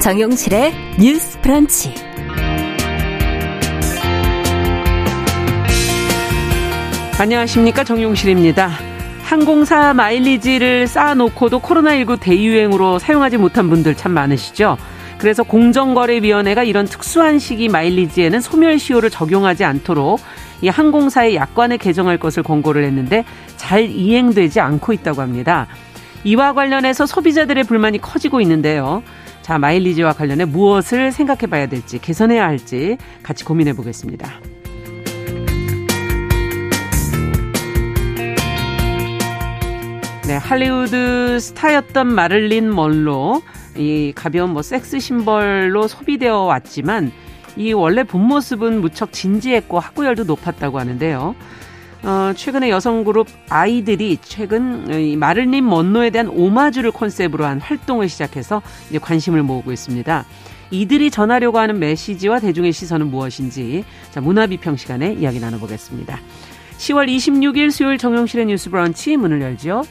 정용실의 0.00 0.72
뉴스 0.98 1.38
프런치. 1.42 1.92
안녕하십니까. 7.18 7.84
정용실입니다. 7.84 8.70
항공사 9.22 9.92
마일리지를 9.92 10.86
쌓아놓고도 10.86 11.60
코로나19 11.60 12.18
대유행으로 12.18 12.98
사용하지 12.98 13.36
못한 13.36 13.68
분들 13.68 13.94
참 13.94 14.12
많으시죠? 14.12 14.78
그래서 15.18 15.42
공정거래위원회가 15.42 16.62
이런 16.62 16.86
특수한 16.86 17.38
시기 17.38 17.68
마일리지에는 17.68 18.40
소멸시효를 18.40 19.10
적용하지 19.10 19.64
않도록 19.64 20.18
이 20.62 20.68
항공사의 20.68 21.36
약관을 21.36 21.76
개정할 21.76 22.16
것을 22.16 22.42
권고를 22.42 22.84
했는데 22.84 23.26
잘 23.58 23.84
이행되지 23.84 24.60
않고 24.60 24.94
있다고 24.94 25.20
합니다. 25.20 25.66
이와 26.24 26.54
관련해서 26.54 27.04
소비자들의 27.04 27.64
불만이 27.64 27.98
커지고 27.98 28.40
있는데요. 28.40 29.02
자, 29.42 29.58
마일리지와 29.58 30.12
관련해 30.12 30.44
무엇을 30.44 31.12
생각해 31.12 31.46
봐야 31.48 31.66
될지, 31.66 31.98
개선해야 31.98 32.44
할지 32.44 32.96
같이 33.22 33.44
고민해 33.44 33.72
보겠습니다. 33.72 34.28
네, 40.26 40.36
할리우드 40.36 41.40
스타였던 41.40 42.06
마를린 42.06 42.72
먼로, 42.72 43.42
이 43.76 44.12
가벼운 44.14 44.50
뭐 44.50 44.62
섹스 44.62 45.00
심벌로 45.00 45.88
소비되어 45.88 46.42
왔지만, 46.42 47.10
이 47.56 47.72
원래 47.72 48.04
본 48.04 48.28
모습은 48.28 48.80
무척 48.80 49.12
진지했고 49.12 49.80
학구열도 49.80 50.24
높았다고 50.24 50.78
하는데요. 50.78 51.34
어, 52.02 52.32
최근에 52.34 52.70
여성 52.70 53.04
그룹 53.04 53.28
아이들이 53.48 54.18
최근 54.22 54.92
이 54.92 55.16
마를린 55.16 55.66
먼로에 55.68 56.10
대한 56.10 56.28
오마주를 56.28 56.92
컨셉으로 56.92 57.44
한 57.44 57.60
활동을 57.60 58.08
시작해서 58.08 58.62
이제 58.88 58.98
관심을 58.98 59.42
모으고 59.42 59.72
있습니다. 59.72 60.24
이들이 60.70 61.10
전하려고 61.10 61.58
하는 61.58 61.78
메시지와 61.78 62.38
대중의 62.38 62.72
시선은 62.72 63.08
무엇인지 63.08 63.84
자 64.12 64.20
문화비평 64.20 64.76
시간에 64.76 65.12
이야기 65.12 65.40
나눠보겠습니다. 65.40 66.18
10월 66.78 67.08
26일 67.08 67.70
수요일 67.70 67.98
정용실의 67.98 68.46
뉴스 68.46 68.70
브런치 68.70 69.16
문을 69.16 69.42
열죠. 69.42 69.82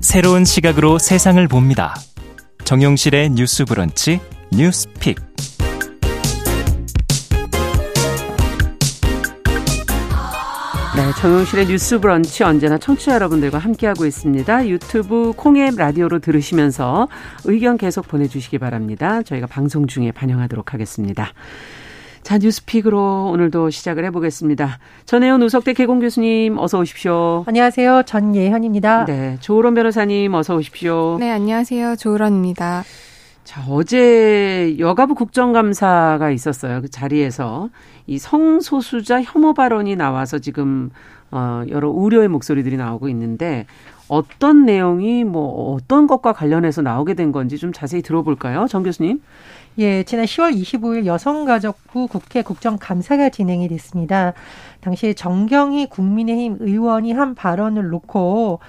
새로운 0.00 0.44
시각으로 0.44 0.98
세상을 0.98 1.46
봅니다. 1.46 1.94
정용실의 2.70 3.30
뉴스 3.30 3.64
브런치 3.64 4.20
뉴스픽. 4.52 5.18
네, 10.94 11.12
정용실의 11.20 11.66
뉴스 11.66 11.98
브런치 11.98 12.44
언제나 12.44 12.78
청취자 12.78 13.14
여러분들과 13.14 13.58
함께하고 13.58 14.06
있습니다. 14.06 14.68
유튜브 14.68 15.32
콩앱 15.36 15.74
라디오로 15.78 16.20
들으시면서 16.20 17.08
의견 17.42 17.76
계속 17.76 18.06
보내주시기 18.06 18.58
바랍니다. 18.58 19.24
저희가 19.24 19.48
방송 19.48 19.88
중에 19.88 20.12
반영하도록 20.12 20.72
하겠습니다. 20.72 21.32
자, 22.30 22.38
뉴스픽으로 22.38 23.32
오늘도 23.32 23.70
시작을 23.70 24.04
해보겠습니다. 24.04 24.78
전혜연 25.04 25.42
우석대 25.42 25.72
개공 25.72 25.98
교수님 25.98 26.58
어서 26.58 26.78
오십시오. 26.78 27.42
안녕하세요. 27.48 28.04
전예현입니다. 28.06 29.06
네, 29.06 29.36
조으론 29.40 29.74
변호사님 29.74 30.32
어서 30.34 30.54
오십시오. 30.54 31.16
네, 31.18 31.28
안녕하세요. 31.32 31.96
조으론입니다. 31.96 32.84
자, 33.42 33.64
어제 33.68 34.76
여가부 34.78 35.16
국정감사가 35.16 36.30
있었어요. 36.30 36.82
그 36.82 36.88
자리에서 36.88 37.68
이 38.06 38.16
성소수자 38.18 39.22
혐오 39.22 39.52
발언이 39.52 39.96
나와서 39.96 40.38
지금 40.38 40.90
어 41.32 41.64
여러 41.68 41.90
우려의 41.90 42.28
목소리들이 42.28 42.76
나오고 42.76 43.08
있는데 43.08 43.66
어떤 44.06 44.64
내용이 44.64 45.24
뭐 45.24 45.72
어떤 45.74 46.06
것과 46.06 46.32
관련해서 46.32 46.80
나오게 46.82 47.14
된 47.14 47.32
건지 47.32 47.58
좀 47.58 47.72
자세히 47.72 48.02
들어볼까요? 48.02 48.66
정 48.68 48.84
교수님. 48.84 49.20
예, 49.80 50.02
지난 50.02 50.26
10월 50.26 50.54
25일 50.54 51.06
여성가족부 51.06 52.06
국회 52.08 52.42
국정감사가 52.42 53.30
진행이 53.30 53.66
됐습니다. 53.68 54.34
당시에 54.82 55.14
정경희 55.14 55.86
국민의힘 55.86 56.58
의원이 56.60 57.12
한 57.12 57.34
발언을 57.34 57.88
놓고 57.88 58.60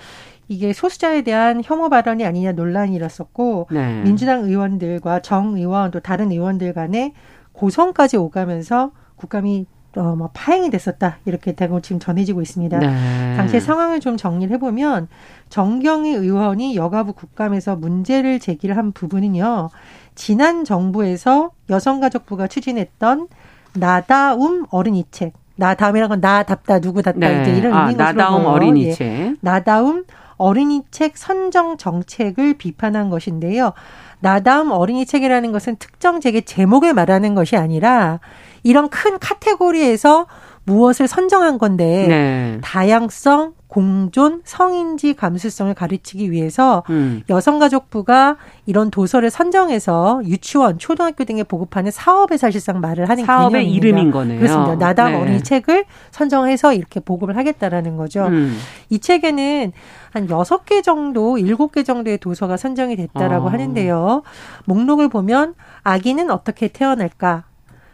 이게 0.47 0.71
소수자에 0.71 1.23
대한 1.23 1.61
혐오 1.65 1.89
발언이 1.89 2.25
아니냐 2.25 2.53
논란이 2.53 2.95
일었었고 2.95 3.67
네. 3.71 4.03
민주당 4.03 4.45
의원들과 4.45 5.21
정 5.21 5.57
의원 5.57 5.91
또 5.91 5.99
다른 5.99 6.31
의원들 6.31 6.71
간에 6.71 7.13
고성까지 7.51 8.15
오가면서 8.15 8.91
국감이 9.17 9.65
어, 9.97 10.15
뭐 10.15 10.29
파행이 10.33 10.69
됐었다 10.69 11.17
이렇게 11.25 11.51
되고 11.51 11.81
지금 11.81 11.99
전해지고 11.99 12.41
있습니다. 12.41 12.79
네. 12.79 13.35
당시의 13.35 13.59
상황을 13.59 13.99
좀 13.99 14.15
정리를 14.15 14.53
해보면 14.55 15.09
정경희 15.49 16.13
의원이 16.13 16.77
여가부 16.77 17.11
국감에서 17.11 17.75
문제를 17.75 18.39
제기를 18.39 18.77
한 18.77 18.93
부분은요. 18.93 19.69
지난 20.15 20.63
정부에서 20.65 21.51
여성가족부가 21.69 22.47
추진했던 22.47 23.27
나다움 23.73 24.65
어린이 24.69 25.05
책. 25.11 25.33
나다움이라는 25.55 26.09
건 26.09 26.21
나답다 26.21 26.79
누구답다 26.79 27.19
네. 27.19 27.41
이제 27.41 27.57
이런 27.57 27.73
아, 27.73 27.81
의미인 27.81 27.97
것으로 27.97 28.13
나다움 28.17 28.45
어린이 28.45 28.85
예. 28.87 28.93
책. 28.93 29.35
나다움 29.41 30.05
어린이 30.37 30.81
책 30.89 31.17
선정 31.17 31.77
정책을 31.77 32.55
비판한 32.55 33.09
것인데요. 33.09 33.73
나다움 34.19 34.71
어린이 34.71 35.05
책이라는 35.05 35.51
것은 35.51 35.75
특정 35.77 36.19
책의 36.19 36.43
제목을 36.43 36.93
말하는 36.93 37.35
것이 37.35 37.57
아니라 37.57 38.19
이런 38.63 38.89
큰 38.89 39.19
카테고리에서 39.19 40.27
무엇을 40.63 41.07
선정한 41.07 41.57
건데 41.57 42.05
네. 42.07 42.57
다양성, 42.61 43.53
공존, 43.67 44.41
성인지 44.43 45.15
감수성을 45.15 45.73
가르치기 45.73 46.29
위해서 46.29 46.83
음. 46.89 47.23
여성가족부가 47.29 48.35
이런 48.65 48.91
도서를 48.91 49.29
선정해서 49.31 50.21
유치원, 50.25 50.77
초등학교 50.77 51.23
등에 51.23 51.43
보급하는 51.43 51.89
사업에 51.89 52.37
사실상 52.37 52.79
말을 52.79 53.09
하는 53.09 53.25
사업의 53.25 53.63
개념입니다. 53.63 53.87
이름인 53.87 54.11
거네요. 54.11 54.39
그렇습니다. 54.39 54.75
나담 54.75 55.13
네. 55.13 55.21
어린이 55.21 55.41
책을 55.41 55.85
선정해서 56.11 56.73
이렇게 56.73 56.99
보급을 56.99 57.37
하겠다라는 57.37 57.97
거죠. 57.97 58.25
음. 58.27 58.57
이 58.89 58.99
책에는 58.99 59.71
한 60.11 60.29
여섯 60.29 60.65
개 60.65 60.81
정도, 60.81 61.37
일곱 61.37 61.71
개 61.71 61.83
정도의 61.83 62.17
도서가 62.17 62.57
선정이 62.57 62.97
됐다라고 62.97 63.47
어. 63.47 63.49
하는데요. 63.49 64.23
목록을 64.65 65.07
보면 65.07 65.55
아기는 65.83 66.29
어떻게 66.29 66.67
태어날까? 66.67 67.45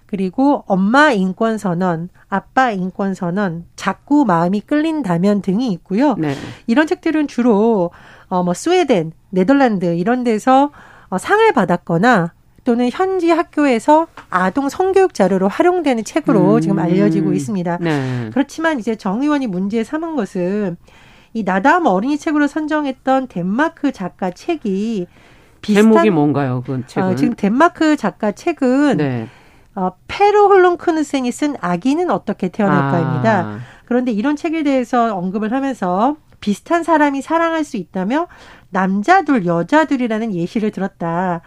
그리고 0.08 0.64
엄마 0.68 1.12
인권 1.12 1.58
선언, 1.58 2.10
아빠 2.30 2.72
인권 2.72 3.14
선언, 3.14 3.66
자꾸 3.76 4.26
마음이 4.26 4.62
끌린다면 4.62 5.42
등이 5.42 5.72
있고요. 5.74 6.16
네. 6.18 6.34
이런 6.66 6.88
책들은 6.88 7.28
주로 7.28 7.92
어뭐 8.30 8.54
스웨덴, 8.54 9.12
네덜란드 9.30 9.86
이런 9.96 10.24
데서 10.24 10.72
어 11.10 11.18
상을 11.18 11.52
받았거나 11.52 12.34
또는 12.64 12.90
현지 12.92 13.30
학교에서 13.30 14.08
아동 14.30 14.68
성교육 14.68 15.14
자료로 15.14 15.48
활용되는 15.48 16.04
책으로 16.04 16.56
음. 16.56 16.62
지금 16.62 16.80
알려지고 16.80 17.32
있습니다. 17.34 17.78
네. 17.82 18.30
그렇지만 18.34 18.80
이제 18.80 18.96
정 18.96 19.22
의원이 19.22 19.48
문제 19.48 19.84
삼은 19.84 20.16
것은 20.16 20.76
이 21.34 21.44
나담 21.44 21.86
어린이 21.86 22.18
책으로 22.18 22.48
선정했던 22.48 23.28
덴마크 23.28 23.92
작가 23.92 24.32
책이 24.32 25.08
비슷한 25.62 25.92
제목이 25.92 26.10
뭔가요? 26.10 26.64
그 26.66 26.84
책은? 26.88 27.08
어, 27.08 27.16
지금 27.16 27.36
덴마크 27.36 27.96
작가 27.96 28.32
책은 28.32 28.98
네. 28.98 29.28
어, 29.78 29.92
페루 30.08 30.48
홀롱크누센이 30.48 31.32
쓴 31.32 31.56
아기는 31.62 32.10
어떻게 32.10 32.50
태어날까입니다. 32.50 33.40
아. 33.40 33.60
그런데 33.86 34.12
이런 34.12 34.36
책에 34.36 34.64
대해서 34.64 35.16
언급을 35.16 35.54
하면서 35.54 36.18
비슷한 36.40 36.82
사람이 36.82 37.22
사랑할 37.22 37.64
수 37.64 37.78
있다며 37.78 38.28
남자둘 38.72 39.46
여자둘이라는 39.46 40.34
예시를 40.34 40.72
들었다. 40.72 41.42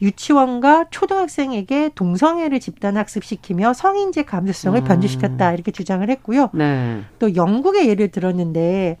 유치원과 0.00 0.86
초등학생에게 0.90 1.90
동성애를 1.94 2.58
집단 2.58 2.96
학습시키며 2.96 3.74
성인지 3.74 4.24
감수성을 4.24 4.80
음. 4.80 4.84
변주시켰다 4.84 5.52
이렇게 5.52 5.70
주장을 5.70 6.08
했고요. 6.08 6.48
네. 6.54 7.02
또 7.18 7.36
영국의 7.36 7.86
예를 7.86 8.08
들었는데 8.08 8.96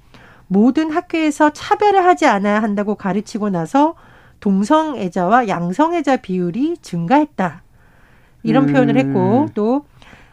모든 0.46 0.90
학교에서 0.90 1.50
차별을 1.54 2.04
하지 2.04 2.26
않아야 2.26 2.62
한다고 2.62 2.96
가르치고 2.96 3.48
나서 3.48 3.94
동성애자와 4.40 5.48
양성애자 5.48 6.18
비율이 6.18 6.76
증가했다. 6.82 7.63
이런 8.44 8.68
음. 8.68 8.72
표현을 8.72 8.96
했고 8.96 9.48
또 9.54 9.84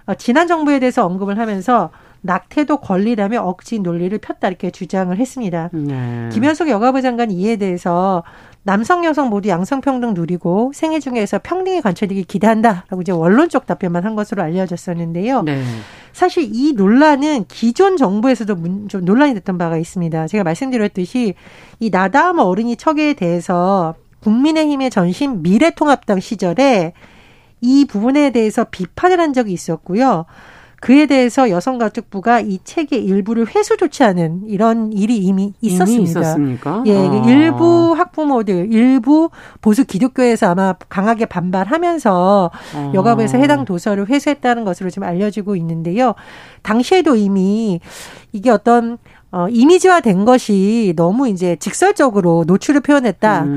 어, 0.06 0.13
지난 0.13 0.48
정부에 0.48 0.80
대해서 0.80 1.06
언급을 1.06 1.40
하면서 1.40 1.90
낙태도 2.22 2.78
권리라며 2.78 3.42
억지 3.42 3.80
논리를 3.80 4.16
폈다 4.18 4.48
이렇게 4.48 4.69
주장을 4.69 5.16
했습니다. 5.16 5.69
네. 5.74 6.30
김현숙 6.31 6.69
여가부 6.69 7.02
장관 7.02 7.31
이에 7.31 7.56
대해서 7.56 8.24
남성 8.63 9.04
여성 9.06 9.30
모두 9.30 9.50
양성평등 9.50 10.13
누리고 10.13 10.72
생애 10.75 11.00
중에서 11.00 11.40
평등이 11.42 11.81
관철되길 11.81 12.25
기대한다라고 12.25 13.02
이제 13.02 13.12
원론적 13.12 13.66
답변만 13.66 14.06
한 14.06 14.16
것으로 14.16 14.44
알려졌었는데요. 14.44 15.42
네. 15.42 15.64
사실 16.14 16.48
이 16.54 16.74
논란은 16.74 17.46
기존 17.48 17.98
정부에서도 17.98 18.56
문, 18.56 18.88
좀 18.88 19.04
논란이 19.04 19.34
됐던 19.34 19.57
바가 19.57 19.78
있습니다. 19.78 20.28
제가 20.28 20.44
말씀드렸듯이 20.44 21.34
이 21.80 21.90
나다움 21.90 22.38
어린이 22.38 22.75
척에 22.75 23.16
대해서 23.16 23.96
국민의힘의 24.19 24.92
전신 24.92 25.42
미래통합당 25.42 26.19
시절에 26.19 26.94
이 27.62 27.86
부분에 27.86 28.31
대해서 28.31 28.66
비판을 28.66 29.19
한 29.19 29.34
적이 29.34 29.54
있었고요. 29.54 30.25
그에 30.81 31.06
대해서 31.06 31.52
여성가족부가 31.52 32.40
이 32.40 32.58
책의 32.63 33.06
일부를 33.06 33.46
회수 33.56 33.78
조치하는 33.78 34.48
이런 34.48 34.92
일이 34.92 35.18
이미 35.18 35.54
있었습니다. 35.62 35.94
이미 35.94 36.04
있었습니까? 36.10 36.84
예, 36.88 36.98
아. 36.98 37.24
일부 37.28 37.94
학부모들, 37.96 38.74
일부 38.74 39.30
보수 39.62 39.86
기독교에서 39.86 40.50
아마 40.50 40.74
강하게 40.90 41.28
반발하면서 41.28 42.52
아. 42.75 42.92
여가부에서 42.96 43.38
해당 43.38 43.64
도서를 43.64 44.10
회수했다는 44.10 44.66
것으로 44.66 44.90
지금 44.90 45.07
알려지고 45.07 45.56
있는데요. 45.56 46.16
당시에도 46.64 47.16
이미 47.16 47.80
이게 48.31 48.50
어떤 48.50 48.98
어, 49.31 49.48
이미지화된 49.50 50.25
것이 50.25 50.94
너무 50.98 51.30
이제 51.30 51.56
직설적으로 51.57 52.44
노출을 52.48 52.81
표현했다라는 52.81 53.48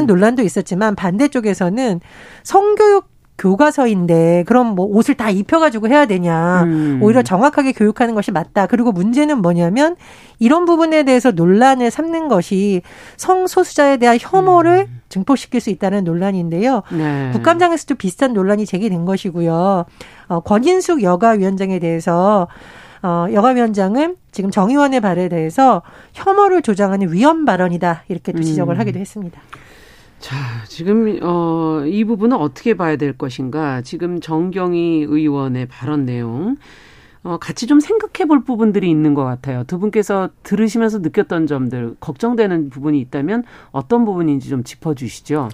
음. 0.00 0.06
논란도 0.06 0.42
있었지만 0.42 0.96
반대쪽에서는 0.96 2.00
성교육 2.42 3.11
교과서인데 3.38 4.44
그럼 4.46 4.74
뭐 4.74 4.86
옷을 4.86 5.14
다 5.14 5.30
입혀가지고 5.30 5.88
해야 5.88 6.06
되냐 6.06 6.62
음. 6.64 7.00
오히려 7.02 7.22
정확하게 7.22 7.72
교육하는 7.72 8.14
것이 8.14 8.30
맞다 8.30 8.66
그리고 8.66 8.92
문제는 8.92 9.38
뭐냐면 9.38 9.96
이런 10.38 10.64
부분에 10.64 11.02
대해서 11.02 11.30
논란을 11.30 11.90
삼는 11.90 12.28
것이 12.28 12.82
성소수자에 13.16 13.96
대한 13.96 14.18
혐오를 14.20 14.86
음. 14.88 15.00
증폭시킬 15.08 15.60
수 15.60 15.70
있다는 15.70 16.04
논란인데요 16.04 16.82
네. 16.92 17.30
국감장에서도 17.32 17.94
비슷한 17.96 18.32
논란이 18.32 18.66
제기된 18.66 19.04
것이고요 19.04 19.84
어, 20.28 20.40
권인숙 20.40 21.02
여가위원장에 21.02 21.78
대해서 21.78 22.48
어, 23.02 23.26
여가위원장은 23.32 24.16
지금 24.30 24.50
정의원의 24.50 25.00
발에 25.00 25.28
대해서 25.28 25.82
혐오를 26.12 26.62
조장하는 26.62 27.12
위헌 27.12 27.44
발언이다 27.44 28.04
이렇게 28.08 28.32
또 28.32 28.40
지적을 28.42 28.76
음. 28.76 28.80
하기도 28.80 29.00
했습니다. 29.00 29.40
자, 30.22 30.36
지금 30.68 31.18
어, 31.20 31.82
이 31.84 32.04
부분은 32.04 32.36
어떻게 32.36 32.74
봐야 32.74 32.94
될 32.94 33.12
것인가? 33.12 33.82
지금 33.82 34.20
정경희 34.20 35.06
의원의 35.08 35.66
발언 35.66 36.04
내용 36.04 36.56
어, 37.24 37.38
같이 37.38 37.66
좀 37.66 37.80
생각해 37.80 38.28
볼 38.28 38.44
부분들이 38.44 38.88
있는 38.88 39.14
것 39.14 39.24
같아요. 39.24 39.64
두 39.64 39.80
분께서 39.80 40.30
들으시면서 40.44 40.98
느꼈던 40.98 41.48
점들, 41.48 41.96
걱정되는 41.98 42.70
부분이 42.70 43.00
있다면 43.00 43.42
어떤 43.72 44.04
부분인지 44.04 44.48
좀 44.48 44.62
짚어주시죠. 44.62 45.48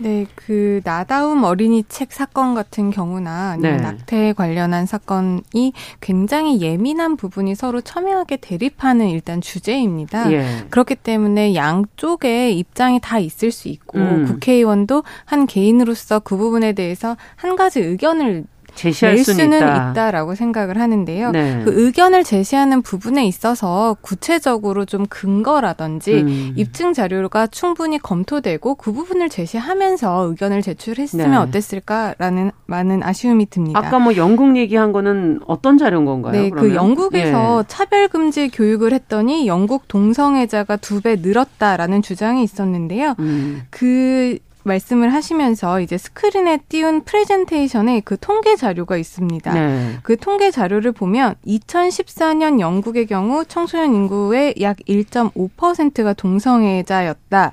네, 0.00 0.26
그 0.34 0.80
나다움 0.82 1.44
어린이 1.44 1.84
책 1.88 2.12
사건 2.12 2.54
같은 2.54 2.90
경우나 2.90 3.50
아니면 3.50 3.76
네. 3.76 3.82
낙태 3.82 4.32
관련한 4.32 4.86
사건이 4.86 5.74
굉장히 6.00 6.62
예민한 6.62 7.16
부분이 7.16 7.54
서로 7.54 7.82
첨예하게 7.82 8.38
대립하는 8.38 9.08
일단 9.08 9.42
주제입니다. 9.42 10.32
예. 10.32 10.64
그렇기 10.70 10.96
때문에 10.96 11.54
양쪽의 11.54 12.58
입장이 12.58 13.00
다 13.02 13.18
있을 13.18 13.50
수 13.50 13.68
있고 13.68 13.98
음. 13.98 14.24
국회의원도 14.26 15.04
한 15.26 15.46
개인으로서 15.46 16.20
그 16.20 16.36
부분에 16.36 16.72
대해서 16.72 17.16
한 17.36 17.56
가지 17.56 17.80
의견을 17.80 18.44
제시할 18.74 19.18
수는 19.18 19.58
있다. 19.58 20.10
라고 20.10 20.34
생각을 20.34 20.78
하는데요. 20.78 21.30
네. 21.32 21.62
그 21.64 21.72
의견을 21.84 22.22
제시하는 22.24 22.82
부분에 22.82 23.26
있어서 23.26 23.96
구체적으로 24.00 24.84
좀 24.84 25.06
근거라든지 25.08 26.14
음. 26.14 26.52
입증 26.56 26.92
자료가 26.92 27.48
충분히 27.48 27.98
검토되고 27.98 28.76
그 28.76 28.92
부분을 28.92 29.28
제시하면서 29.28 30.26
의견을 30.28 30.62
제출했으면 30.62 31.30
네. 31.30 31.36
어땠을까라는 31.36 32.52
많은 32.66 33.02
아쉬움이 33.02 33.50
듭니다. 33.50 33.78
아까 33.78 33.98
뭐 33.98 34.14
영국 34.16 34.56
얘기한 34.56 34.92
거는 34.92 35.40
어떤 35.46 35.76
자료인 35.76 36.04
건가요? 36.04 36.32
네, 36.32 36.50
그 36.50 36.56
그러면? 36.56 36.70
그 36.70 36.74
영국에서 36.76 37.60
예. 37.60 37.64
차별 37.68 38.08
금지 38.08 38.48
교육을 38.48 38.92
했더니 38.92 39.46
영국 39.46 39.88
동성애자가 39.88 40.76
두 40.76 41.00
배 41.00 41.16
늘었다라는 41.16 42.02
주장이 42.02 42.42
있었는데요. 42.44 43.14
음. 43.20 43.62
그 43.70 44.38
말씀을 44.62 45.12
하시면서 45.12 45.80
이제 45.80 45.96
스크린에 45.98 46.58
띄운 46.68 47.02
프레젠테이션에 47.02 48.00
그 48.04 48.16
통계 48.18 48.56
자료가 48.56 48.96
있습니다. 48.96 49.52
네. 49.52 49.96
그 50.02 50.16
통계 50.16 50.50
자료를 50.50 50.92
보면 50.92 51.34
2014년 51.46 52.60
영국의 52.60 53.06
경우 53.06 53.44
청소년 53.44 53.94
인구의 53.94 54.54
약 54.60 54.76
1.5%가 54.88 56.12
동성애자였다라고 56.12 57.52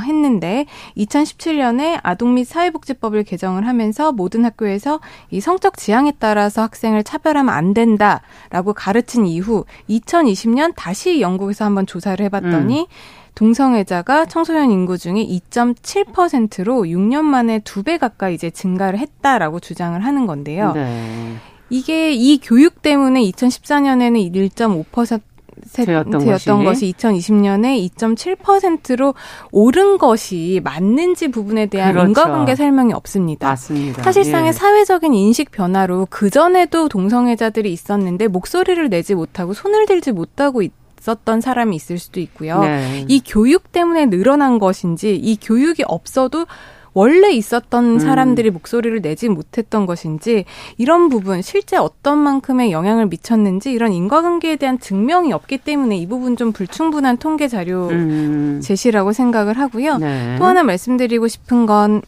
예. 0.00 0.06
했는데 0.06 0.66
2017년에 0.96 2.00
아동 2.02 2.34
및 2.34 2.44
사회복지법을 2.44 3.24
개정을 3.24 3.66
하면서 3.66 4.12
모든 4.12 4.44
학교에서 4.44 5.00
이 5.30 5.40
성적 5.40 5.76
지향에 5.76 6.12
따라서 6.18 6.62
학생을 6.62 7.04
차별하면 7.04 7.54
안 7.54 7.74
된다라고 7.74 8.72
가르친 8.74 9.26
이후 9.26 9.64
2020년 9.88 10.72
다시 10.76 11.20
영국에서 11.20 11.64
한번 11.64 11.86
조사를 11.86 12.24
해봤더니 12.26 12.80
음. 12.80 12.86
동성애자가 13.36 14.24
청소년 14.26 14.70
인구 14.72 14.98
중에 14.98 15.24
2.7%로 15.24 16.82
6년 16.82 17.22
만에 17.22 17.60
두 17.60 17.82
배 17.82 17.98
가까이 17.98 18.34
이제 18.34 18.50
증가를 18.50 18.98
했다라고 18.98 19.60
주장을 19.60 20.02
하는 20.04 20.26
건데요. 20.26 20.72
네. 20.72 21.36
이게 21.70 22.12
이 22.12 22.38
교육 22.42 22.82
때문에 22.82 23.22
2014년에는 23.22 24.32
1.5% 24.50 25.20
되었던, 25.72 26.18
되었던 26.18 26.64
것이. 26.64 26.92
것이 26.92 26.94
2020년에 26.96 27.88
2.7%로 27.96 29.14
오른 29.52 29.98
것이 29.98 30.60
맞는지 30.64 31.28
부분에 31.28 31.66
대한 31.66 31.92
그렇죠. 31.92 32.08
인과관계 32.08 32.56
설명이 32.56 32.92
없습니다. 32.92 33.48
맞습니다. 33.48 34.02
사실상의 34.02 34.48
예. 34.48 34.52
사회적인 34.52 35.14
인식 35.14 35.50
변화로 35.50 36.08
그 36.10 36.30
전에도 36.30 36.88
동성애자들이 36.88 37.72
있었는데 37.72 38.28
목소리를 38.28 38.88
내지 38.88 39.14
못하고 39.14 39.52
손을 39.54 39.86
들지 39.86 40.12
못하고 40.12 40.62
있. 40.62 40.72
있었던 41.06 41.40
사람이 41.40 41.76
있을 41.76 41.98
수도 41.98 42.20
있고요. 42.20 42.60
네. 42.60 43.04
이 43.08 43.22
교육 43.24 43.70
때문에 43.70 44.06
늘어난 44.06 44.58
것인지 44.58 45.14
이 45.14 45.38
교육이 45.40 45.84
없어도 45.86 46.46
원래 46.92 47.30
있었던 47.30 47.84
음. 47.84 47.98
사람들이 47.98 48.50
목소리를 48.50 49.02
내지 49.02 49.28
못했던 49.28 49.84
것인지 49.84 50.46
이런 50.78 51.10
부분 51.10 51.42
실제 51.42 51.76
어떤 51.76 52.16
만큼의 52.18 52.72
영향을 52.72 53.06
미쳤는지 53.06 53.70
이런 53.70 53.92
인과관계에 53.92 54.56
대한 54.56 54.80
증명이 54.80 55.32
없기 55.34 55.58
때문에 55.58 55.98
이 55.98 56.06
부분 56.06 56.36
좀 56.36 56.52
불충분한 56.52 57.18
통계 57.18 57.48
자료 57.48 57.88
음. 57.88 58.60
제시라고 58.62 59.12
생각을 59.12 59.58
하고요. 59.58 59.98
네. 59.98 60.36
또 60.38 60.46
하나 60.46 60.62
말씀드리고 60.62 61.28
싶은 61.28 61.66
건 61.66 62.02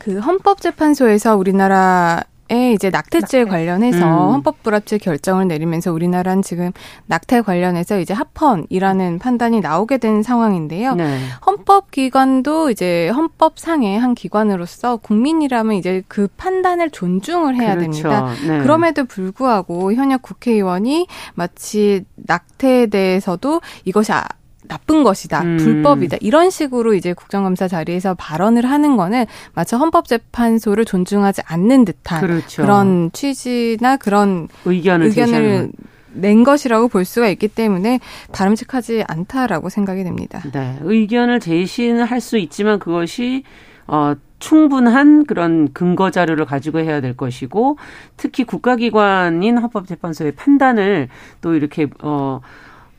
그 0.00 0.18
헌법재판소에서 0.18 1.36
우리나라 1.36 2.24
에 2.50 2.72
이제 2.72 2.90
낙태죄 2.90 3.44
낙태. 3.44 3.44
관련해서 3.44 3.98
음. 3.98 4.32
헌법 4.32 4.62
불합치 4.62 4.98
결정을 4.98 5.46
내리면서 5.46 5.92
우리나라는 5.92 6.42
지금 6.42 6.72
낙태 7.06 7.42
관련해서 7.42 8.00
이제 8.00 8.12
합헌이라는 8.12 9.20
판단이 9.20 9.60
나오게 9.60 9.98
된 9.98 10.24
상황인데요. 10.24 10.94
네. 10.96 11.18
헌법 11.46 11.92
기관도 11.92 12.70
이제 12.70 13.08
헌법상의 13.10 13.98
한 14.00 14.14
기관으로서 14.14 14.96
국민이라면 14.96 15.74
이제 15.76 16.02
그 16.08 16.26
판단을 16.36 16.90
존중을 16.90 17.54
해야 17.54 17.76
그렇죠. 17.76 18.02
됩니다. 18.02 18.26
네. 18.46 18.58
그럼에도 18.58 19.04
불구하고 19.04 19.92
현역 19.92 20.22
국회의원이 20.22 21.06
마치 21.34 22.04
낙태에 22.16 22.86
대해서도 22.86 23.60
이것이 23.84 24.12
아, 24.12 24.24
나쁜 24.70 25.02
것이다, 25.02 25.42
음. 25.42 25.56
불법이다 25.56 26.18
이런 26.20 26.50
식으로 26.50 26.94
이제 26.94 27.12
국정감사 27.12 27.66
자리에서 27.66 28.14
발언을 28.14 28.64
하는 28.64 28.96
거는 28.96 29.26
마치 29.52 29.74
헌법재판소를 29.74 30.84
존중하지 30.84 31.42
않는 31.44 31.84
듯한 31.84 32.20
그렇죠. 32.20 32.62
그런 32.62 33.10
취지나 33.12 33.96
그런 33.96 34.46
의견을, 34.64 35.06
의견을 35.08 35.72
낸 36.12 36.44
것이라고 36.44 36.86
볼 36.86 37.04
수가 37.04 37.28
있기 37.30 37.48
때문에 37.48 37.98
바람직하지 38.32 39.04
않다라고 39.08 39.70
생각이 39.70 40.04
됩니다. 40.04 40.40
네, 40.52 40.78
의견을 40.82 41.40
제시는 41.40 42.04
할 42.04 42.20
수 42.20 42.38
있지만 42.38 42.78
그것이 42.78 43.42
어 43.88 44.14
충분한 44.38 45.26
그런 45.26 45.72
근거 45.72 46.12
자료를 46.12 46.44
가지고 46.44 46.78
해야 46.78 47.00
될 47.00 47.16
것이고 47.16 47.76
특히 48.16 48.44
국가기관인 48.44 49.58
헌법재판소의 49.58 50.32
판단을 50.32 51.08
또 51.40 51.54
이렇게 51.54 51.88
어 52.02 52.40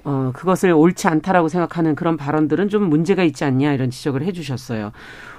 어, 0.03 0.31
그것을 0.34 0.72
옳지 0.72 1.08
않다라고 1.08 1.48
생각하는 1.48 1.96
그런 1.96 2.17
발언들은 2.17 2.70
좀 2.70 2.89
문제가 2.89 3.24
있지 3.24 3.43
않냐 3.43 3.74
이런 3.74 3.89
지적을 3.89 4.24
해주셨어요. 4.24 4.91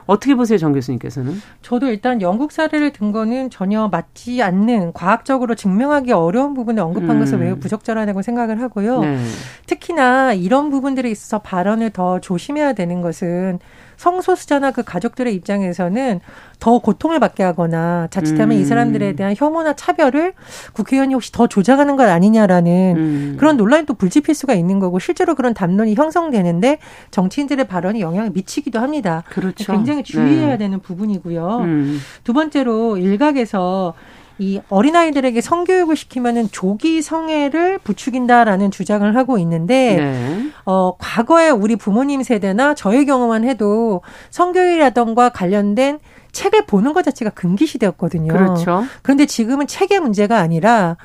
어떻게 0.07 0.35
보세요, 0.35 0.59
정 0.59 0.73
교수님께서는? 0.73 1.41
저도 1.63 1.87
일단 1.87 2.21
영국 2.21 2.53
사례를 2.53 2.93
든 2.93 3.13
거는 3.13 3.51
전혀 3.51 3.89
맞지 3.89 4.43
않는 4.43 4.93
과학적으로 4.93 5.55
증명하기 5.55 6.13
어려운 6.13 6.55
부분을 6.55 6.83
언급한 6.83 7.11
음. 7.11 7.21
것을 7.21 7.39
매우 7.39 7.57
부적절하다고 7.57 8.23
생각을 8.23 8.61
하고요. 8.61 9.01
네. 9.01 9.19
특히나 9.67 10.33
이런 10.33 10.71
부분들에 10.71 11.11
있어서 11.11 11.39
발언을 11.39 11.91
더 11.91 12.21
조심해야 12.21 12.73
되는 12.73 13.01
것은 13.01 13.61
성소수자나 14.03 14.73
그 14.73 14.83
가족들의 14.83 15.33
입장에서는 15.33 16.21
더 16.59 16.79
고통을 16.81 17.21
받게 17.21 17.45
하거나 17.45 18.09
자칫하면 18.11 18.57
음. 18.57 18.61
이 18.61 18.65
사람들에 18.65 19.15
대한 19.15 19.35
혐오나 19.37 19.75
차별을 19.75 20.33
국회의원이 20.73 21.15
혹시 21.15 21.31
더 21.31 21.47
조작하는 21.47 21.95
것 21.95 22.09
아니냐라는 22.09 22.95
음. 22.97 23.37
그런 23.39 23.57
논란이 23.57 23.87
또 23.87 23.95
불집힐 23.95 24.35
수가 24.35 24.55
있는 24.55 24.81
거고 24.81 24.99
실제로 24.99 25.37
그런 25.37 25.55
담론이 25.55 25.95
형성되는데 25.95 26.79
정치인들의 27.13 27.69
발언이 27.69 28.01
영향을 28.01 28.31
미치기도 28.31 28.81
합니다. 28.81 29.23
그렇죠. 29.29 29.73
굉장히 29.73 30.03
주의해야 30.03 30.51
네. 30.51 30.59
되는 30.59 30.81
부분이고요. 30.81 31.59
음. 31.59 32.01
두 32.25 32.33
번째로 32.33 32.97
일각에서 32.97 33.95
이 34.39 34.61
어린아이들에게 34.69 35.41
성교육을 35.41 35.97
시키면은 35.97 36.49
조기 36.51 37.03
성애를 37.03 37.79
부추긴다라는 37.79 38.71
주장을 38.71 39.17
하고 39.17 39.39
있는데 39.39 39.97
네. 39.97 40.51
어 40.65 40.97
과거에 40.99 41.51
우리 41.51 41.77
부모님 41.77 42.23
세대나 42.23 42.75
저의 42.75 43.07
경우만 43.07 43.45
해도 43.45 44.03
성교육이라던가 44.31 45.31
관련된 45.31 45.99
책을 46.33 46.67
보는 46.67 46.93
것 46.93 47.03
자체가 47.05 47.31
금기시되었거든요. 47.33 48.33
그렇죠. 48.33 48.85
그런데 49.03 49.27
지금은 49.27 49.67
책의 49.67 50.01
문제가 50.01 50.39
아니라 50.39 50.97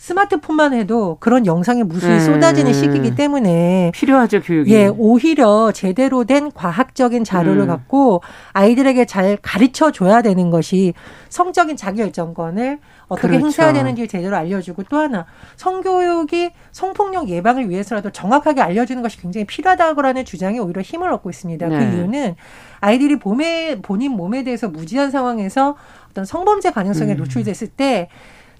스마트폰만 0.00 0.72
해도 0.72 1.18
그런 1.20 1.44
영상의 1.44 1.84
무수히 1.84 2.12
네. 2.12 2.20
쏟아지는 2.20 2.72
시기이기 2.72 3.14
때문에 3.16 3.92
필요하죠 3.94 4.40
교육이. 4.40 4.72
예, 4.72 4.86
오히려 4.86 5.72
제대로 5.72 6.24
된 6.24 6.50
과학적인 6.52 7.22
자료를 7.22 7.64
음. 7.64 7.66
갖고 7.66 8.22
아이들에게 8.54 9.04
잘 9.04 9.36
가르쳐 9.42 9.92
줘야 9.92 10.22
되는 10.22 10.48
것이 10.48 10.94
성적인 11.28 11.76
자기 11.76 11.98
결정권을 11.98 12.78
어떻게 13.08 13.28
그렇죠. 13.28 13.44
행사해야 13.44 13.74
되는지 13.74 14.08
제대로 14.08 14.36
알려주고 14.36 14.84
또 14.84 14.96
하나 14.96 15.26
성교육이 15.56 16.50
성폭력 16.72 17.28
예방을 17.28 17.68
위해서라도 17.68 18.08
정확하게 18.08 18.62
알려주는 18.62 19.02
것이 19.02 19.20
굉장히 19.20 19.44
필요하다고라는 19.44 20.24
주장이 20.24 20.60
오히려 20.60 20.80
힘을 20.80 21.12
얻고 21.12 21.28
있습니다. 21.28 21.68
그 21.68 21.74
네. 21.74 21.78
그 21.78 21.96
이유는 21.96 22.36
아이들이 22.80 23.16
몸에 23.16 23.76
본인 23.82 24.12
몸에 24.12 24.44
대해서 24.44 24.66
무지한 24.66 25.10
상황에서 25.10 25.76
어떤 26.10 26.24
성범죄 26.24 26.70
가능성에 26.70 27.12
음. 27.12 27.16
노출됐을 27.18 27.68
때 27.68 28.08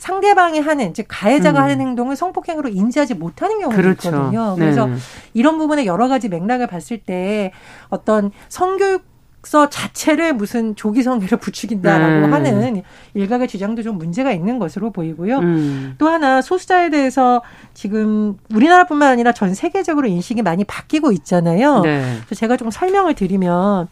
상대방이 0.01 0.61
하는 0.61 0.95
즉 0.95 1.05
가해자가 1.09 1.59
음. 1.61 1.65
하는 1.65 1.81
행동을 1.81 2.17
성폭행으로 2.17 2.71
인지하지 2.71 3.15
못하는 3.15 3.61
경우가 3.61 3.77
그렇죠. 3.77 4.09
있거든요. 4.09 4.57
그래서 4.57 4.87
네. 4.87 4.97
이런 5.35 5.59
부분에 5.59 5.85
여러 5.85 6.09
가지 6.09 6.31
맥락을 6.31 6.67
봤을 6.67 6.99
때 6.99 7.53
어떤 7.91 8.33
성교육 8.49 9.11
서 9.43 9.71
자체를 9.71 10.35
무슨 10.35 10.77
조기 10.77 11.03
성애를 11.03 11.39
부추긴다라고 11.41 12.27
음. 12.27 12.33
하는 12.35 12.83
일각의 13.15 13.49
주장도 13.49 13.83
좀 13.83 13.97
문제가 13.97 14.33
있는 14.33 14.59
것으로 14.59 14.91
보이고요. 14.91 15.39
음. 15.39 15.95
또 15.97 16.09
하나 16.09 16.43
소수자에 16.43 16.91
대해서 16.91 17.41
지금 17.73 18.37
우리나라뿐만 18.55 19.09
아니라 19.11 19.33
전 19.33 19.55
세계적으로 19.55 20.09
인식이 20.09 20.43
많이 20.43 20.65
바뀌고 20.65 21.13
있잖아요. 21.13 21.81
네. 21.81 22.03
그래서 22.27 22.35
제가 22.35 22.59
좀 22.59 22.71
설명을 22.71 23.15
드리면 23.15 23.89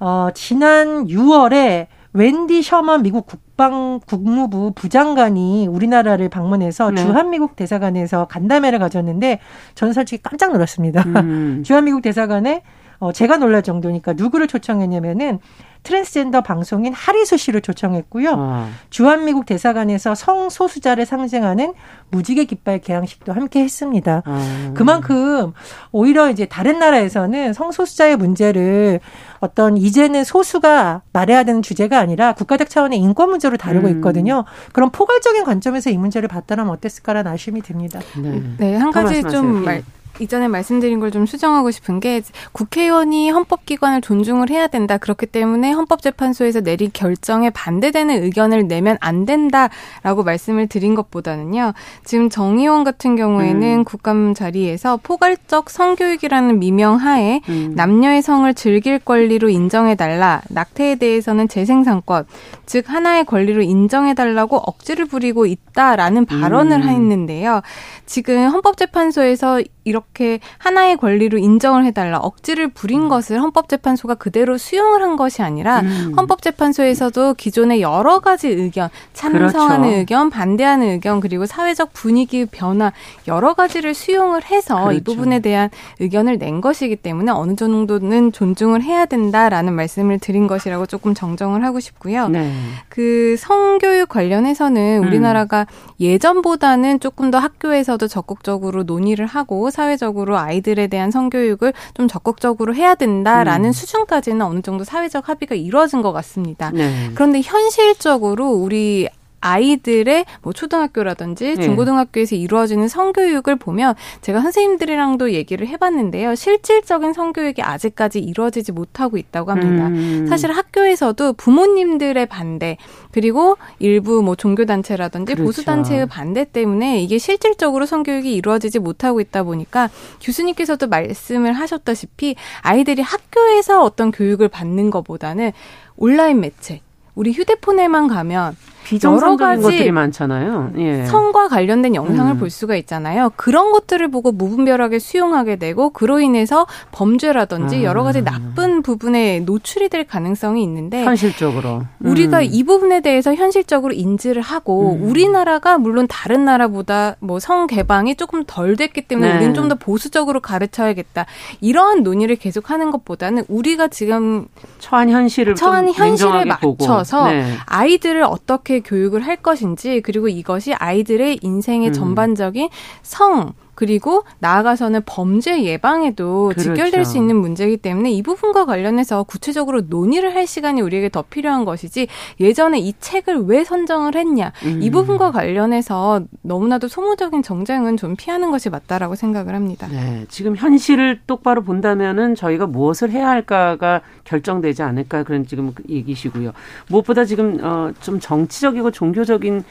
어 0.00 0.28
지난 0.32 1.06
6월에 1.06 1.88
웬디 2.14 2.62
셔먼 2.62 3.02
미국 3.02 3.26
국 3.26 3.47
방 3.58 4.00
국무부 4.06 4.72
부장관이 4.72 5.66
우리나라를 5.66 6.28
방문해서 6.28 6.92
네. 6.92 7.02
주한미국 7.02 7.56
대사관에서 7.56 8.26
간담회를 8.28 8.78
가졌는데 8.78 9.40
저는 9.74 9.92
솔직히 9.92 10.22
깜짝 10.22 10.52
놀랐습니다. 10.52 11.02
음. 11.02 11.62
주한미국 11.66 12.00
대사관에 12.00 12.62
어, 13.00 13.12
제가 13.12 13.36
놀랄 13.36 13.62
정도니까 13.62 14.14
누구를 14.14 14.48
초청했냐면은 14.48 15.38
트랜스젠더 15.84 16.40
방송인 16.40 16.92
하리수 16.92 17.36
씨를 17.36 17.60
초청했고요. 17.60 18.34
아. 18.36 18.68
주한미국 18.90 19.46
대사관에서 19.46 20.16
성소수자를 20.16 21.06
상징하는 21.06 21.72
무지개 22.10 22.44
깃발 22.46 22.80
개항식도 22.80 23.32
함께 23.32 23.60
했습니다. 23.60 24.22
아. 24.26 24.72
그만큼 24.74 25.52
오히려 25.92 26.28
이제 26.30 26.46
다른 26.46 26.80
나라에서는 26.80 27.52
성소수자의 27.52 28.16
문제를 28.16 28.98
어떤 29.38 29.76
이제는 29.76 30.24
소수가 30.24 31.02
말해야 31.12 31.44
되는 31.44 31.62
주제가 31.62 32.00
아니라 32.00 32.32
국가적 32.34 32.68
차원의 32.68 32.98
인권 32.98 33.30
문제로 33.30 33.56
다루고 33.56 33.86
음. 33.86 33.92
있거든요. 33.96 34.44
그런 34.72 34.90
포괄적인 34.90 35.44
관점에서 35.44 35.90
이 35.90 35.96
문제를 35.96 36.28
봤다면 36.28 36.68
어땠을까라는 36.70 37.30
아쉬움이 37.30 37.62
듭니다. 37.62 38.00
네, 38.20 38.42
네 38.58 38.74
한 38.74 38.90
가지 38.90 39.22
좀 39.22 39.64
말, 39.64 39.84
이전에 40.20 40.46
말씀드린 40.48 41.00
걸 41.00 41.08
좀 41.10 41.26
수정하고 41.26 41.70
싶은 41.70 42.00
게 42.00 42.20
국회의원이 42.52 43.30
헌법기관을 43.30 44.00
존중을 44.02 44.50
해야 44.50 44.66
된다. 44.66 44.98
그렇기 44.98 45.26
때문에 45.26 45.72
헌법재판소에서 45.72 46.60
내린 46.60 46.90
결정에 46.92 47.50
반대되는 47.50 48.22
의견을 48.22 48.68
내면 48.68 48.98
안 49.00 49.24
된다라고 49.24 50.22
말씀을 50.24 50.66
드린 50.66 50.94
것보다는요. 50.94 51.72
지금 52.04 52.28
정 52.28 52.58
의원 52.58 52.84
같은 52.84 53.16
경우에는 53.16 53.78
음. 53.78 53.84
국감 53.84 54.34
자리에서 54.34 54.98
포괄적 55.02 55.70
성교육이라는 55.70 56.58
미명 56.58 56.96
하에 56.96 57.40
음. 57.48 57.72
남녀의 57.74 58.22
성을 58.22 58.52
즐길 58.54 58.98
권리로 58.98 59.48
인정해달라. 59.48 60.42
낙태에 60.48 60.96
대해서는 60.96 61.48
재생산권, 61.48 62.26
즉 62.66 62.84
하나의 62.88 63.24
권리로 63.24 63.62
인정해달라고 63.62 64.56
억지를 64.58 65.06
부리고 65.06 65.46
있다라는 65.46 66.26
발언을 66.26 66.82
음. 66.82 66.88
했는데요. 66.88 67.62
지금 68.06 68.48
헌법재판소에서 68.48 69.62
이렇게 69.88 70.40
하나의 70.58 70.96
권리로 70.96 71.38
인정을 71.38 71.84
해달라 71.84 72.18
억지를 72.18 72.68
부린 72.68 73.02
음. 73.02 73.08
것을 73.08 73.40
헌법재판소가 73.40 74.14
그대로 74.16 74.58
수용을 74.58 75.02
한 75.02 75.16
것이 75.16 75.42
아니라 75.42 75.80
음. 75.80 76.12
헌법재판소에서도 76.16 77.34
기존의 77.34 77.80
여러 77.80 78.20
가지 78.20 78.48
의견 78.48 78.90
찬성하는 79.14 79.82
그렇죠. 79.82 79.98
의견 79.98 80.30
반대하는 80.30 80.88
의견 80.88 81.20
그리고 81.20 81.46
사회적 81.46 81.92
분위기 81.92 82.44
변화 82.44 82.92
여러 83.26 83.54
가지를 83.54 83.94
수용을 83.94 84.44
해서 84.44 84.84
그렇죠. 84.84 84.92
이 84.92 85.02
부분에 85.02 85.40
대한 85.40 85.70
의견을 86.00 86.38
낸 86.38 86.60
것이기 86.60 86.96
때문에 86.96 87.32
어느 87.32 87.56
정도는 87.56 88.32
존중을 88.32 88.82
해야 88.82 89.06
된다라는 89.06 89.72
말씀을 89.72 90.18
드린 90.18 90.46
것이라고 90.46 90.86
조금 90.86 91.14
정정을 91.14 91.64
하고 91.64 91.80
싶고요. 91.80 92.28
네. 92.28 92.52
그 92.88 93.36
성교육 93.38 94.08
관련해서는 94.08 95.02
음. 95.02 95.08
우리나라가 95.08 95.62
음. 95.62 95.94
예전보다는 96.00 97.00
조금 97.00 97.30
더 97.30 97.38
학교에서도 97.38 98.06
적극적으로 98.08 98.82
논의를 98.82 99.26
하고 99.26 99.70
사회적으로 99.78 100.36
아이들에 100.36 100.88
대한 100.88 101.12
성교육을 101.12 101.72
좀 101.94 102.08
적극적으로 102.08 102.74
해야 102.74 102.96
된다라는 102.96 103.70
음. 103.70 103.72
수준까지는 103.72 104.42
어느 104.42 104.60
정도 104.60 104.82
사회적 104.82 105.28
합의가 105.28 105.54
이루어진 105.54 106.02
것 106.02 106.12
같습니다. 106.12 106.72
네. 106.74 107.10
그런데 107.14 107.40
현실적으로 107.40 108.50
우리 108.50 109.08
아이들의 109.40 110.24
뭐 110.42 110.52
초등학교라든지 110.52 111.54
네. 111.56 111.62
중고등학교에서 111.62 112.36
이루어지는 112.36 112.88
성교육을 112.88 113.56
보면 113.56 113.94
제가 114.20 114.40
선생님들이랑도 114.40 115.32
얘기를 115.32 115.66
해봤는데요. 115.68 116.34
실질적인 116.34 117.12
성교육이 117.12 117.62
아직까지 117.62 118.18
이루어지지 118.18 118.72
못하고 118.72 119.16
있다고 119.16 119.50
합니다. 119.50 119.88
음. 119.88 120.26
사실 120.28 120.50
학교에서도 120.50 121.34
부모님들의 121.34 122.26
반대 122.26 122.76
그리고 123.12 123.56
일부 123.78 124.22
뭐 124.22 124.34
종교단체라든지 124.34 125.34
그렇죠. 125.34 125.46
보수단체의 125.46 126.06
반대 126.06 126.44
때문에 126.44 127.02
이게 127.02 127.18
실질적으로 127.18 127.86
성교육이 127.86 128.34
이루어지지 128.34 128.78
못하고 128.78 129.20
있다 129.20 129.42
보니까 129.42 129.90
교수님께서도 130.20 130.88
말씀을 130.88 131.52
하셨다시피 131.52 132.36
아이들이 132.62 133.02
학교에서 133.02 133.82
어떤 133.82 134.10
교육을 134.10 134.48
받는 134.48 134.90
것보다는 134.90 135.52
온라인 135.96 136.40
매체 136.40 136.80
우리 137.14 137.32
휴대폰에만 137.32 138.08
가면 138.08 138.56
여러 139.04 139.36
가지 139.36 139.62
것들이 139.62 139.90
많잖아요. 139.92 140.72
예. 140.78 141.04
성과 141.06 141.48
관련된 141.48 141.94
영상을 141.94 142.32
음. 142.34 142.38
볼 142.38 142.50
수가 142.50 142.76
있잖아요. 142.76 143.30
그런 143.36 143.72
것들을 143.72 144.10
보고 144.10 144.32
무분별하게 144.32 144.98
수용하게 144.98 145.56
되고 145.56 145.90
그로 145.90 146.20
인해서 146.20 146.66
범죄라든지 146.92 147.78
아. 147.78 147.82
여러 147.82 148.02
가지 148.02 148.22
나쁜 148.22 148.82
부분에 148.82 149.40
노출이 149.40 149.88
될 149.88 150.04
가능성이 150.04 150.62
있는데 150.62 151.04
현실적으로 151.04 151.82
음. 151.98 152.10
우리가 152.10 152.42
이 152.42 152.62
부분에 152.64 153.00
대해서 153.00 153.34
현실적으로 153.34 153.92
인지를 153.92 154.42
하고 154.42 154.92
음. 154.94 155.08
우리나라가 155.08 155.78
물론 155.78 156.06
다른 156.08 156.44
나라보다 156.44 157.16
뭐 157.20 157.38
성 157.38 157.66
개방이 157.66 158.14
조금 158.16 158.44
덜 158.44 158.76
됐기 158.76 159.02
때문에 159.02 159.28
네. 159.28 159.36
우리는 159.36 159.54
좀 159.54 159.68
더 159.68 159.74
보수적으로 159.74 160.40
가르쳐야겠다. 160.40 161.26
이러한 161.60 162.02
논의를 162.02 162.36
계속하는 162.36 162.90
것보다는 162.90 163.44
우리가 163.48 163.88
지금 163.88 164.46
처한 164.78 165.10
현실을 165.10 165.54
처한 165.56 165.92
현실에 165.92 166.44
맞춰서 166.46 167.28
네. 167.30 167.52
아이들을 167.66 168.22
어떻게 168.22 168.77
교육을 168.80 169.20
할 169.20 169.36
것인지 169.36 170.00
그리고 170.00 170.28
이것이 170.28 170.74
아이들의 170.74 171.40
인생의 171.42 171.88
음. 171.88 171.92
전반적인 171.92 172.68
성 173.02 173.52
그리고 173.78 174.24
나아가서는 174.40 175.02
범죄 175.06 175.62
예방에도 175.62 176.48
그렇죠. 176.48 176.74
직결될 176.74 177.04
수 177.04 177.16
있는 177.16 177.36
문제이기 177.36 177.76
때문에 177.76 178.10
이 178.10 178.22
부분과 178.22 178.64
관련해서 178.66 179.22
구체적으로 179.22 179.82
논의를 179.82 180.34
할 180.34 180.48
시간이 180.48 180.80
우리에게 180.80 181.10
더 181.10 181.22
필요한 181.22 181.64
것이지 181.64 182.08
예전에 182.40 182.80
이 182.80 182.92
책을 182.98 183.44
왜 183.44 183.62
선정을 183.62 184.16
했냐 184.16 184.52
음. 184.64 184.80
이 184.82 184.90
부분과 184.90 185.30
관련해서 185.30 186.22
너무나도 186.42 186.88
소모적인 186.88 187.44
정쟁은 187.44 187.96
좀 187.96 188.16
피하는 188.16 188.50
것이 188.50 188.68
맞다라고 188.68 189.14
생각을 189.14 189.54
합니다. 189.54 189.86
네, 189.86 190.24
지금 190.28 190.56
현실을 190.56 191.20
똑바로 191.28 191.62
본다면은 191.62 192.34
저희가 192.34 192.66
무엇을 192.66 193.12
해야 193.12 193.28
할까가 193.28 194.00
결정되지 194.24 194.82
않을까 194.82 195.22
그런 195.22 195.46
지금 195.46 195.72
얘기시고요. 195.88 196.50
무엇보다 196.88 197.24
지금 197.24 197.58
어 197.62 197.92
좀 198.00 198.18
정치적이고 198.18 198.90
종교적인 198.90 199.62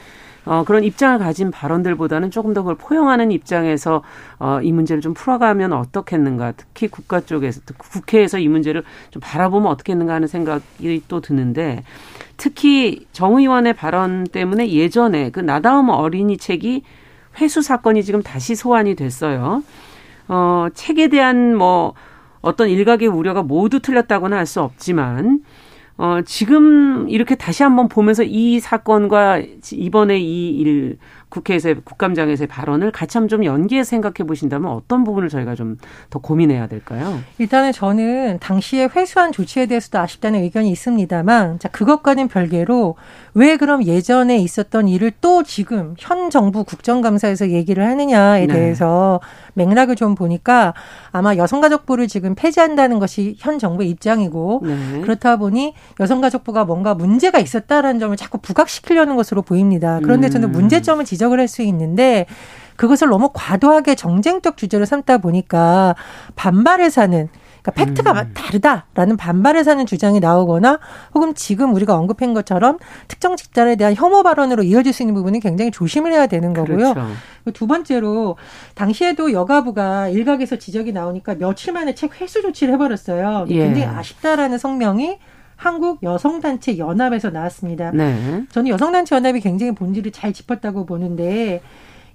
어, 0.44 0.64
그런 0.64 0.84
입장을 0.84 1.18
가진 1.18 1.50
발언들보다는 1.50 2.30
조금 2.30 2.54
더 2.54 2.62
그걸 2.62 2.76
포용하는 2.76 3.30
입장에서 3.32 4.02
어, 4.38 4.60
이 4.62 4.72
문제를 4.72 5.02
좀 5.02 5.14
풀어가면 5.14 5.72
어떻겠는가. 5.72 6.52
특히 6.56 6.88
국가 6.88 7.20
쪽에서, 7.20 7.60
국회에서 7.76 8.38
이 8.38 8.48
문제를 8.48 8.82
좀 9.10 9.20
바라보면 9.20 9.70
어떻겠는가 9.70 10.14
하는 10.14 10.28
생각이 10.28 11.02
또 11.08 11.20
드는데 11.20 11.84
특히 12.36 13.06
정 13.12 13.36
의원의 13.36 13.74
발언 13.74 14.24
때문에 14.24 14.70
예전에 14.70 15.30
그 15.30 15.40
나다움 15.40 15.90
어린이 15.90 16.38
책이 16.38 16.82
회수 17.40 17.62
사건이 17.62 18.02
지금 18.04 18.22
다시 18.22 18.54
소환이 18.54 18.94
됐어요. 18.94 19.62
어, 20.28 20.68
책에 20.74 21.08
대한 21.08 21.56
뭐 21.56 21.94
어떤 22.40 22.68
일각의 22.68 23.08
우려가 23.08 23.42
모두 23.42 23.80
틀렸다고는 23.80 24.36
할 24.36 24.46
수 24.46 24.62
없지만 24.62 25.40
어, 25.98 26.20
지금 26.24 27.08
이렇게 27.08 27.34
다시 27.34 27.64
한번 27.64 27.88
보면서 27.88 28.22
이 28.22 28.60
사건과 28.60 29.42
이번에 29.72 30.18
이 30.20 30.50
일, 30.50 30.98
국회에서의 31.28 31.82
국감장에서의 31.84 32.46
발언을 32.46 32.92
같이 32.92 33.18
한번 33.18 33.28
좀 33.28 33.44
연기해 33.44 33.82
생각해 33.84 34.26
보신다면 34.26 34.70
어떤 34.70 35.04
부분을 35.04 35.28
저희가 35.28 35.54
좀 35.54 35.76
더 36.10 36.18
고민해야 36.18 36.66
될까요? 36.66 37.18
일단은 37.38 37.72
저는 37.72 38.38
당시에 38.40 38.88
회수한 38.94 39.32
조치에 39.32 39.66
대해서도 39.66 39.98
아쉽다는 39.98 40.42
의견이 40.42 40.70
있습니다만 40.70 41.58
자 41.58 41.68
그것과는 41.68 42.28
별개로 42.28 42.96
왜 43.34 43.56
그럼 43.56 43.84
예전에 43.84 44.38
있었던 44.38 44.88
일을 44.88 45.12
또 45.20 45.42
지금 45.42 45.94
현 45.98 46.30
정부 46.30 46.64
국정감사에서 46.64 47.50
얘기를 47.50 47.84
하느냐에 47.84 48.46
네. 48.46 48.54
대해서 48.54 49.20
맥락을 49.58 49.96
좀 49.96 50.14
보니까 50.14 50.72
아마 51.12 51.36
여성가족부를 51.36 52.08
지금 52.08 52.34
폐지한다는 52.34 52.98
것이 52.98 53.36
현 53.38 53.58
정부의 53.58 53.90
입장이고 53.90 54.62
네. 54.64 55.00
그렇다 55.02 55.36
보니 55.36 55.74
여성가족부가 56.00 56.64
뭔가 56.64 56.94
문제가 56.94 57.38
있었다라는 57.38 58.00
점을 58.00 58.16
자꾸 58.16 58.38
부각시키려는 58.38 59.16
것으로 59.16 59.42
보입니다. 59.42 60.00
그런데 60.02 60.30
저는 60.30 60.48
음. 60.48 60.52
문제점을 60.52 61.04
지적을 61.04 61.40
할 61.40 61.48
수 61.48 61.62
있는데 61.62 62.26
그것을 62.76 63.08
너무 63.08 63.30
과도하게 63.32 63.96
정쟁적 63.96 64.56
주제로 64.56 64.84
삼다 64.84 65.18
보니까 65.18 65.96
반발을 66.36 66.90
사는 66.90 67.28
그러니까 67.62 67.72
팩트가 67.72 68.12
음. 68.12 68.30
다르다라는 68.34 69.16
반발을 69.16 69.64
사는 69.64 69.84
주장이 69.86 70.20
나오거나 70.20 70.78
혹은 71.14 71.34
지금 71.34 71.74
우리가 71.74 71.96
언급한 71.96 72.34
것처럼 72.34 72.78
특정 73.08 73.36
집단에 73.36 73.76
대한 73.76 73.94
혐오 73.94 74.22
발언으로 74.22 74.62
이어질 74.62 74.92
수 74.92 75.02
있는 75.02 75.14
부분은 75.14 75.40
굉장히 75.40 75.70
조심을 75.70 76.12
해야 76.12 76.26
되는 76.26 76.52
거고요. 76.52 76.94
그렇죠. 76.94 77.06
두 77.54 77.66
번째로 77.66 78.36
당시에도 78.74 79.32
여가부가 79.32 80.08
일각에서 80.08 80.56
지적이 80.56 80.92
나오니까 80.92 81.34
며칠 81.36 81.72
만에 81.72 81.94
책 81.94 82.20
회수 82.20 82.42
조치를 82.42 82.74
해버렸어요. 82.74 83.46
예. 83.48 83.64
굉장히 83.64 83.86
아쉽다라는 83.86 84.58
성명이 84.58 85.18
한국 85.56 86.02
여성단체 86.04 86.78
연합에서 86.78 87.30
나왔습니다. 87.30 87.90
네. 87.92 88.44
저는 88.50 88.70
여성단체 88.70 89.16
연합이 89.16 89.40
굉장히 89.40 89.72
본질을 89.72 90.12
잘 90.12 90.32
짚었다고 90.32 90.86
보는데 90.86 91.60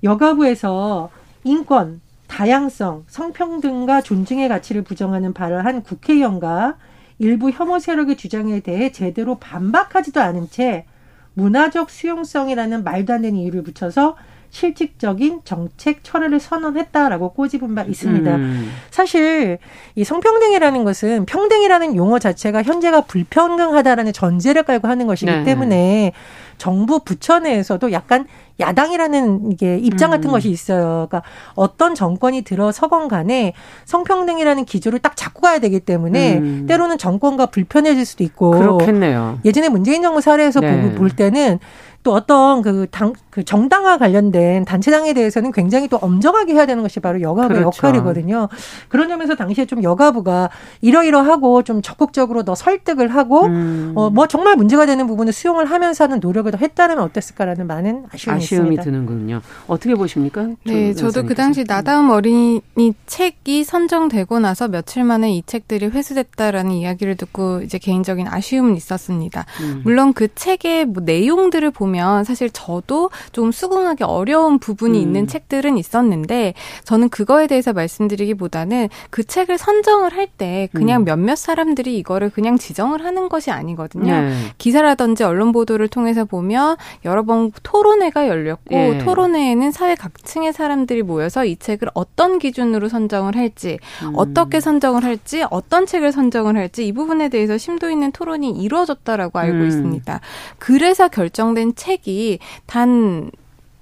여가부에서 0.03 1.09
인권, 1.43 1.99
다양성, 2.33 3.03
성평등과 3.05 4.01
존중의 4.01 4.49
가치를 4.49 4.81
부정하는 4.81 5.33
발언을 5.33 5.65
한 5.65 5.83
국회의원과 5.83 6.77
일부 7.19 7.51
혐오 7.51 7.77
세력의 7.77 8.17
주장에 8.17 8.59
대해 8.61 8.91
제대로 8.91 9.35
반박하지도 9.35 10.19
않은 10.19 10.49
채 10.49 10.87
문화적 11.35 11.91
수용성이라는 11.91 12.83
말도 12.83 13.13
안 13.13 13.21
되는 13.21 13.37
이유를 13.37 13.61
붙여서 13.61 14.15
실질적인 14.53 15.41
정책 15.45 16.03
철회를 16.03 16.39
선언했다라고 16.39 17.33
꼬집은 17.33 17.73
바 17.73 17.81
있습니다. 17.81 18.35
음. 18.35 18.71
사실 18.91 19.57
이 19.95 20.03
성평등이라는 20.03 20.83
것은 20.83 21.25
평등이라는 21.25 21.95
용어 21.95 22.19
자체가 22.19 22.61
현재가 22.61 23.01
불평등하다라는 23.01 24.13
전제를 24.13 24.61
깔고 24.61 24.87
하는 24.87 25.07
것이기 25.07 25.31
네. 25.31 25.43
때문에 25.43 26.13
정부 26.59 26.99
부처 26.99 27.39
내에서도 27.39 27.91
약간 27.93 28.27
야당이라는 28.59 29.51
이게 29.51 29.79
입장 29.79 30.11
같은 30.11 30.29
음. 30.29 30.31
것이 30.33 30.51
있어요. 30.51 31.07
그러니까 31.09 31.23
어떤 31.55 31.95
정권이 31.95 32.43
들어서건 32.43 33.07
간에 33.07 33.53
성평등이라는 33.85 34.65
기조를 34.65 34.99
딱 34.99 35.17
잡고 35.17 35.41
가야 35.41 35.57
되기 35.57 35.79
때문에 35.79 36.37
음. 36.37 36.65
때로는 36.67 36.99
정권과 36.99 37.47
불편해질 37.47 38.05
수도 38.05 38.23
있고 38.23 38.51
그렇겠네요. 38.51 39.39
예전에 39.45 39.69
문재인 39.69 40.03
정부 40.03 40.21
사례에서 40.21 40.59
네. 40.59 40.93
볼 40.93 41.09
때는 41.09 41.57
또 42.03 42.13
어떤 42.13 42.61
그 42.61 42.85
당, 42.91 43.13
그 43.29 43.43
정당화 43.43 43.97
관련된 43.97 44.65
단체장에 44.65 45.13
대해서는 45.13 45.51
굉장히 45.53 45.87
또 45.87 45.97
엄정하게 45.97 46.53
해야 46.53 46.65
되는 46.65 46.83
것이 46.83 46.99
바로 46.99 47.21
여가부의 47.21 47.61
그렇죠. 47.61 47.87
역할이거든요. 47.87 48.49
그런 48.89 49.07
점에서 49.07 49.35
당시에 49.35 49.65
좀 49.65 49.81
여가부가 49.83 50.49
이러이러하고 50.81 51.63
좀 51.63 51.81
적극적으로 51.81 52.43
더 52.43 52.55
설득을 52.55 53.07
하고 53.07 53.45
음. 53.45 53.93
어, 53.95 54.09
뭐 54.09 54.27
정말 54.27 54.57
문제가 54.57 54.85
되는 54.85 55.07
부분을 55.07 55.31
수용을 55.31 55.65
하면서 55.65 56.03
하는 56.03 56.19
노력을 56.19 56.51
더 56.51 56.57
했다면 56.57 56.99
어땠을까라는 56.99 57.67
많은 57.67 58.05
아쉬움이, 58.11 58.37
아쉬움이 58.37 58.63
있습니다. 58.75 58.83
드는군요. 58.83 59.41
어떻게 59.67 59.95
보십니까? 59.95 60.49
네, 60.65 60.93
저도 60.93 61.23
그 61.23 61.35
당시 61.35 61.63
나다움 61.65 62.09
어린이 62.09 62.61
책이 63.05 63.63
선정되고 63.63 64.39
나서 64.39 64.67
며칠 64.67 65.05
만에 65.05 65.33
이 65.33 65.41
책들이 65.45 65.87
회수됐다라는 65.87 66.71
이야기를 66.71 67.15
듣고 67.15 67.61
이제 67.61 67.77
개인적인 67.77 68.27
아쉬움은 68.27 68.75
있었습니다. 68.75 69.45
음. 69.61 69.81
물론 69.85 70.11
그 70.11 70.27
책의 70.35 70.85
뭐 70.85 71.01
내용들을 71.03 71.71
보면 71.71 71.92
보면 71.93 72.23
사실 72.23 72.49
저도 72.49 73.11
좀 73.31 73.51
수긍하기 73.51 74.03
어려운 74.03 74.57
부분이 74.57 74.97
음. 74.97 75.01
있는 75.01 75.27
책들은 75.27 75.77
있었는데 75.77 76.55
저는 76.83 77.09
그거에 77.09 77.45
대해서 77.45 77.71
말씀드리기보다는 77.73 78.89
그 79.11 79.23
책을 79.23 79.57
선정을 79.57 80.13
할 80.13 80.23
때 80.35 80.69
그냥 80.73 81.01
음. 81.01 81.05
몇몇 81.05 81.35
사람들이 81.35 81.97
이거를 81.97 82.29
그냥 82.29 82.57
지정을 82.57 83.03
하는 83.03 83.27
것이 83.29 83.51
아니거든요. 83.51 84.11
네. 84.11 84.33
기사라든지 84.57 85.23
언론 85.23 85.51
보도를 85.51 85.89
통해서 85.89 86.23
보면 86.25 86.77
여러 87.05 87.23
번 87.23 87.51
토론회가 87.61 88.29
열렸고 88.29 88.75
네. 88.75 88.97
토론회에는 88.99 89.71
사회 89.71 89.95
각층의 89.95 90.53
사람들이 90.53 91.03
모여서 91.03 91.45
이 91.45 91.57
책을 91.57 91.89
어떤 91.93 92.39
기준으로 92.39 92.87
선정을 92.87 93.35
할지 93.35 93.77
음. 94.01 94.13
어떻게 94.15 94.59
선정을 94.61 95.03
할지 95.03 95.43
어떤 95.51 95.85
책을 95.85 96.13
선정을 96.13 96.55
할지 96.55 96.87
이 96.87 96.93
부분에 96.93 97.27
대해서 97.29 97.57
심도 97.57 97.91
있는 97.91 98.11
토론이 98.11 98.51
이루어졌다라고 98.51 99.37
알고 99.37 99.57
음. 99.57 99.67
있습니다. 99.67 100.19
그래서 100.57 101.09
결정된 101.09 101.75
책이 101.83 102.39
단 102.65 103.29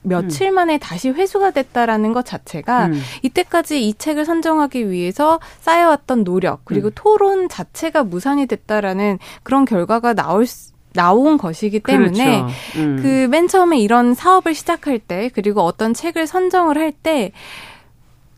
며칠 0.03 0.47
음. 0.47 0.55
만에 0.55 0.77
다시 0.79 1.09
회수가 1.09 1.51
됐다라는 1.51 2.11
것 2.13 2.25
자체가 2.25 2.87
음. 2.87 2.99
이때까지 3.21 3.87
이 3.87 3.93
책을 3.93 4.25
선정하기 4.25 4.89
위해서 4.89 5.39
쌓여왔던 5.59 6.23
노력 6.23 6.65
그리고 6.65 6.87
음. 6.87 6.91
토론 6.95 7.49
자체가 7.49 8.03
무산이 8.03 8.47
됐다라는 8.47 9.19
그런 9.43 9.65
결과가 9.65 10.13
나올 10.13 10.47
수 10.47 10.71
나온 10.93 11.37
것이기 11.37 11.79
때문에 11.79 12.41
그렇죠. 12.41 12.55
음. 12.75 12.99
그맨 13.01 13.47
처음에 13.47 13.79
이런 13.79 14.13
사업을 14.13 14.53
시작할 14.53 14.99
때 14.99 15.29
그리고 15.33 15.61
어떤 15.61 15.93
책을 15.93 16.27
선정을 16.27 16.77
할때 16.77 17.31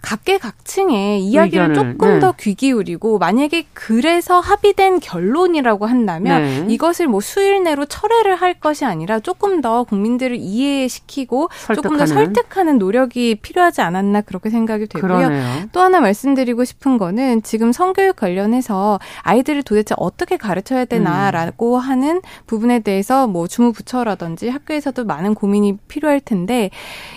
각계각층의 0.03 1.23
이야기를 1.23 1.69
의견을, 1.69 1.93
조금 1.93 2.13
네. 2.15 2.19
더귀 2.19 2.55
기울이고 2.55 3.19
만약에 3.19 3.65
그래서 3.73 4.41
합의된 4.41 4.99
결론이라고 4.99 5.85
한다면 5.85 6.41
네. 6.67 6.73
이것을 6.73 7.07
뭐 7.07 7.21
수일 7.21 7.63
내로 7.63 7.85
철회를 7.85 8.35
할 8.35 8.53
것이 8.59 8.83
아니라 8.83 9.21
조금 9.21 9.61
더 9.61 9.83
국민들을 9.83 10.35
이해시키고 10.35 11.49
설득하는. 11.51 11.81
조금 11.81 11.97
더 11.97 12.05
설득하는 12.05 12.77
노력이 12.79 13.35
필요하지 13.35 13.81
않았나 13.81 14.21
그렇게 14.21 14.49
생각이 14.49 14.87
되고요. 14.87 15.01
그러네요. 15.01 15.69
또 15.71 15.79
하나 15.79 16.01
말씀드리고 16.01 16.65
싶은 16.65 16.97
거는 16.97 17.41
지금 17.41 17.71
성교육 17.71 18.17
관련해서 18.17 18.99
아이들을 19.21 19.63
도대체 19.63 19.95
어떻게 19.97 20.35
가르쳐야 20.35 20.83
되나라고 20.83 21.75
음. 21.75 21.79
하는 21.79 22.21
부분에 22.45 22.79
대해서 22.79 23.25
뭐 23.25 23.47
주무부처라든지 23.47 24.49
학교에서도 24.49 25.05
많은 25.05 25.33
고민이 25.33 25.77
필요할 25.87 26.19
텐데 26.19 26.71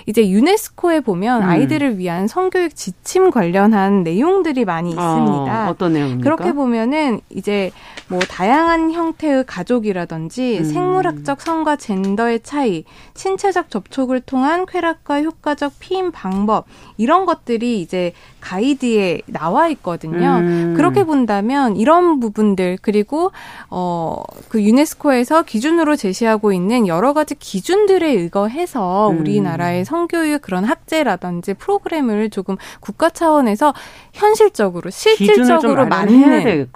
이제 0.07 0.31
유네스코에 0.31 1.01
보면 1.01 1.43
음. 1.43 1.49
아이들을 1.49 1.99
위한 1.99 2.29
성교육 2.29 2.76
지침 2.77 3.31
관련한 3.31 4.03
내용들이 4.03 4.67
많이 4.67 4.91
아, 4.91 5.17
있습니다. 5.17 5.67
어, 5.67 5.71
어떤 5.71 5.95
내용입니까? 5.95 6.23
그렇게 6.23 6.53
보면은 6.53 7.21
이제 7.31 7.73
뭐 8.09 8.21
다양한 8.21 8.93
형태의 8.93 9.45
가족이라든지 9.47 10.59
음. 10.59 10.65
생물학적 10.65 11.41
성과 11.41 11.77
젠더의 11.77 12.41
차이, 12.43 12.85
신체적 13.15 13.71
접촉을 13.71 14.21
통한 14.21 14.67
쾌락과 14.67 15.23
효과적 15.23 15.73
피임 15.81 16.13
방법 16.13 16.67
이런 16.99 17.25
것들이 17.25 17.81
이제 17.81 18.13
가이드에 18.47 19.23
나와 19.27 19.69
있거든요. 19.69 20.39
음. 20.39 20.75
그렇게 20.77 21.03
본다면 21.05 21.77
이런 21.77 22.21
부분들 22.21 22.79
그리고 22.81 23.33
어 23.71 24.23
그 24.49 24.63
유네스코에서 24.63 25.43
기준으로 25.43 25.97
제시하고 25.97 26.53
있는 26.53 26.87
여러 26.87 27.13
가지 27.13 27.35
기준들에 27.35 28.11
의거해서 28.11 29.11
음. 29.11 29.21
우리나라의 29.21 29.85
성교육 29.85 30.43
그런 30.43 30.65
학제라든지 30.65 31.55
프로그램을 31.55 32.31
조금 32.31 32.57
국가 32.81 33.11
차원에서 33.11 33.75
현실적으로 34.13 34.91
실질적으로 34.91 35.87
맞는 35.87 36.69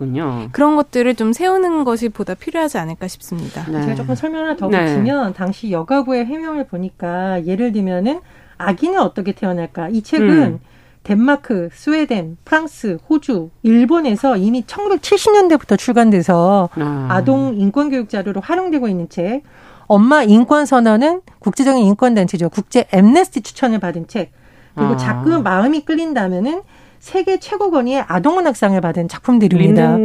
그런 0.53 0.77
것들을 0.77 1.15
좀 1.15 1.33
세우는 1.33 1.85
것이 1.85 2.09
보다 2.09 2.35
필요하지 2.35 2.79
않을까 2.79 3.09
싶습니다. 3.09 3.65
네. 3.71 3.83
제가 3.83 3.95
조금 3.95 4.15
설명 4.15 4.43
하나 4.43 4.57
더 4.57 4.69
네. 4.69 4.85
붙이면 4.85 5.35
당시 5.35 5.71
여가부의 5.71 6.27
해명을 6.27 6.67
보니까 6.67 7.47
예를 7.47 7.73
들면은 7.73 8.21
아기는 8.59 9.01
어떻게 9.01 9.33
태어날까? 9.33 9.89
이 9.89 10.03
책은 10.03 10.29
음. 10.29 10.61
덴마크, 11.03 11.69
스웨덴, 11.73 12.37
프랑스, 12.45 12.99
호주, 13.09 13.51
일본에서 13.63 14.37
이미 14.37 14.63
1970년대부터 14.63 15.79
출간돼서 15.79 16.69
아. 16.75 17.23
동 17.25 17.55
인권 17.57 17.91
교육 17.91 18.09
자료로 18.09 18.41
활용되고 18.41 18.89
있는 18.89 19.09
책. 19.09 19.43
엄마 19.87 20.23
인권 20.23 20.67
선언은 20.67 21.23
국제적인 21.41 21.83
인권 21.85 22.15
단체죠. 22.15 22.49
국제 22.51 22.87
엠네스티 22.93 23.41
추천을 23.41 23.81
받은 23.81 24.07
책. 24.09 24.33
그리고 24.75 24.93
아. 24.93 24.97
자꾸 24.97 25.43
마음이 25.43 25.85
끌린다면은 25.85 26.63
세계 27.01 27.41
최고 27.41 27.71
권위의 27.71 28.05
아동문학상을 28.07 28.79
받은 28.81 29.09
작품들입니다. 29.09 29.97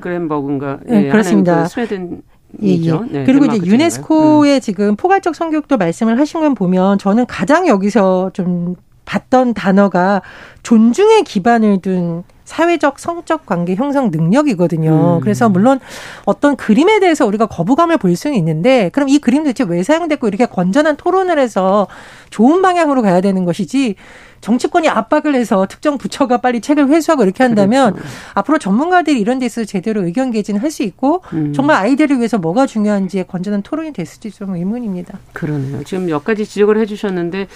그랜버그인가? 0.00 0.80
네, 0.84 1.06
예, 1.06 1.08
그렇습니다. 1.10 1.64
그 1.64 1.68
스웨덴 1.68 2.22
예, 2.62 2.68
예. 2.68 2.92
네, 3.10 3.24
그리고 3.24 3.46
이제 3.46 3.58
유네스코의 3.66 4.56
음. 4.56 4.60
지금 4.60 4.94
포괄적 4.94 5.34
성교육도 5.34 5.76
말씀을 5.76 6.20
하신 6.20 6.40
건 6.40 6.54
보면 6.54 6.98
저는 6.98 7.26
가장 7.26 7.66
여기서 7.66 8.30
좀 8.32 8.76
봤던 9.04 9.54
단어가 9.54 10.22
존중의 10.62 11.24
기반을 11.24 11.80
둔 11.82 12.24
사회적 12.44 12.98
성적 12.98 13.46
관계 13.46 13.74
형성 13.74 14.10
능력이거든요. 14.10 15.16
음. 15.16 15.20
그래서 15.20 15.48
물론 15.48 15.80
어떤 16.26 16.56
그림에 16.56 17.00
대해서 17.00 17.26
우리가 17.26 17.46
거부감을 17.46 17.98
볼 17.98 18.14
수는 18.16 18.36
있는데 18.36 18.90
그럼 18.92 19.08
이 19.08 19.18
그림 19.18 19.44
도대체 19.44 19.64
왜 19.64 19.82
사용됐고 19.82 20.28
이렇게 20.28 20.46
건전한 20.46 20.96
토론을 20.96 21.38
해서 21.38 21.86
좋은 22.30 22.60
방향으로 22.60 23.02
가야 23.02 23.20
되는 23.20 23.44
것이지 23.44 23.96
정치권이 24.42 24.90
압박을 24.90 25.34
해서 25.34 25.66
특정 25.66 25.96
부처가 25.96 26.36
빨리 26.36 26.60
책을 26.60 26.88
회수하고 26.88 27.24
이렇게 27.24 27.42
한다면 27.42 27.94
그렇죠. 27.94 28.10
앞으로 28.34 28.58
전문가들이 28.58 29.18
이런 29.18 29.38
데 29.38 29.46
있어서 29.46 29.64
제대로 29.64 30.04
의견 30.04 30.30
개진할 30.30 30.70
수 30.70 30.82
있고 30.82 31.22
음. 31.32 31.54
정말 31.54 31.76
아이들을 31.78 32.18
위해서 32.18 32.36
뭐가 32.36 32.66
중요한지에 32.66 33.22
건전한 33.22 33.62
토론이 33.62 33.94
됐을지 33.94 34.30
좀 34.30 34.54
의문입니다. 34.54 35.18
그러네요. 35.32 35.82
지금 35.84 36.04
몇 36.04 36.24
가지 36.24 36.44
지적을 36.44 36.76
해주셨는데 36.76 37.48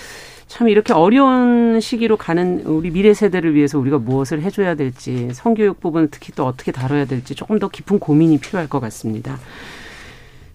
참 0.48 0.68
이렇게 0.68 0.92
어려운 0.94 1.78
시기로 1.80 2.16
가는 2.16 2.62
우리 2.64 2.90
미래 2.90 3.12
세대를 3.12 3.54
위해서 3.54 3.78
우리가 3.78 3.98
무엇을 3.98 4.42
해줘야 4.42 4.74
될지 4.74 5.28
성교육 5.32 5.78
부분 5.80 6.08
특히 6.10 6.32
또 6.32 6.46
어떻게 6.46 6.72
다뤄야 6.72 7.04
될지 7.04 7.34
조금 7.34 7.58
더 7.58 7.68
깊은 7.68 7.98
고민이 7.98 8.38
필요할 8.38 8.68
것 8.68 8.80
같습니다. 8.80 9.38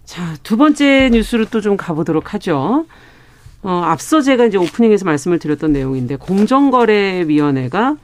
자, 0.04 0.34
두 0.42 0.56
번째 0.56 1.10
뉴스로 1.12 1.46
또 1.46 1.60
좀 1.60 1.76
가보도록 1.76 2.34
하죠. 2.34 2.86
어, 3.62 3.82
앞서 3.84 4.20
제가 4.20 4.44
이제 4.46 4.58
오프닝에서 4.58 5.06
말씀을 5.06 5.38
드렸던 5.38 5.72
내용인데 5.72 6.16
공정거래위원회가 6.16 7.96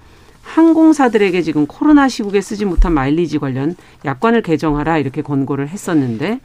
항공사들에게 0.43 1.43
지금 1.43 1.67
코로나 1.67 2.09
시국에 2.09 2.41
쓰지 2.41 2.65
못한 2.65 2.95
마일리지 2.95 3.39
관련 3.39 3.77
약관을 4.05 4.43
개정하라 4.43 4.97
이렇게 4.99 5.21
권고를 5.23 5.69
했었는데 5.69 6.41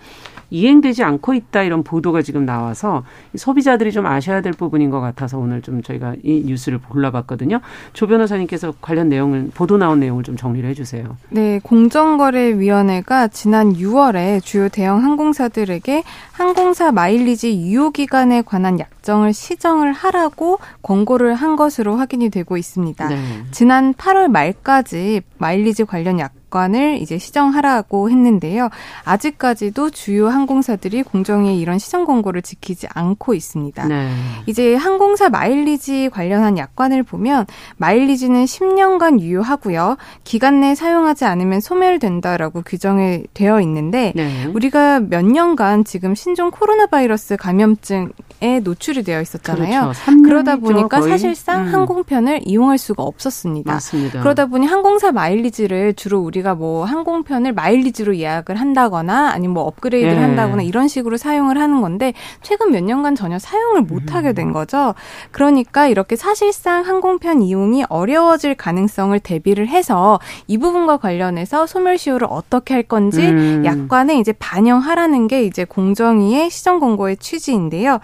이행되지 0.50 1.04
않고 1.04 1.34
있다 1.34 1.64
이런 1.64 1.84
보도가 1.84 2.22
지금 2.22 2.46
나와서 2.46 3.04
소비자들이 3.36 3.92
좀 3.92 4.06
아셔야 4.06 4.42
될 4.42 4.54
부분인 4.54 4.90
것 4.90 5.02
같아서 5.02 5.38
오늘 5.38 5.62
좀 5.62 5.82
저희가 5.82 6.16
이 6.24 6.44
뉴스를 6.46 6.80
골라봤거든요. 6.80 7.62
조 7.94 8.08
변호사님께서 8.08 8.74
관련 8.82 9.10
내용을 9.10 9.50
보도 9.54 9.78
나온 9.78 10.00
내용을 10.00 10.24
좀 10.24 10.38
정리를 10.38 10.70
해주세요. 10.70 11.18
네, 11.30 11.60
공정거래위원회가 11.64 13.28
지난 13.30 13.74
6월에 13.74 14.44
주요 14.44 14.70
대형 14.70 15.04
항공사들에게 15.04 16.04
항공사 16.32 16.92
마일리지 16.92 17.62
유효 17.62 17.92
기간에 17.92 18.42
관한 18.42 18.80
약정을 18.80 19.34
시정을 19.34 19.94
하라고 19.94 20.60
권고를 20.82 21.34
한 21.34 21.56
것으로 21.56 21.96
확인이 21.96 22.30
되고 22.30 22.58
있습니다. 22.58 23.08
네. 23.08 23.18
지난 23.52 23.94
8월 23.94 24.28
말까지 24.28 25.22
마일리지 25.38 25.86
관련 25.86 26.20
약 26.20 26.34
관을 26.56 27.00
이제 27.02 27.18
시정하라고 27.18 28.10
했는데요. 28.10 28.70
아직까지도 29.04 29.90
주요 29.90 30.30
항공사들이 30.30 31.04
공정위의 31.04 31.60
이런 31.60 31.80
시정 31.80 32.06
권고를 32.06 32.42
지키지 32.42 32.88
않고 32.94 33.34
있습니다. 33.34 33.86
네. 33.88 34.10
이제 34.46 34.74
항공사 34.76 35.28
마일리지 35.28 36.10
관련한 36.14 36.58
약관을 36.58 37.04
보면 37.04 37.46
마일리지는 37.76 38.46
10년간 38.46 39.20
유효하고요. 39.20 39.98
기간 40.24 40.62
내 40.62 40.76
사용하지 40.76 41.26
않으면 41.26 41.60
소멸된다라고 41.60 42.62
규정이 42.62 43.24
되어 43.34 43.60
있는데 43.60 44.14
네. 44.16 44.46
우리가 44.54 45.02
몇 45.02 45.26
년간 45.26 45.84
지금 45.84 46.16
신종 46.16 46.52
코로나 46.52 46.86
바이러스 46.86 47.36
감염증에 47.36 48.62
노출이 48.64 49.04
되어 49.04 49.20
있었잖아요. 49.20 49.82
그렇죠. 49.82 50.24
그러다 50.24 50.56
보니까 50.56 51.02
거의? 51.02 51.12
사실상 51.12 51.68
음. 51.68 51.74
항공편을 51.74 52.42
이용할 52.46 52.78
수가 52.78 53.04
없었습니다. 53.04 53.74
맞습니다. 53.74 54.22
그러다 54.22 54.46
보니 54.46 54.66
항공사 54.68 55.12
마일리지를 55.12 55.96
주로 55.96 56.22
우리가 56.22 56.45
우리가 56.46 56.54
뭐 56.54 56.86
항공편을 56.86 57.52
마일리지로 57.54 58.18
예약을 58.18 58.56
한다거나 58.56 59.32
아니면 59.32 59.56
뭐 59.56 59.64
업그레이드를 59.64 60.16
네. 60.16 60.22
한다거나 60.22 60.62
이런 60.62 60.88
식으로 60.88 61.18
사용을 61.18 61.60
하는 61.60 61.82
건데 61.82 62.14
최근 62.44 62.72
몇 62.72 62.84
년간 62.84 63.16
전혀 63.16 63.40
사용을 63.40 63.82
못 63.82 64.14
하게 64.14 64.34
된 64.34 64.54
거죠. 64.54 64.94
그러니까 65.32 65.88
이렇게 65.88 66.16
사실상 66.16 66.86
항공편 66.86 67.42
이용이 67.42 67.84
어려워질 67.90 68.56
가능성을 68.56 69.20
대비를 69.20 69.68
해서 69.68 70.20
이 70.48 70.60
부분과 70.60 70.98
관련해서 70.98 71.66
소멸시효를 71.66 72.28
어떻게 72.30 72.76
할 72.76 72.84
건지 72.84 73.28
음. 73.28 73.64
약관에 73.66 74.20
이제 74.20 74.32
반영하라는 74.34 75.28
게 75.28 75.44
이제 75.44 75.66
공정위의 75.66 76.52
시정 76.52 76.80
공고의 76.80 77.18
취지인데요. 77.18 78.00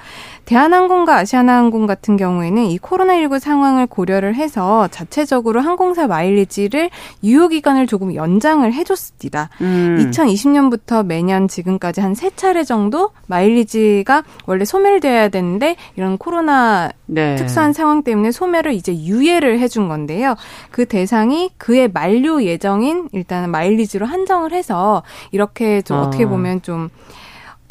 대한항공과 0.45 1.15
아시아나항공 1.17 1.85
같은 1.85 2.17
경우에는 2.17 2.65
이 2.65 2.77
코로나19 2.79 3.39
상황을 3.39 3.85
고려를 3.87 4.35
해서 4.35 4.87
자체적으로 4.89 5.61
항공사 5.61 6.07
마일리지를 6.07 6.89
유효 7.23 7.47
기간을 7.47 7.87
조금 7.87 8.15
연장을 8.21 8.71
해줬습니다. 8.73 9.49
음. 9.61 9.97
2020년부터 10.11 11.05
매년 11.05 11.47
지금까지 11.47 11.99
한 11.99 12.11
세 12.13 12.29
차례 12.35 12.63
정도 12.63 13.11
마일리지가 13.27 14.23
원래 14.45 14.63
소멸돼야 14.63 15.29
되는데 15.29 15.75
이런 15.95 16.17
코로나 16.17 16.91
네. 17.07 17.35
특수한 17.35 17.73
상황 17.73 18.03
때문에 18.03 18.31
소멸을 18.31 18.73
이제 18.73 18.95
유예를 18.95 19.59
해준 19.59 19.87
건데요. 19.87 20.35
그 20.69 20.85
대상이 20.85 21.49
그의 21.57 21.89
만료 21.91 22.43
예정인 22.43 23.09
일단은 23.11 23.49
마일리지로 23.49 24.05
한정을 24.05 24.51
해서 24.53 25.03
이렇게 25.31 25.81
좀 25.81 25.97
어. 25.97 26.01
어떻게 26.01 26.25
보면 26.25 26.61
좀 26.61 26.89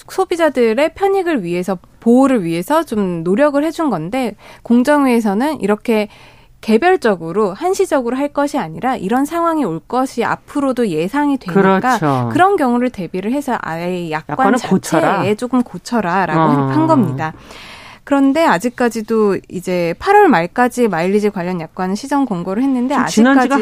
소비자들의 0.09 0.95
편익을 0.95 1.45
위해서 1.45 1.79
보호를 2.01 2.43
위해서 2.43 2.83
좀 2.83 3.23
노력을 3.23 3.63
해준 3.63 3.91
건데 3.91 4.35
공정위에서는 4.63 5.61
이렇게 5.61 6.09
개별적으로 6.61 7.55
한시적으로 7.55 8.16
할 8.16 8.29
것이 8.29 8.59
아니라 8.59 8.96
이런 8.96 9.25
상황이 9.25 9.64
올 9.64 9.81
것이 9.81 10.25
앞으로도 10.25 10.88
예상이 10.88 11.38
되니까 11.38 11.79
그렇죠. 11.81 12.29
그런 12.33 12.57
경우를 12.57 12.90
대비를 12.90 13.33
해서 13.33 13.57
아예 13.61 14.11
약관 14.11 14.57
자체에 14.57 14.70
고쳐라. 14.70 15.35
조금 15.35 15.62
고쳐라라고 15.62 16.40
어. 16.40 16.66
한 16.66 16.87
겁니다. 16.87 17.33
그런데 18.05 18.44
아직까지도 18.44 19.38
이제 19.49 19.94
8월 20.01 20.27
말까지 20.27 20.88
마일리지 20.88 21.31
관련 21.31 21.61
약관은 21.61 21.94
시정 21.94 22.25
권고를 22.25 22.62
했는데 22.62 22.94
아직까지도. 22.94 23.55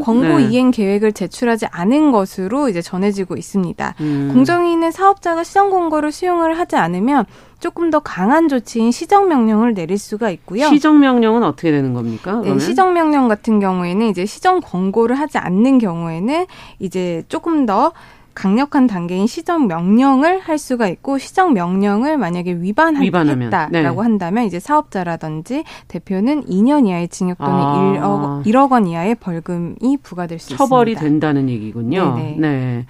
권고 0.00 0.38
네. 0.38 0.48
이행 0.48 0.70
계획을 0.72 1.12
제출하지 1.12 1.66
않은 1.70 2.10
것으로 2.10 2.68
이제 2.68 2.82
전해지고 2.82 3.36
있습니다. 3.36 3.94
음. 4.00 4.30
공정위는 4.32 4.90
사업자가 4.90 5.44
시정 5.44 5.70
권고를 5.70 6.10
수용을 6.10 6.58
하지 6.58 6.74
않으면 6.76 7.24
조금 7.62 7.90
더 7.90 8.00
강한 8.00 8.48
조치인 8.48 8.90
시정 8.90 9.28
명령을 9.28 9.72
내릴 9.72 9.96
수가 9.96 10.30
있고요. 10.30 10.66
시정 10.66 10.98
명령은 10.98 11.44
어떻게 11.44 11.70
되는 11.70 11.94
겁니까? 11.94 12.42
네, 12.44 12.58
시정 12.58 12.92
명령 12.92 13.28
같은 13.28 13.60
경우에는 13.60 14.08
이제 14.08 14.26
시정 14.26 14.60
권고를 14.60 15.16
하지 15.16 15.38
않는 15.38 15.78
경우에는 15.78 16.46
이제 16.80 17.22
조금 17.28 17.64
더 17.64 17.92
강력한 18.34 18.88
단계인 18.88 19.28
시정 19.28 19.68
명령을 19.68 20.40
할 20.40 20.58
수가 20.58 20.88
있고 20.88 21.18
시정 21.18 21.52
명령을 21.52 22.18
만약에 22.18 22.54
위반했다라고 22.54 23.70
네. 23.70 24.02
한다면 24.02 24.44
이제 24.44 24.58
사업자라든지 24.58 25.62
대표는 25.86 26.46
2년 26.46 26.88
이하의 26.88 27.08
징역 27.08 27.38
또는 27.38 27.54
아. 27.54 28.42
1억, 28.42 28.44
1억 28.44 28.72
원 28.72 28.88
이하의 28.88 29.14
벌금이 29.16 29.98
부과될 30.02 30.40
수 30.40 30.56
처벌이 30.56 30.92
있습니다. 30.92 30.94
처벌이 30.94 30.94
된다는 30.96 31.48
얘기군요. 31.48 32.16
네네. 32.16 32.36
네. 32.38 32.86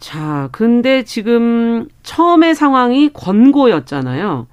자, 0.00 0.48
근데 0.50 1.04
지금 1.04 1.86
처음의 2.02 2.54
상황이 2.54 3.10
권고였잖아요. 3.12 4.46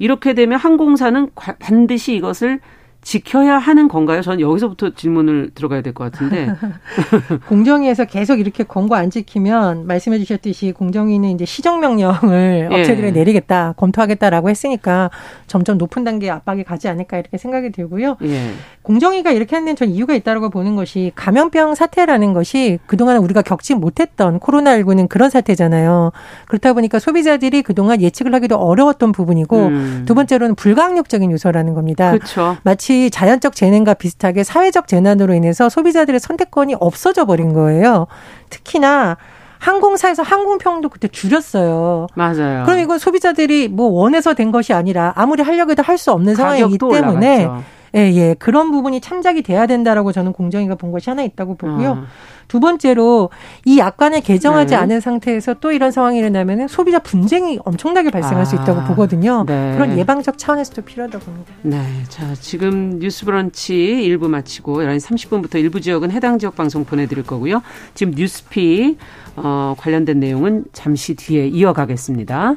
이렇게 0.00 0.34
되면 0.34 0.58
항공사는 0.58 1.30
반드시 1.60 2.14
이것을 2.16 2.60
지켜야 3.08 3.56
하는 3.56 3.88
건가요? 3.88 4.20
저는 4.20 4.40
여기서부터 4.40 4.90
질문을 4.94 5.52
들어가야 5.54 5.80
될 5.80 5.94
것 5.94 6.12
같은데. 6.12 6.52
공정위에서 7.48 8.04
계속 8.04 8.38
이렇게 8.38 8.64
권고 8.64 8.96
안 8.96 9.08
지키면 9.08 9.86
말씀해 9.86 10.18
주셨듯이 10.18 10.72
공정위는 10.72 11.30
이제 11.30 11.46
시정명령을 11.46 12.68
예. 12.70 12.74
업체들에 12.76 13.12
내리겠다, 13.12 13.72
검토하겠다라고 13.78 14.50
했으니까 14.50 15.10
점점 15.46 15.78
높은 15.78 16.04
단계의 16.04 16.30
압박이 16.30 16.64
가지 16.64 16.86
않을까 16.88 17.16
이렇게 17.16 17.38
생각이 17.38 17.72
들고요. 17.72 18.18
예. 18.24 18.50
공정위가 18.82 19.30
이렇게 19.30 19.56
하는 19.56 19.74
전 19.74 19.88
이유가 19.88 20.14
있다고 20.14 20.50
보는 20.50 20.76
것이 20.76 21.10
감염병 21.14 21.76
사태라는 21.76 22.34
것이 22.34 22.78
그동안 22.84 23.16
우리가 23.16 23.40
겪지 23.40 23.74
못했던 23.74 24.38
코로나19는 24.38 25.08
그런 25.08 25.30
사태잖아요. 25.30 26.12
그렇다 26.46 26.74
보니까 26.74 26.98
소비자들이 26.98 27.62
그동안 27.62 28.02
예측을 28.02 28.34
하기도 28.34 28.56
어려웠던 28.56 29.12
부분이고 29.12 29.66
음. 29.66 30.02
두 30.06 30.14
번째로는 30.14 30.56
불가항력적인 30.56 31.32
요소라는 31.32 31.72
겁니다. 31.72 32.10
그렇죠. 32.12 32.58
마치 32.64 32.97
자연적 33.10 33.54
재난과 33.54 33.94
비슷하게 33.94 34.44
사회적 34.44 34.88
재난으로 34.88 35.34
인해서 35.34 35.68
소비자들의 35.68 36.18
선택권이 36.20 36.74
없어져 36.80 37.24
버린 37.24 37.52
거예요. 37.52 38.06
특히나 38.50 39.16
항공사에서 39.58 40.22
항공평도 40.22 40.88
그때 40.88 41.08
줄였어요. 41.08 42.06
맞아요. 42.14 42.64
그럼 42.64 42.78
이건 42.78 42.98
소비자들이 42.98 43.68
뭐 43.68 43.88
원해서 43.88 44.34
된 44.34 44.52
것이 44.52 44.72
아니라 44.72 45.12
아무리 45.16 45.42
하려고 45.42 45.72
해도 45.72 45.82
할 45.82 45.98
수 45.98 46.12
없는 46.12 46.34
상황이기 46.36 46.78
때문에 46.78 47.44
올라갔죠. 47.46 47.64
예, 47.96 48.00
예. 48.14 48.34
그런 48.38 48.70
부분이 48.70 49.00
참작이 49.00 49.42
돼야 49.42 49.66
된다라고 49.66 50.12
저는 50.12 50.32
공정위가 50.32 50.74
본 50.76 50.92
것이 50.92 51.10
하나 51.10 51.22
있다고 51.22 51.56
보고요. 51.56 51.90
어. 51.90 52.04
두 52.48 52.60
번째로 52.60 53.30
이 53.64 53.78
약관을 53.78 54.22
개정하지 54.22 54.70
네. 54.70 54.76
않은 54.76 55.00
상태에서 55.00 55.54
또 55.60 55.70
이런 55.70 55.92
상황이 55.92 56.18
일어나면 56.18 56.68
소비자 56.68 56.98
분쟁이 56.98 57.58
엄청나게 57.64 58.10
발생할 58.10 58.42
아, 58.42 58.44
수 58.44 58.56
있다고 58.56 58.84
보거든요. 58.84 59.44
네. 59.46 59.74
그런 59.74 59.98
예방적 59.98 60.38
차원에서도 60.38 60.82
필요하다고 60.82 61.24
봅니다. 61.24 61.52
네. 61.62 61.82
자, 62.08 62.34
지금 62.34 62.98
뉴스 62.98 63.24
브런치 63.24 63.74
1부 63.74 64.28
마치고 64.28 64.78
11시 64.78 65.28
30분부터 65.28 65.56
일부 65.56 65.80
지역은 65.80 66.10
해당 66.10 66.38
지역 66.38 66.56
방송 66.56 66.84
보내드릴 66.84 67.24
거고요. 67.24 67.62
지금 67.94 68.14
뉴스피 68.16 68.96
어, 69.36 69.74
관련된 69.78 70.18
내용은 70.18 70.64
잠시 70.72 71.14
뒤에 71.14 71.46
이어가겠습니다. 71.46 72.56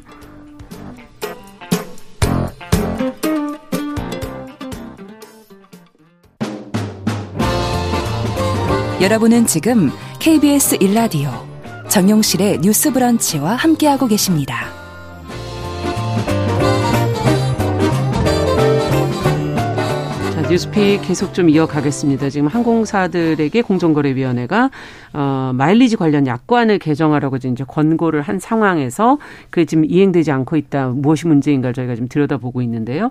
여러분은 9.01 9.47
지금 9.47 9.89
KBS 10.19 10.77
1라디오 10.77 11.31
정용실의 11.89 12.59
뉴스 12.59 12.93
브런치와 12.93 13.55
함께하고 13.55 14.05
계십니다. 14.05 14.67
자, 20.35 20.41
뉴스픽 20.47 21.01
계속 21.01 21.33
좀 21.33 21.49
이어가겠습니다. 21.49 22.29
지금 22.29 22.45
항공사들에게 22.45 23.63
공정거래위원회가 23.63 24.69
어, 25.13 25.51
마일리지 25.55 25.95
관련 25.95 26.27
약관을 26.27 26.77
개정하라고 26.77 27.37
이제 27.37 27.63
권고를 27.67 28.21
한 28.21 28.37
상황에서 28.37 29.17
그게 29.49 29.65
지금 29.65 29.83
이행되지 29.83 30.31
않고 30.31 30.57
있다. 30.57 30.89
무엇이 30.89 31.25
문제인가 31.25 31.73
저희가 31.73 31.95
지금 31.95 32.07
들여다보고 32.07 32.61
있는데요. 32.61 33.09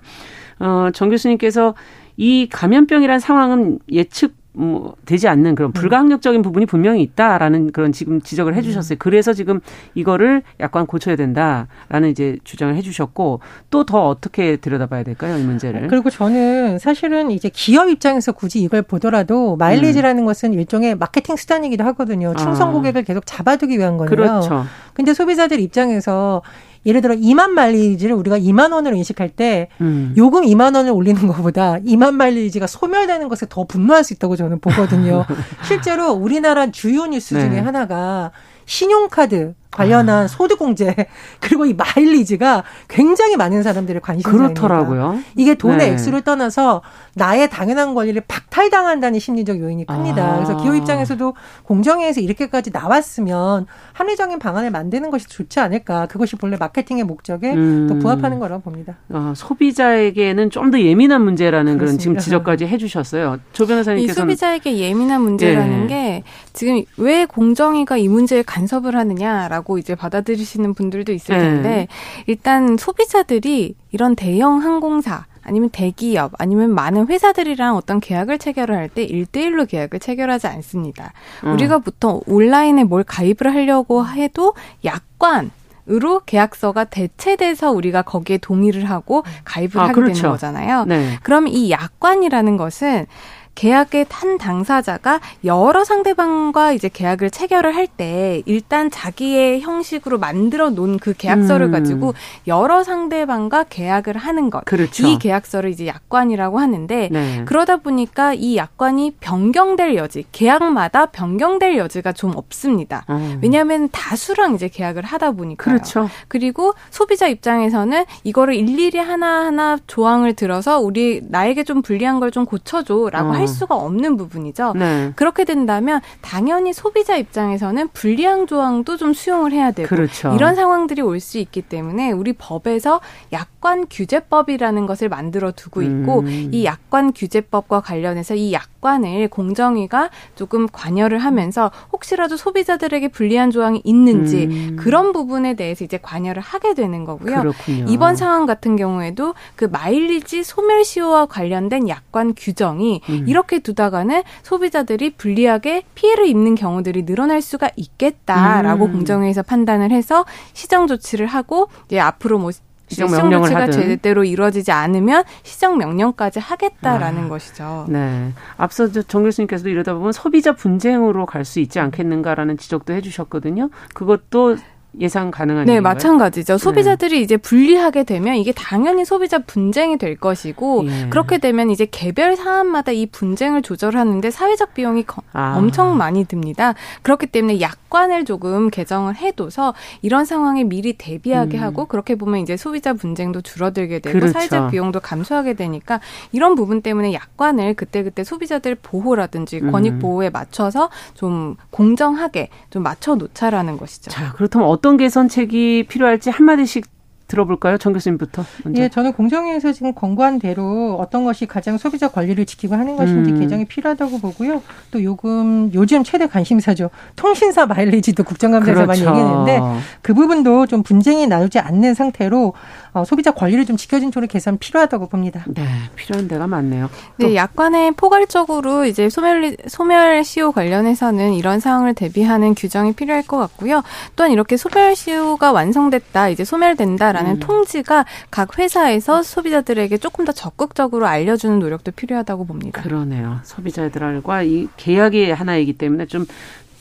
어, 0.61 0.91
정 0.95 1.09
교수님께서 1.11 1.75
이 2.17 2.49
감염병이란 2.49 3.19
상황은 3.19 3.81
예측 3.91 4.40
뭐 4.53 4.95
되지 5.05 5.29
않는 5.29 5.55
그런 5.55 5.71
음. 5.71 5.73
불가항력적인 5.73 6.43
부분이 6.43 6.67
분명히 6.67 7.03
있다라는 7.03 7.73
그런 7.73 7.93
지금 7.93 8.21
지적을 8.21 8.55
해주셨어요. 8.55 8.97
음. 8.97 8.99
그래서 8.99 9.33
지금 9.33 9.61
이거를 9.95 10.43
약간 10.59 10.87
고쳐야 10.87 11.17
된다라는 11.17 12.09
이제 12.11 12.39
주장을 12.45 12.75
해주셨고 12.75 13.41
또 13.71 13.85
더 13.91 14.07
어떻게 14.07 14.57
들여다봐야 14.57 15.03
될까요 15.03 15.37
이 15.37 15.43
문제를? 15.43 15.89
그리고 15.89 16.11
저는 16.11 16.79
사실은 16.79 17.31
이제 17.31 17.51
기업 17.53 17.89
입장에서 17.89 18.31
굳이 18.33 18.61
이걸 18.61 18.83
보더라도 18.83 19.57
마일리지라는 19.57 20.23
음. 20.23 20.27
것은 20.27 20.55
일종의 20.55 20.97
마케팅 20.97 21.35
수단이기도 21.35 21.83
하거든요. 21.85 22.35
충성 22.37 22.69
아. 22.69 22.73
고객을 22.73 23.03
계속 23.03 23.27
잡아두기 23.27 23.79
위한 23.79 23.97
거예요. 23.97 24.09
그렇죠. 24.09 24.65
근데 24.95 25.13
소비자들 25.13 25.59
입장에서 25.61 26.43
예를 26.87 27.03
들어 27.03 27.15
2만 27.15 27.51
마일리지를 27.51 28.15
우리가 28.15 28.39
2만 28.39 28.73
원으로 28.73 28.97
인식할 28.97 29.29
때 29.31 29.69
음. 29.81 30.15
요금 30.17 30.43
2만 30.43 30.75
원을 30.75 30.93
올리는 30.93 31.27
것보다 31.27 31.79
2만 31.81 32.15
마일리지가 32.15 32.67
소멸되는 32.67 33.29
것에 33.29 33.47
더 33.49 33.65
분노할 33.65 34.03
수 34.05 34.15
있다고 34.15 34.37
저는 34.37 34.61
보거든요. 34.61 35.27
실제로 35.67 36.13
우리나라 36.13 36.71
주요 36.71 37.07
뉴스 37.07 37.35
네. 37.35 37.49
중에 37.49 37.59
하나가 37.59 38.31
신용카드 38.65 39.55
관련한 39.71 40.25
아. 40.25 40.27
소득공제 40.27 40.95
그리고 41.41 41.67
이 41.67 41.75
마일리지가 41.75 42.65
굉장히 42.89 43.37
많은 43.37 43.63
사람들의 43.63 44.01
관심사입니다. 44.01 44.55
그렇더라고요. 44.55 45.19
이게 45.37 45.55
돈의 45.55 45.79
네. 45.79 45.89
액수를 45.91 46.23
떠나서 46.23 46.81
나의 47.15 47.51
당연한 47.51 47.95
권리를 47.95 48.21
박탈당한다는 48.27 49.19
심리적 49.19 49.59
요인이 49.61 49.87
큽니다. 49.87 50.25
아. 50.25 50.35
그래서 50.37 50.57
기업 50.57 50.75
입장에서도 50.77 51.35
공정위에서 51.65 52.21
이렇게까지 52.21 52.71
나왔으면 52.73 53.67
합리적인 53.93 54.39
방안을 54.39 54.71
만드는 54.71 55.11
것이 55.11 55.29
좋지 55.29 55.61
않을까. 55.61 56.07
그것이 56.07 56.37
본래 56.37 56.57
마케팅의 56.57 57.05
목적에 57.05 57.53
음. 57.53 57.87
더 57.89 57.95
부합하는 57.97 58.39
거라고 58.39 58.63
봅니다. 58.63 58.97
아, 59.13 59.35
소비자에게는 59.37 60.49
좀 60.49 60.71
더 60.71 60.81
예민한 60.81 61.23
문제라는 61.23 61.79
그렇습니다. 61.79 61.85
그런 61.85 61.99
지금 61.99 62.19
지적까지 62.19 62.67
해주셨어요. 62.67 63.39
조 63.53 63.67
변호사님께서 63.67 64.13
이 64.13 64.15
소비자에게 64.15 64.79
예민한 64.79 65.21
문제라는 65.23 65.85
예. 65.85 65.87
게 65.89 66.23
지금 66.53 66.83
왜 66.97 67.25
공정위가 67.27 67.97
이 67.97 68.09
문제에 68.09 68.43
간섭을 68.43 68.95
하느냐라고 68.95 69.60
이제 69.79 69.95
받아들이시는 69.95 70.75
분들도 70.75 71.13
있을 71.13 71.35
예. 71.35 71.39
텐데 71.39 71.69
예. 71.71 71.89
일단 72.27 72.77
소비자들이 72.77 73.75
이런 73.93 74.17
대형 74.17 74.63
항공사 74.63 75.27
아니면 75.43 75.71
대기업 75.71 76.33
아니면 76.39 76.75
많은 76.75 77.07
회사들이랑 77.09 77.77
어떤 77.77 77.99
계약을 78.01 78.39
체결을 78.39 78.77
할때 78.77 79.07
1대1로 79.07 79.69
계약을 79.69 79.99
체결하지 79.99 80.47
않습니다. 80.47 81.13
음. 81.45 81.53
우리가 81.53 81.79
보통 81.79 82.21
온라인에 82.27 82.85
뭘 82.85 83.05
가입을 83.05 83.55
하려고 83.55 84.07
해도 84.07 84.55
약관 84.85 85.51
으로 85.91 86.21
계약서가 86.25 86.85
대체돼서 86.85 87.73
우리가 87.73 88.03
거기에 88.03 88.39
동의를 88.39 88.85
하고 88.85 89.25
가입을 89.45 89.79
아, 89.79 89.85
하게 89.85 89.95
그렇죠. 89.95 90.15
되는 90.15 90.31
거잖아요. 90.31 90.85
네. 90.85 91.19
그럼 91.23 91.49
이 91.49 91.71
약관이라는 91.71 92.57
것은 92.57 93.07
계약의 93.55 94.07
한 94.11 94.39
당사자가 94.39 95.21
여러 95.45 95.85
상대방과 95.85 96.73
이제 96.73 96.89
계약을 96.93 97.31
체결을 97.31 97.75
할 97.77 97.87
때 97.97 98.43
일단 98.47 98.89
자기의 98.91 99.61
형식으로 99.63 100.19
만들어 100.19 100.71
놓은 100.71 100.99
그 100.99 101.13
계약서를 101.13 101.67
음. 101.67 101.73
가지고 101.73 102.15
여러 102.47 102.85
상대방과 102.85 103.65
계약을 103.65 104.17
하는 104.17 104.49
것. 104.49 104.65
그렇죠. 104.65 105.07
이 105.09 105.19
계약서를 105.19 105.71
이제 105.71 105.87
약관이라고 105.89 106.59
하는데 106.61 107.09
네. 107.11 107.43
그러다 107.47 107.79
보니까 107.79 108.33
이 108.33 108.57
약관이 108.57 109.17
변경될 109.21 109.97
여지, 109.97 110.25
계약마다 110.33 111.07
변경될 111.07 111.77
여지가 111.79 112.13
좀 112.13 112.33
없습니다. 112.37 113.05
음. 113.11 113.41
왜냐하면 113.43 113.89
다수랑 113.91 114.55
이제 114.55 114.69
계약을 114.69 115.05
하다 115.05 115.33
보니까요. 115.33 115.75
그렇죠. 115.75 116.09
그리고 116.29 116.75
소비자 116.91 117.27
입장에서는 117.27 118.05
이거를 118.25 118.55
일일이 118.55 118.99
하나하나 118.99 119.79
조항을 119.87 120.35
들어서 120.35 120.79
우리 120.81 121.21
나에게 121.29 121.65
좀 121.65 121.83
불리한 121.83 122.21
걸 122.21 122.31
좀 122.31 122.47
고쳐줘라고 122.47 123.31
어. 123.31 123.33
할 123.33 123.49
수가 123.51 123.75
없는 123.77 124.17
부분이죠. 124.17 124.73
네. 124.77 125.13
그렇게 125.17 125.45
된다면 125.45 126.01
당연히 126.21 126.73
소비자 126.73 127.17
입장에서는 127.17 127.89
불리한 127.93 128.47
조항도 128.47 128.97
좀 128.97 129.13
수용을 129.13 129.53
해야 129.53 129.71
되고 129.71 129.89
그렇죠. 129.89 130.33
이런 130.35 130.55
상황들이 130.55 131.03
올 131.03 131.21
수 131.21 131.39
있기 131.39 131.61
때문에 131.63 132.13
우리 132.13 132.33
법에서 132.33 133.01
약관 133.33 133.87
규제법이라는 133.91 134.87
것을 134.87 135.09
만들어 135.09 135.53
두고 135.53 135.83
있고 135.83 136.21
음. 136.21 136.49
이 136.53 136.65
약관 136.65 137.13
규제법과 137.13 137.81
관련해서 137.81 138.35
이 138.35 138.53
약관을 138.53 139.29
공정위가 139.29 140.11
조금 140.35 140.67
관여를 140.71 141.19
하면서 141.19 141.71
혹시라도 141.93 142.37
소비자들에게 142.37 143.09
불리한 143.09 143.51
조항이 143.51 143.81
있는지 143.85 144.45
음. 144.47 144.77
그런 144.79 145.13
부분에 145.13 145.55
대해서 145.55 145.85
이제 145.85 145.99
관여를 146.01 146.41
하게 146.43 146.75
되는 146.75 147.05
거고요. 147.05 147.41
그렇군요. 147.41 147.85
이번 147.89 148.17
상황 148.17 148.47
같은 148.47 148.77
경우에도 148.77 149.35
그 149.57 149.67
마일리지 149.67 150.43
소멸 150.43 150.85
시효와 150.85 151.27
관련된 151.27 151.89
약관 151.89 152.35
규정이 152.37 153.03
음. 153.09 153.25
이렇게 153.31 153.61
두다가는 153.61 154.23
소비자들이 154.43 155.11
불리하게 155.11 155.85
피해를 155.95 156.27
입는 156.27 156.55
경우들이 156.57 157.07
늘어날 157.07 157.41
수가 157.41 157.71
있겠다라고 157.77 158.87
음. 158.87 158.93
공정위에서 158.93 159.43
판단을 159.43 159.93
해서 159.93 160.25
시정 160.53 160.87
조치를 160.87 161.27
하고 161.27 161.69
이제 161.87 162.01
앞으로 162.01 162.39
뭐 162.39 162.51
시정 162.89 163.09
명령을 163.09 163.47
조치가 163.47 163.63
하든. 163.63 163.73
제대로 163.73 164.25
이루어지지 164.25 164.73
않으면 164.73 165.23
시정 165.45 165.79
명령까지 165.79 166.41
하겠다라는 166.41 167.27
아, 167.27 167.29
것이죠. 167.29 167.87
네. 167.89 168.33
앞서 168.57 168.91
정 168.91 169.23
교수님께서도 169.23 169.69
이러다 169.69 169.95
보면 169.95 170.11
소비자 170.11 170.53
분쟁으로 170.57 171.25
갈 171.25 171.45
수 171.45 171.61
있지 171.61 171.79
않겠는가라는 171.79 172.59
지적도 172.59 172.93
해주셨거든요. 172.95 173.71
그것도 173.95 174.57
예상 174.99 175.31
가능한 175.31 175.67
네, 175.67 175.75
일인가요? 175.75 175.95
마찬가지죠. 175.95 176.55
네. 176.55 176.59
소비자들이 176.59 177.17
네. 177.17 177.21
이제 177.23 177.37
분리하게 177.37 178.05
되면 178.05 178.35
이게 178.37 178.53
당연히 178.53 179.05
소비자 179.05 179.39
분쟁이 179.39 179.99
될 179.99 180.17
것이고 180.17 180.85
예. 180.87 181.09
그렇게 181.11 181.39
되면 181.39 181.71
이제 181.71 181.87
개별 181.87 182.35
사안마다 182.35 182.91
이 182.93 183.07
분쟁을 183.07 183.63
조절하는데 183.63 184.31
사회적 184.31 184.75
비용이 184.75 185.05
아. 185.33 185.55
엄청 185.57 185.97
많이 185.97 186.25
듭니다. 186.25 186.75
그렇기 187.03 187.27
때문에 187.27 187.61
약관을 187.61 188.25
조금 188.25 188.69
개정을 188.69 189.17
해둬서 189.17 189.75
이런 190.03 190.25
상황에 190.25 190.65
미리 190.65 190.95
대비하게 190.95 191.59
음. 191.59 191.63
하고 191.63 191.87
그렇게 191.87 192.17
보면 192.17 192.41
이제 192.41 192.57
소비자 192.57 192.93
분쟁도 192.93 193.43
줄어들게 193.43 194.01
되고 194.01 194.19
그렇죠. 194.19 194.33
사회적 194.33 194.71
비용도 194.71 195.01
감소하게 195.01 195.55
되니까 195.55 196.01
이런 196.33 196.57
부분 196.57 196.83
때문에 196.83 197.13
약관을 197.13 197.75
그때그때 197.75 198.25
소비자들 198.25 198.77
보호라든지 198.77 199.61
권익 199.61 199.95
음. 199.95 199.99
보호에 200.01 200.31
맞춰서 200.31 200.91
좀 201.15 201.57
공정하게 201.71 202.49
좀 202.71 202.83
맞춰 202.83 203.15
놓자라는 203.15 203.77
것이죠. 203.77 204.11
자, 204.11 204.33
그렇다면 204.33 204.69
어떤 204.81 204.97
개선책이 204.97 205.85
필요할지 205.89 206.31
한마디씩 206.31 206.87
들어볼까요? 207.31 207.79
정 207.79 207.93
교수님부터. 207.93 208.45
먼저. 208.65 208.83
예, 208.83 208.89
저는 208.89 209.13
공정위에서 209.13 209.73
지금 209.73 209.95
권고한 209.95 210.39
대로 210.39 210.97
어떤 211.01 211.25
것이 211.25 211.47
가장 211.47 211.79
소비자 211.79 212.09
권리를 212.09 212.45
지키고 212.45 212.75
하는 212.75 212.97
것인지 212.97 213.31
음. 213.31 213.41
개정이 213.41 213.65
필요하다고 213.67 214.19
보고요. 214.19 214.63
또 214.91 215.03
요금 215.03 215.71
요즘 215.73 216.03
최대 216.03 216.27
관심사죠. 216.27 216.91
통신사 217.17 217.67
마일리지도 217.67 218.25
국정감사에서 218.25 218.85
그렇죠. 218.85 218.87
많이 218.87 219.01
얘기했는데 219.01 219.61
그 220.03 220.13
부분도 220.13 220.67
좀 220.67 220.83
분쟁이 220.83 221.27
나오지 221.27 221.59
않는 221.61 221.95
상태로 221.95 222.53
어, 222.93 223.05
소비자 223.05 223.31
권리를 223.31 223.65
좀 223.67 223.77
지켜진 223.77 224.11
쪽으로 224.11 224.27
개선 224.27 224.59
필요하다고 224.59 225.09
봅니다. 225.09 225.45
네, 225.47 225.65
필요한 225.95 226.27
데가 226.27 226.49
많네요. 226.49 226.91
네, 227.19 227.37
약관에 227.37 227.93
포괄적으로 227.93 228.85
이제 228.85 229.09
소멸 229.09 229.57
소멸 229.69 230.25
시효 230.25 230.51
관련해서는 230.53 231.35
이런 231.35 231.61
상황을 231.61 231.95
대비하는 231.95 232.55
규정이 232.55 232.95
필요할 232.95 233.23
것 233.23 233.39
같고요. 233.39 233.83
또한 234.17 234.33
이렇게 234.33 234.57
소멸 234.57 234.97
시효가 234.97 235.53
완성됐다, 235.53 236.31
이제 236.31 236.45
소멸된다 236.45 237.13
라는 237.21 237.37
음. 237.37 237.41
통지가 237.41 238.07
각 238.31 238.59
회사에서 238.59 239.23
소비자들에게 239.23 239.99
조금 239.99 240.25
더 240.25 240.33
적극적으로 240.33 241.07
알려주는 241.07 241.59
노력도 241.59 241.93
필요하다고 241.93 242.47
봅니다. 242.47 242.83
그러네요. 242.83 243.41
소비자들과 243.45 244.43
이 244.43 244.69
계약이 244.77 245.31
하나이기 245.31 245.75
때문에 245.75 246.07
좀 246.07 246.27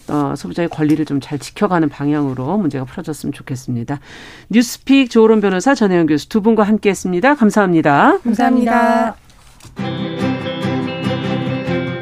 어, 0.08 0.34
소비자의 0.36 0.70
권리를 0.70 1.04
좀 1.06 1.20
잘 1.20 1.38
지켜가는 1.38 1.90
방향으로 1.90 2.58
문제가 2.58 2.86
풀어졌으면 2.86 3.34
좋겠습니다. 3.34 4.00
뉴스픽 4.50 5.10
조론 5.12 5.42
변호사 5.42 5.76
전혜영 5.76 6.06
교수 6.08 6.30
두 6.30 6.42
분과 6.42 6.64
함께했습니다. 6.64 7.36
감사합니다. 7.36 8.20
감사합니다. 8.24 9.16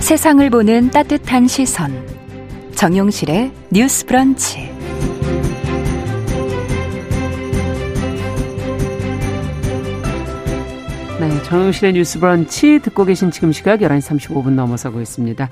세상을 0.00 0.48
보는 0.50 0.90
따뜻한 0.90 1.46
시선. 1.46 1.92
정용실의 2.74 3.52
뉴스 3.70 4.04
브런치. 4.06 4.58
네, 11.20 11.42
정용실의 11.42 11.92
뉴스 11.92 12.18
브런치 12.18 12.80
듣고 12.82 13.04
계신 13.04 13.30
지금 13.30 13.52
시각 13.52 13.80
11시 13.80 14.18
35분 14.18 14.50
넘어서고 14.50 15.00
있습니다. 15.00 15.48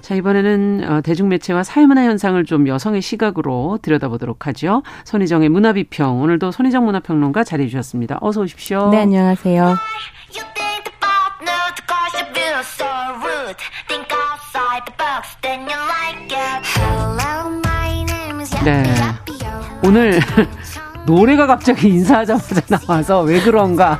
자, 0.00 0.14
이번에는 0.16 0.84
어, 0.90 1.00
대중매체와 1.00 1.62
사회문화 1.62 2.02
현상을 2.02 2.44
좀 2.44 2.66
여성의 2.66 3.00
시각으로 3.02 3.78
들여다보도록 3.82 4.48
하죠. 4.48 4.82
손희정의 5.04 5.48
문화비평. 5.48 6.20
오늘도 6.20 6.50
손희정 6.50 6.84
문화평론가 6.84 7.44
자리해 7.44 7.68
주셨습니다. 7.68 8.18
어서 8.20 8.40
오십시오. 8.40 8.90
네, 8.90 8.98
안녕하세요. 8.98 9.76
네. 18.63 18.83
오늘 19.81 20.19
노래가 21.04 21.46
갑자기 21.46 21.88
인사하자마자 21.88 22.60
나와서 22.68 23.22
왜 23.22 23.40
그런가. 23.40 23.98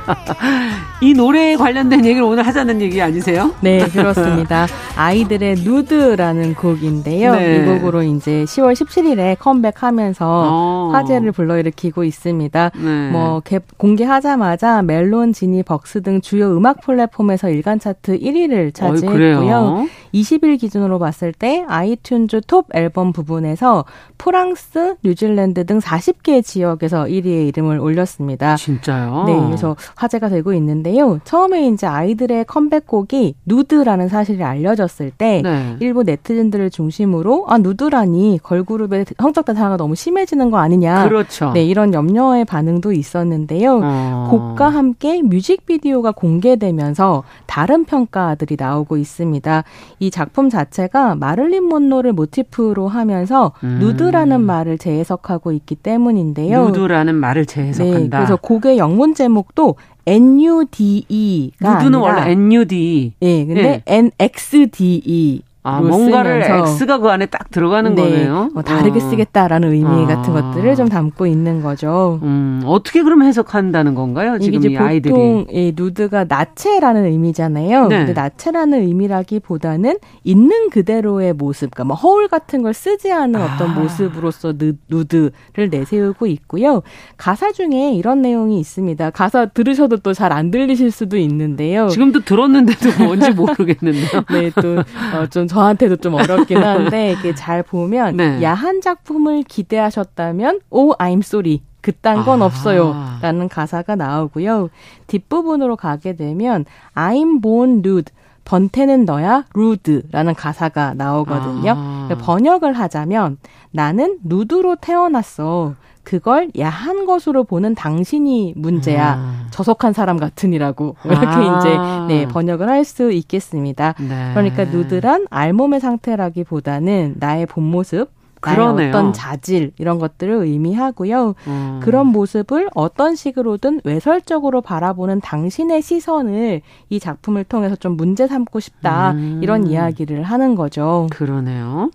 이 1.01 1.13
노래에 1.13 1.57
관련된 1.57 2.05
얘기를 2.05 2.23
오늘 2.23 2.47
하자는 2.47 2.79
얘기 2.81 3.01
아니세요? 3.01 3.53
네, 3.61 3.85
그렇습니다. 3.87 4.67
아이들의 4.95 5.55
누드라는 5.55 6.55
곡인데요. 6.55 7.33
네. 7.33 7.57
이 7.57 7.65
곡으로 7.65 8.03
이제 8.03 8.45
10월 8.45 8.73
17일에 8.73 9.37
컴백하면서 9.37 10.25
어. 10.25 10.89
화제를 10.93 11.33
불러일으키고 11.33 12.05
있습니다. 12.05 12.71
네. 12.75 13.09
뭐 13.09 13.41
공개하자마자 13.77 14.81
멜론, 14.83 15.33
지니, 15.33 15.63
벅스 15.63 16.01
등 16.03 16.21
주요 16.21 16.55
음악 16.55 16.81
플랫폼에서 16.81 17.49
일간 17.49 17.79
차트 17.79 18.19
1위를 18.19 18.73
차지했고요. 18.73 19.87
20일 20.13 20.59
기준으로 20.59 20.99
봤을 20.99 21.33
때 21.33 21.65
아이튠즈 21.67 22.47
Top 22.47 22.67
Album 22.73 23.11
부분에서 23.13 23.85
프랑스, 24.17 24.95
뉴질랜드 25.03 25.65
등 25.65 25.79
40개 25.79 26.43
지역에서 26.43 27.05
1위의 27.05 27.47
이름을 27.49 27.79
올렸습니다. 27.79 28.55
진짜요? 28.55 29.23
네, 29.25 29.39
그래서 29.45 29.75
화제가 29.95 30.29
되고 30.29 30.53
있는데요. 30.53 31.19
처음에 31.23 31.67
이제 31.67 31.87
아이들의 31.87 32.45
컴백곡이 32.45 33.35
누드라는 33.45 34.07
사실이 34.07 34.43
알려졌을 34.43 35.11
때 35.11 35.41
네. 35.43 35.75
일부 35.79 36.03
네티즌들을 36.03 36.69
중심으로 36.69 37.45
아 37.47 37.57
누드라니 37.57 38.39
걸그룹의 38.43 39.05
성적 39.19 39.45
대상가 39.45 39.77
너무 39.77 39.95
심해지는 39.95 40.51
거 40.51 40.57
아니냐. 40.57 41.07
그렇죠. 41.07 41.51
네, 41.53 41.65
이런 41.65 41.93
염려의 41.93 42.45
반응도 42.45 42.91
있었는데요. 42.91 43.81
어. 43.83 44.27
곡과 44.29 44.69
함께 44.69 45.21
뮤직비디오가 45.21 46.11
공개되면서 46.11 47.23
다른 47.45 47.85
평가들이 47.85 48.55
나오고 48.59 48.97
있습니다. 48.97 49.63
이 50.03 50.11
작품 50.11 50.49
자체가 50.49 51.15
마를린 51.15 51.63
monroe를 51.63 52.11
모티프로 52.11 52.89
하면서 52.89 53.53
음. 53.63 53.77
누드라는 53.79 54.41
말을 54.41 54.77
재해석하고 54.77 55.53
있기 55.53 55.75
때문인데요. 55.75 56.65
누드라는 56.67 57.15
말을 57.15 57.45
재해석한다. 57.45 57.99
네, 57.99 58.09
그래서 58.09 58.35
곡의 58.35 58.77
영문 58.77 59.15
제목도 59.15 59.75
NUDE가 60.05 61.77
누드는 61.77 61.99
원래 61.99 62.31
NUDE. 62.31 63.13
예, 63.21 63.45
근데 63.45 63.81
네. 63.85 64.09
NXDE 64.21 65.41
아, 65.65 65.79
뭔가를 65.79 66.43
X가 66.43 66.97
그 66.99 67.09
안에 67.09 67.25
딱 67.27 67.49
들어가는 67.49 67.95
네, 67.95 68.01
거네요. 68.01 68.49
뭐 68.53 68.63
다르게 68.63 68.99
어. 68.99 69.09
쓰겠다라는 69.09 69.71
의미 69.71 70.03
아. 70.03 70.07
같은 70.07 70.33
것들을 70.33 70.75
좀 70.75 70.89
담고 70.89 71.25
있는 71.25 71.61
거죠. 71.63 72.19
음, 72.21 72.61
어떻게 72.65 73.01
그럼 73.01 73.23
해석한다는 73.23 73.95
건가요? 73.95 74.37
지금 74.39 74.59
이게 74.59 74.69
이제 74.73 74.77
아이들이. 74.77 75.11
보통 75.13 75.45
이 75.49 75.73
누드가 75.75 76.25
나체라는 76.25 77.05
의미잖아요. 77.05 77.87
네. 77.87 77.97
근데 77.99 78.13
나체라는 78.13 78.81
의미라기보다는 78.81 79.97
있는 80.23 80.69
그대로의 80.69 81.33
모습, 81.33 81.71
그러니까 81.71 81.83
뭐 81.85 81.95
허울 81.95 82.27
같은 82.27 82.61
걸 82.61 82.73
쓰지 82.73 83.11
않은 83.11 83.39
아. 83.39 83.45
어떤 83.55 83.73
모습으로서 83.75 84.53
누, 84.57 84.73
누드를 84.89 85.69
내세우고 85.71 86.27
있고요. 86.27 86.81
가사 87.17 87.51
중에 87.51 87.93
이런 87.93 88.21
내용이 88.21 88.59
있습니다. 88.59 89.11
가사 89.11 89.45
들으셔도 89.45 89.97
또 89.97 90.13
잘 90.13 90.33
안 90.33 90.51
들리실 90.51 90.89
수도 90.91 91.15
있는데요. 91.17 91.87
지금도 91.89 92.21
들었는데도 92.21 93.03
뭔지 93.05 93.31
모르겠는데요. 93.31 94.23
네, 94.31 94.49
또좀 94.51 95.43
어, 95.43 95.45
저한테도 95.53 95.97
좀 95.97 96.15
어렵긴 96.15 96.57
한데 96.63 97.11
이게 97.13 97.35
잘 97.35 97.63
보면 97.63 98.17
네. 98.17 98.41
야한 98.41 98.81
작품을 98.81 99.43
기대하셨다면 99.43 100.61
오 100.71 100.93
I'm 100.93 101.19
sorry 101.19 101.61
그딴 101.81 102.23
건 102.23 102.41
아. 102.41 102.45
없어요. 102.45 102.95
라는 103.21 103.49
가사가 103.49 103.95
나오고요. 103.95 104.69
뒷부분으로 105.07 105.75
가게 105.75 106.15
되면 106.15 106.65
I'm 106.95 107.41
born 107.41 107.79
nude. 107.79 108.13
번태는 108.45 109.05
너야 109.05 109.45
루드라는 109.53 110.33
가사가 110.35 110.93
나오거든요. 110.95 111.73
아. 111.77 112.09
번역을 112.21 112.73
하자면 112.73 113.37
나는 113.71 114.19
누드로 114.23 114.77
태어났어. 114.77 115.75
그걸 116.03 116.49
야한 116.59 117.05
것으로 117.05 117.43
보는 117.43 117.75
당신이 117.75 118.53
문제야. 118.57 119.15
아. 119.17 119.47
저속한 119.51 119.93
사람 119.93 120.17
같으니라고 120.17 120.95
이렇게 121.05 121.25
아. 121.27 122.07
이제 122.07 122.13
네, 122.13 122.27
번역을 122.27 122.69
할 122.69 122.83
수 122.83 123.11
있겠습니다. 123.11 123.93
네. 123.97 124.31
그러니까 124.33 124.65
누드란 124.65 125.25
알몸의 125.29 125.79
상태라기보다는 125.79 127.15
나의 127.17 127.45
본 127.45 127.63
모습, 127.63 128.09
나의 128.45 128.89
어떤 128.89 129.13
자질 129.13 129.71
이런 129.79 129.99
것들을 129.99 130.33
의미하고요. 130.33 131.33
음. 131.47 131.79
그런 131.81 132.07
모습을 132.07 132.69
어떤 132.75 133.15
식으로든 133.15 133.79
외설적으로 133.85 134.59
바라보는 134.61 135.21
당신의 135.21 135.81
시선을 135.81 136.61
이 136.89 136.99
작품을 136.99 137.45
통해서 137.45 137.77
좀 137.77 137.95
문제 137.95 138.27
삼고 138.27 138.59
싶다 138.59 139.11
음. 139.11 139.39
이런 139.41 139.65
이야기를 139.65 140.23
하는 140.23 140.55
거죠. 140.55 141.07
그러네요. 141.11 141.89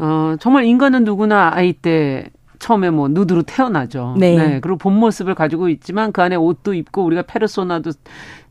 어, 0.00 0.34
정말 0.40 0.64
인간은 0.64 1.04
누구나 1.04 1.52
아이 1.54 1.72
때 1.72 2.26
처음에 2.62 2.90
뭐 2.90 3.08
누드로 3.08 3.42
태어나죠. 3.42 4.14
네. 4.16 4.36
네. 4.36 4.60
그리고 4.60 4.78
본 4.78 4.94
모습을 4.94 5.34
가지고 5.34 5.68
있지만 5.68 6.12
그 6.12 6.22
안에 6.22 6.36
옷도 6.36 6.74
입고 6.74 7.04
우리가 7.04 7.22
페르소나도 7.22 7.90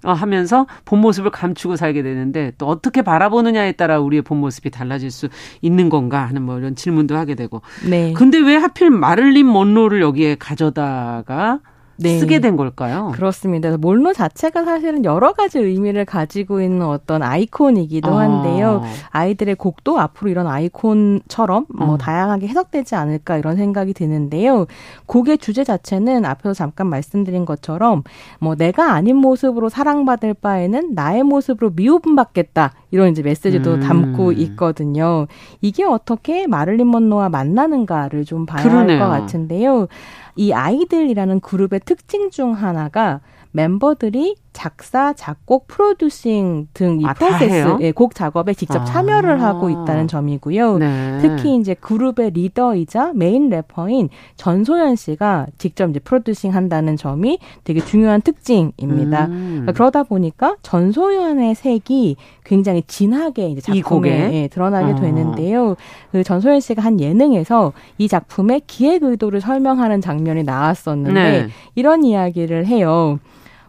어, 0.03 0.11
하면서 0.11 0.67
본 0.83 0.99
모습을 0.99 1.31
감추고 1.31 1.77
살게 1.77 2.03
되는데 2.03 2.51
또 2.57 2.67
어떻게 2.67 3.03
바라보느냐에 3.03 3.71
따라 3.71 3.99
우리의 3.99 4.21
본 4.23 4.39
모습이 4.39 4.69
달라질 4.69 5.11
수 5.11 5.29
있는 5.61 5.87
건가 5.87 6.27
하는 6.27 6.41
뭐 6.41 6.59
이런 6.59 6.75
질문도 6.75 7.15
하게 7.15 7.35
되고. 7.35 7.61
네. 7.89 8.11
근데 8.11 8.37
왜 8.37 8.57
하필 8.57 8.89
마를린 8.89 9.49
먼로를 9.49 10.01
여기에 10.01 10.35
가져다가 10.35 11.61
네. 11.97 12.19
쓰게 12.19 12.39
된 12.39 12.57
걸까요? 12.57 13.11
그렇습니다. 13.13 13.75
몰노 13.77 14.13
자체가 14.13 14.65
사실은 14.65 15.05
여러 15.05 15.33
가지 15.33 15.59
의미를 15.59 16.05
가지고 16.05 16.61
있는 16.61 16.85
어떤 16.85 17.21
아이콘이기도 17.21 18.09
아. 18.09 18.19
한데요. 18.21 18.83
아이들의 19.09 19.55
곡도 19.55 19.99
앞으로 19.99 20.31
이런 20.31 20.47
아이콘처럼 20.47 21.65
뭐 21.69 21.93
음. 21.93 21.97
다양하게 21.97 22.47
해석되지 22.47 22.95
않을까 22.95 23.37
이런 23.37 23.55
생각이 23.55 23.93
드는데요. 23.93 24.65
곡의 25.05 25.37
주제 25.37 25.63
자체는 25.63 26.25
앞에서 26.25 26.53
잠깐 26.53 26.87
말씀드린 26.87 27.45
것처럼 27.45 28.03
뭐 28.39 28.55
내가 28.55 28.93
아닌 28.93 29.17
모습으로 29.17 29.69
사랑받을 29.69 30.33
바에는 30.33 30.93
나의 30.93 31.23
모습으로 31.23 31.71
미움받겠다 31.75 32.73
이런 32.91 33.09
이제 33.09 33.21
메시지도 33.21 33.75
음. 33.75 33.79
담고 33.79 34.31
있거든요. 34.33 35.27
이게 35.61 35.83
어떻게 35.83 36.45
마릴린 36.47 36.89
먼로와 36.91 37.29
만나는가를 37.29 38.25
좀 38.25 38.45
봐야 38.45 38.63
할 38.63 38.87
것 38.99 39.07
같은데요. 39.07 39.87
이 40.35 40.51
아이들이라는 40.53 41.39
그룹의 41.39 41.81
특징 41.85 42.29
중 42.29 42.53
하나가 42.53 43.21
멤버들이 43.51 44.35
작사, 44.53 45.13
작곡, 45.13 45.67
producing 45.67 46.67
등이 46.73 47.05
아, 47.05 47.13
프로세스, 47.13 47.77
예, 47.81 47.91
곡 47.91 48.13
작업에 48.15 48.53
직접 48.53 48.81
아. 48.81 48.85
참여를 48.85 49.41
하고 49.41 49.69
있다는 49.69 50.07
점이고요. 50.07 50.77
네. 50.77 51.19
특히 51.21 51.55
이제 51.55 51.73
그룹의 51.73 52.31
리더이자 52.31 53.13
메인 53.15 53.49
래퍼인 53.49 54.09
전소연 54.35 54.97
씨가 54.97 55.47
직접 55.57 55.89
이제 55.89 55.99
producing 55.99 56.53
한다는 56.53 56.97
점이 56.97 57.39
되게 57.63 57.79
중요한 57.79 58.21
특징입니다. 58.21 59.25
음. 59.27 59.67
그러다 59.73 60.03
보니까 60.03 60.57
전소연의 60.61 61.55
색이 61.55 62.17
굉장히 62.43 62.83
진하게 62.85 63.49
이제 63.49 63.61
작품에 63.61 64.33
예, 64.33 64.47
드러나게 64.49 64.91
아. 64.91 64.95
되는데요. 64.95 65.75
그 66.11 66.23
전소연 66.23 66.59
씨가 66.59 66.81
한 66.81 66.99
예능에서 66.99 67.71
이 67.97 68.07
작품의 68.07 68.63
기획 68.67 69.03
의도를 69.03 69.39
설명하는 69.39 70.01
장면이 70.01 70.43
나왔었는데 70.43 71.13
네. 71.13 71.47
이런 71.75 72.03
이야기를 72.03 72.65
해요. 72.65 73.19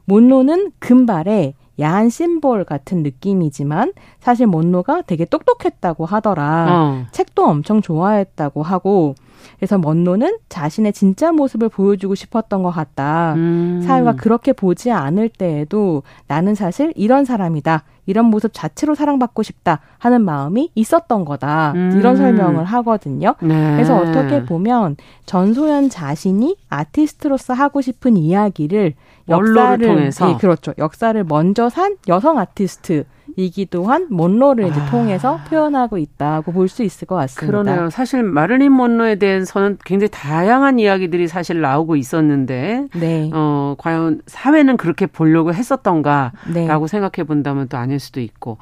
몬로는 0.04 0.72
금발에 0.78 1.54
야한 1.80 2.10
심볼 2.10 2.64
같은 2.64 3.02
느낌이지만 3.02 3.92
사실 4.20 4.46
몬로가 4.46 5.02
되게 5.02 5.24
똑똑했다고 5.24 6.04
하더라. 6.04 6.66
어. 6.70 7.06
책도 7.12 7.44
엄청 7.44 7.80
좋아했다고 7.80 8.62
하고 8.62 9.14
그래서 9.56 9.78
먼노는 9.78 10.38
자신의 10.48 10.92
진짜 10.92 11.32
모습을 11.32 11.68
보여주고 11.68 12.14
싶었던 12.14 12.62
것 12.62 12.70
같다. 12.70 13.34
음. 13.34 13.82
사회가 13.84 14.16
그렇게 14.16 14.52
보지 14.52 14.90
않을 14.90 15.28
때에도 15.28 16.02
나는 16.26 16.54
사실 16.54 16.92
이런 16.96 17.24
사람이다. 17.24 17.84
이런 18.06 18.26
모습 18.26 18.50
자체로 18.52 18.94
사랑받고 18.94 19.42
싶다 19.42 19.80
하는 19.98 20.24
마음이 20.24 20.70
있었던 20.74 21.24
거다. 21.24 21.72
음. 21.76 21.96
이런 21.96 22.16
설명을 22.16 22.64
하거든요. 22.64 23.34
네. 23.40 23.72
그래서 23.74 23.96
어떻게 23.96 24.44
보면 24.44 24.96
전소연 25.26 25.88
자신이 25.88 26.56
아티스트로서 26.68 27.54
하고 27.54 27.80
싶은 27.80 28.16
이야기를 28.16 28.94
역사를 29.28 29.86
통해서 29.86 30.26
네, 30.26 30.36
그렇죠. 30.38 30.72
역사를 30.78 31.22
먼저 31.24 31.68
산 31.68 31.96
여성 32.08 32.38
아티스트 32.38 33.04
이기도 33.36 33.84
한 33.84 34.06
먼로를 34.10 34.68
이제 34.68 34.80
아. 34.80 34.86
통해서 34.90 35.40
표현하고 35.48 35.98
있다고 35.98 36.52
볼 36.52 36.68
수 36.68 36.82
있을 36.82 37.06
것 37.06 37.16
같습니다. 37.16 37.62
그러네요. 37.62 37.90
사실 37.90 38.22
마를린 38.22 38.74
먼로에 38.76 39.16
대해서는 39.16 39.78
굉장히 39.84 40.10
다양한 40.10 40.78
이야기들이 40.78 41.28
사실 41.28 41.60
나오고 41.60 41.96
있었는데, 41.96 42.88
네. 42.94 43.30
어 43.32 43.74
과연 43.78 44.22
사회는 44.26 44.76
그렇게 44.76 45.06
보려고 45.06 45.52
했었던가라고 45.52 46.32
네. 46.54 46.86
생각해 46.88 47.26
본다면 47.26 47.68
또 47.68 47.76
아닐 47.76 47.98
수도 47.98 48.20
있고. 48.20 48.58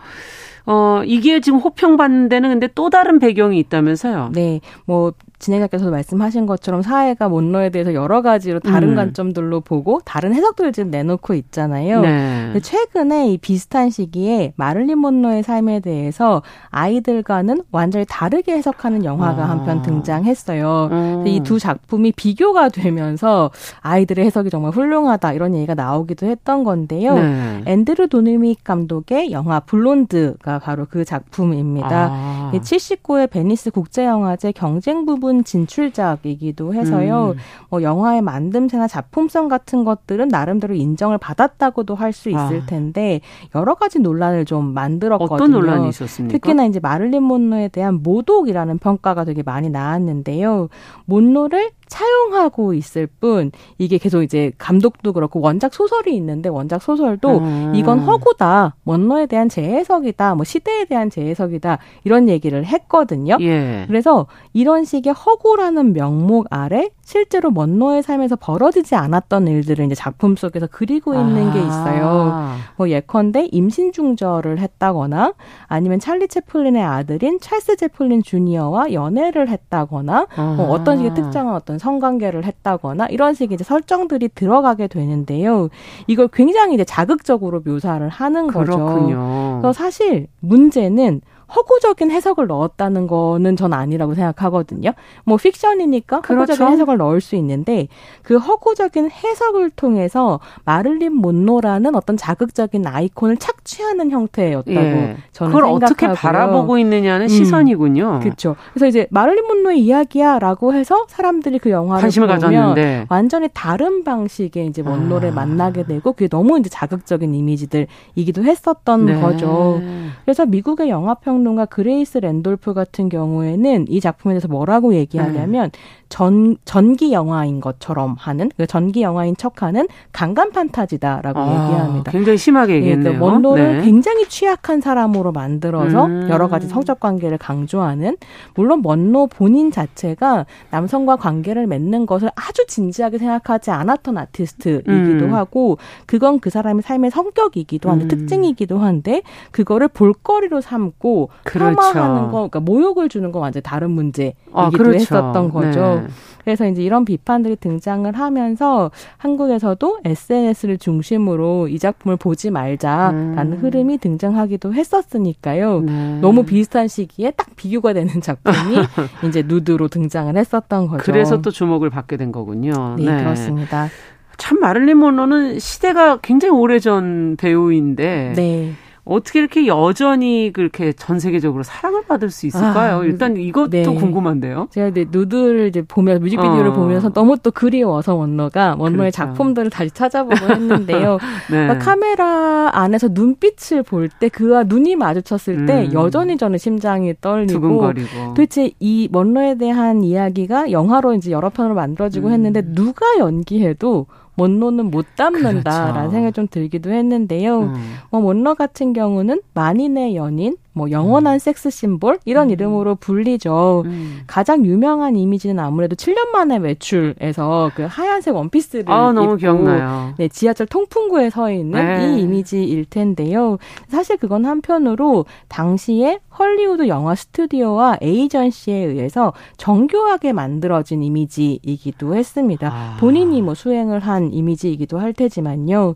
어, 0.66 1.02
이게 1.04 1.40
지금 1.40 1.58
호평받는 1.58 2.28
데는 2.28 2.50
근데 2.50 2.68
또 2.74 2.90
다른 2.90 3.18
배경이 3.18 3.58
있다면서요? 3.58 4.30
네. 4.34 4.60
뭐, 4.84 5.12
진행자께서도 5.40 5.90
말씀하신 5.90 6.46
것처럼 6.46 6.82
사회가 6.82 7.28
몬로에 7.28 7.70
대해서 7.70 7.94
여러 7.94 8.20
가지로 8.22 8.60
다른 8.60 8.90
음. 8.90 8.94
관점들로 8.94 9.60
보고 9.60 10.00
다른 10.04 10.34
해석들을 10.34 10.72
지금 10.72 10.90
내놓고 10.90 11.34
있잖아요. 11.34 12.02
네. 12.02 12.60
최근에 12.62 13.32
이 13.32 13.38
비슷한 13.38 13.90
시기에 13.90 14.52
마를린 14.56 14.98
몬로의 14.98 15.42
삶에 15.42 15.80
대해서 15.80 16.42
아이들과는 16.68 17.62
완전히 17.72 18.04
다르게 18.08 18.52
해석하는 18.52 19.04
영화가 19.04 19.42
아. 19.42 19.50
한편 19.50 19.82
등장했어요. 19.82 20.88
음. 20.92 21.26
이두 21.26 21.58
작품이 21.58 22.12
비교가 22.12 22.68
되면서 22.68 23.50
아이들의 23.80 24.24
해석이 24.26 24.50
정말 24.50 24.72
훌륭하다 24.72 25.32
이런 25.32 25.54
얘기가 25.54 25.74
나오기도 25.74 26.26
했던 26.26 26.64
건데요. 26.64 27.14
네. 27.14 27.62
앤드루 27.64 28.08
도미닉 28.08 28.62
감독의 28.62 29.32
영화 29.32 29.60
블론드가 29.60 30.58
바로 30.58 30.86
그 30.88 31.06
작품입니다. 31.06 32.08
아. 32.12 32.50
79회 32.52 33.30
베니스 33.30 33.70
국제영화제 33.70 34.52
경쟁 34.52 35.06
부문 35.06 35.29
새로운 35.30 35.44
진출작이기도 35.44 36.74
해서요. 36.74 37.34
음. 37.36 37.38
뭐 37.70 37.82
영화의 37.82 38.20
만듦새나 38.20 38.88
작품성 38.88 39.48
같은 39.48 39.84
것들은 39.84 40.28
나름대로 40.28 40.74
인정을 40.74 41.18
받았다고도 41.18 41.94
할 41.94 42.10
수 42.10 42.28
있을 42.28 42.62
아. 42.62 42.66
텐데 42.66 43.20
여러 43.54 43.76
가지 43.76 44.00
논란을 44.00 44.44
좀 44.44 44.74
만들었거든요. 44.74 45.34
어떤 45.36 45.52
논란이 45.52 45.88
있었습니까? 45.90 46.32
특히나 46.32 46.64
이제 46.64 46.80
마를린 46.80 47.22
몬로에 47.22 47.68
대한 47.68 48.02
모독이라는 48.02 48.78
평가가 48.78 49.24
되게 49.24 49.44
많이 49.44 49.70
나왔는데요. 49.70 50.68
몬로를 51.04 51.70
차용하고 51.90 52.72
있을 52.72 53.06
뿐 53.06 53.50
이게 53.76 53.98
계속 53.98 54.22
이제 54.22 54.52
감독도 54.56 55.12
그렇고 55.12 55.40
원작 55.40 55.74
소설이 55.74 56.14
있는데 56.16 56.48
원작 56.48 56.80
소설도 56.82 57.38
음. 57.38 57.72
이건 57.74 57.98
허구다 57.98 58.76
원로에 58.84 59.26
대한 59.26 59.48
재해석이다 59.48 60.36
뭐 60.36 60.44
시대에 60.44 60.84
대한 60.86 61.10
재해석이다 61.10 61.78
이런 62.04 62.28
얘기를 62.28 62.64
했거든요. 62.64 63.36
예. 63.40 63.84
그래서 63.88 64.26
이런 64.52 64.84
식의 64.84 65.12
허구라는 65.12 65.92
명목 65.92 66.46
아래 66.50 66.88
실제로 67.04 67.50
먼로의 67.50 68.04
삶에서 68.04 68.36
벌어지지 68.36 68.94
않았던 68.94 69.48
일들을 69.48 69.84
이제 69.84 69.96
작품 69.96 70.36
속에서 70.36 70.68
그리고 70.70 71.14
있는 71.14 71.48
아. 71.48 71.52
게 71.52 71.58
있어요. 71.58 72.54
뭐 72.76 72.88
예컨대 72.88 73.48
임신 73.50 73.90
중절을 73.90 74.60
했다거나 74.60 75.34
아니면 75.66 75.98
찰리 75.98 76.28
채플린의 76.28 76.82
아들인 76.82 77.40
찰스 77.40 77.76
채플린 77.76 78.22
주니어와 78.22 78.92
연애를 78.92 79.48
했다거나 79.48 80.28
아. 80.36 80.54
뭐 80.56 80.70
어떤 80.70 80.98
식의 80.98 81.14
특정한 81.14 81.56
어떤 81.56 81.79
성관계를 81.80 82.44
했다거나 82.44 83.06
이런 83.08 83.34
식의 83.34 83.56
이제 83.56 83.64
설정들이 83.64 84.28
들어가게 84.34 84.86
되는데요. 84.86 85.68
이걸 86.06 86.28
굉장히 86.32 86.74
이제 86.74 86.84
자극적으로 86.84 87.60
묘사를 87.64 88.08
하는 88.08 88.46
그렇군요. 88.46 89.16
거죠. 89.16 89.58
그래서 89.62 89.72
사실 89.72 90.28
문제는 90.38 91.20
허구적인 91.54 92.10
해석을 92.10 92.46
넣었다는 92.46 93.06
거는 93.06 93.56
전 93.56 93.72
아니라고 93.72 94.14
생각하거든요. 94.14 94.92
뭐 95.24 95.36
픽션이니까 95.36 96.16
허구적인 96.16 96.46
그렇죠. 96.46 96.66
해석을 96.68 96.96
넣을 96.98 97.20
수 97.20 97.36
있는데 97.36 97.88
그 98.22 98.36
허구적인 98.36 99.10
해석을 99.10 99.70
통해서 99.70 100.38
마를린 100.64 101.12
몬로라는 101.14 101.94
어떤 101.94 102.16
자극적인 102.16 102.86
아이콘을 102.86 103.36
착취하는 103.38 104.10
형태였다고 104.10 104.70
예. 104.70 105.16
저는 105.32 105.52
그걸 105.52 105.68
생각하고요. 105.68 105.74
어떻게 105.74 106.06
바라보고 106.08 106.78
있느냐는 106.78 107.24
음. 107.24 107.28
시선이군요. 107.28 108.20
그렇죠. 108.22 108.54
그래서 108.72 108.86
이제 108.86 109.06
마를린 109.10 109.44
몬로의 109.46 109.80
이야기야라고 109.80 110.74
해서 110.74 111.04
사람들이 111.08 111.58
그 111.58 111.70
영화를 111.70 112.02
관심을 112.02 112.28
가졌는데 112.28 113.06
완전히 113.08 113.48
다른 113.52 114.04
방식의 114.04 114.66
이제 114.68 114.82
몬로를 114.82 115.30
아. 115.30 115.32
만나게 115.32 115.84
되고 115.84 116.12
그게 116.12 116.28
너무 116.28 116.58
이제 116.58 116.68
자극적인 116.70 117.34
이미지들이기도 117.34 118.44
했었던 118.44 119.06
네. 119.06 119.20
거죠. 119.20 119.80
그래서 120.24 120.46
미국의 120.46 120.88
영화 120.90 121.14
평 121.14 121.39
평론가 121.40 121.66
그레이스 121.66 122.18
랜돌프 122.18 122.74
같은 122.74 123.08
경우에는 123.08 123.86
이 123.88 124.00
작품에 124.00 124.34
대해서 124.34 124.48
뭐라고 124.48 124.94
얘기하냐면 124.94 125.66
음. 125.66 125.70
전 126.10 126.56
전기 126.64 127.12
영화인 127.12 127.60
것처럼 127.60 128.16
하는 128.18 128.50
그 128.56 128.66
전기 128.66 129.00
영화인 129.00 129.36
척하는 129.36 129.86
강간 130.12 130.50
판타지다라고 130.50 131.38
아, 131.38 131.44
얘기합니다. 131.44 132.10
굉장히 132.10 132.36
심하게 132.36 132.74
얘기했네요. 132.74 133.14
예, 133.14 133.16
그 133.16 133.24
먼로를 133.24 133.76
네. 133.76 133.84
굉장히 133.84 134.26
취약한 134.28 134.80
사람으로 134.80 135.30
만들어서 135.30 136.06
음. 136.06 136.28
여러 136.28 136.48
가지 136.48 136.66
성적 136.66 136.98
관계를 136.98 137.38
강조하는 137.38 138.16
물론 138.54 138.82
먼로 138.84 139.28
본인 139.28 139.70
자체가 139.70 140.46
남성과 140.70 141.16
관계를 141.16 141.68
맺는 141.68 142.06
것을 142.06 142.28
아주 142.34 142.66
진지하게 142.66 143.18
생각하지 143.18 143.70
않았던 143.70 144.18
아티스트이기도 144.18 145.24
음. 145.26 145.34
하고 145.34 145.78
그건 146.06 146.40
그 146.40 146.50
사람의 146.50 146.82
삶의 146.82 147.12
성격이기도 147.12 147.88
한데 147.88 148.04
음. 148.06 148.08
특징이기도 148.08 148.78
한데 148.78 149.22
그거를 149.52 149.86
볼거리로 149.86 150.60
삼고 150.60 151.30
그렇죠. 151.44 151.76
폄하하는 151.76 152.24
거 152.32 152.48
그러니까 152.48 152.58
모욕을 152.58 153.08
주는 153.08 153.30
건 153.30 153.42
완전 153.42 153.62
다른 153.62 153.92
문제이기도 153.92 154.50
아, 154.52 154.70
그렇죠. 154.70 154.98
했었던 154.98 155.50
거죠. 155.50 155.99
네. 155.99 155.99
그래서 156.44 156.66
이제 156.66 156.82
이런 156.82 157.04
비판들이 157.04 157.56
등장을 157.56 158.10
하면서 158.12 158.90
한국에서도 159.18 160.00
SNS를 160.04 160.78
중심으로 160.78 161.68
이 161.68 161.78
작품을 161.78 162.16
보지 162.16 162.50
말자라는 162.50 163.52
음. 163.52 163.58
흐름이 163.60 163.98
등장하기도 163.98 164.74
했었으니까요. 164.74 165.80
네. 165.80 166.18
너무 166.20 166.44
비슷한 166.44 166.88
시기에 166.88 167.32
딱 167.32 167.48
비교가 167.56 167.92
되는 167.92 168.20
작품이 168.20 168.56
이제 169.28 169.42
누드로 169.46 169.88
등장을 169.88 170.36
했었던 170.36 170.88
거죠. 170.88 171.02
그래서 171.02 171.40
또 171.40 171.50
주목을 171.50 171.90
받게 171.90 172.16
된 172.16 172.32
거군요. 172.32 172.96
네, 172.98 173.04
네. 173.04 173.22
그렇습니다. 173.22 173.88
참 174.36 174.58
마를린 174.58 174.96
모노는 174.96 175.58
시대가 175.58 176.16
굉장히 176.16 176.54
오래전 176.54 177.36
배우인데 177.36 178.32
네. 178.34 178.72
어떻게 179.10 179.40
이렇게 179.40 179.66
여전히 179.66 180.52
그렇게 180.52 180.92
전 180.92 181.18
세계적으로 181.18 181.64
사랑을 181.64 182.02
받을 182.06 182.30
수 182.30 182.46
있을까요? 182.46 183.00
아, 183.00 183.04
일단 183.04 183.36
이것도 183.36 183.70
네. 183.70 183.82
궁금한데요. 183.82 184.68
제가 184.70 184.86
이제 184.88 185.04
누드를 185.10 185.66
이제 185.66 185.82
보면 185.82 186.20
뮤직비디오를 186.20 186.68
어. 186.70 186.72
보면서 186.72 187.08
너무 187.08 187.36
또 187.38 187.50
그리워서 187.50 188.14
원너가 188.14 188.76
원너의 188.78 189.10
그렇죠. 189.10 189.16
작품들을 189.16 189.68
다시 189.70 189.90
찾아보고 189.90 190.54
했는데요. 190.54 191.18
네. 191.50 191.66
그러니까 191.66 191.78
카메라 191.78 192.70
안에서 192.72 193.08
눈빛을 193.08 193.82
볼 193.82 194.08
때 194.20 194.28
그와 194.28 194.62
눈이 194.64 194.94
마주쳤을 194.96 195.66
때 195.66 195.86
음. 195.86 195.92
여전히 195.92 196.36
저는 196.36 196.58
심장이 196.58 197.12
떨리고 197.20 197.52
두근거리고. 197.60 198.08
도대체 198.28 198.70
이 198.78 199.08
원너에 199.12 199.56
대한 199.56 200.04
이야기가 200.04 200.70
영화로 200.70 201.14
이제 201.14 201.30
여러 201.32 201.48
편으로 201.50 201.74
만들어지고 201.74 202.28
음. 202.28 202.32
했는데 202.32 202.62
누가 202.74 203.06
연기해도 203.18 204.06
원로는 204.40 204.90
못 204.90 205.06
담는다라는 205.16 205.92
그렇죠. 205.92 206.10
생각이 206.10 206.32
좀 206.32 206.48
들기도 206.48 206.90
했는데요. 206.90 207.60
음. 207.60 207.94
뭐 208.10 208.20
원로 208.20 208.54
같은 208.54 208.92
경우는 208.92 209.40
만인의 209.54 210.16
연인, 210.16 210.56
뭐 210.72 210.90
영원한 210.90 211.34
음. 211.34 211.38
섹스 211.38 211.70
심볼 211.70 212.18
이런 212.24 212.48
음. 212.48 212.50
이름으로 212.50 212.94
불리죠. 212.96 213.82
음. 213.86 214.20
가장 214.26 214.64
유명한 214.64 215.16
이미지는 215.16 215.58
아무래도 215.58 215.96
7년 215.96 216.28
만에 216.30 216.58
외출에서 216.58 217.72
그 217.74 217.86
하얀색 217.88 218.34
원피스를 218.34 218.90
아, 218.90 219.12
너무 219.12 219.24
입고 219.24 219.36
기억나요. 219.36 220.14
네, 220.16 220.28
지하철 220.28 220.66
통풍구에 220.66 221.30
서 221.30 221.50
있는 221.50 221.84
네. 221.84 222.06
이 222.06 222.20
이미지일 222.20 222.84
텐데요. 222.84 223.58
사실 223.88 224.16
그건 224.16 224.44
한편으로 224.44 225.26
당시에 225.48 226.20
헐리우드 226.38 226.88
영화 226.88 227.14
스튜디오와 227.14 227.98
에이전시에 228.00 228.76
의해서 228.76 229.32
정교하게 229.56 230.32
만들어진 230.32 231.02
이미지이기도 231.02 232.14
했습니다. 232.14 232.68
아. 232.72 232.96
본인이 233.00 233.42
뭐 233.42 233.54
수행을 233.54 234.00
한 234.00 234.32
이미지이기도 234.32 234.98
할 234.98 235.12
테지만요. 235.12 235.94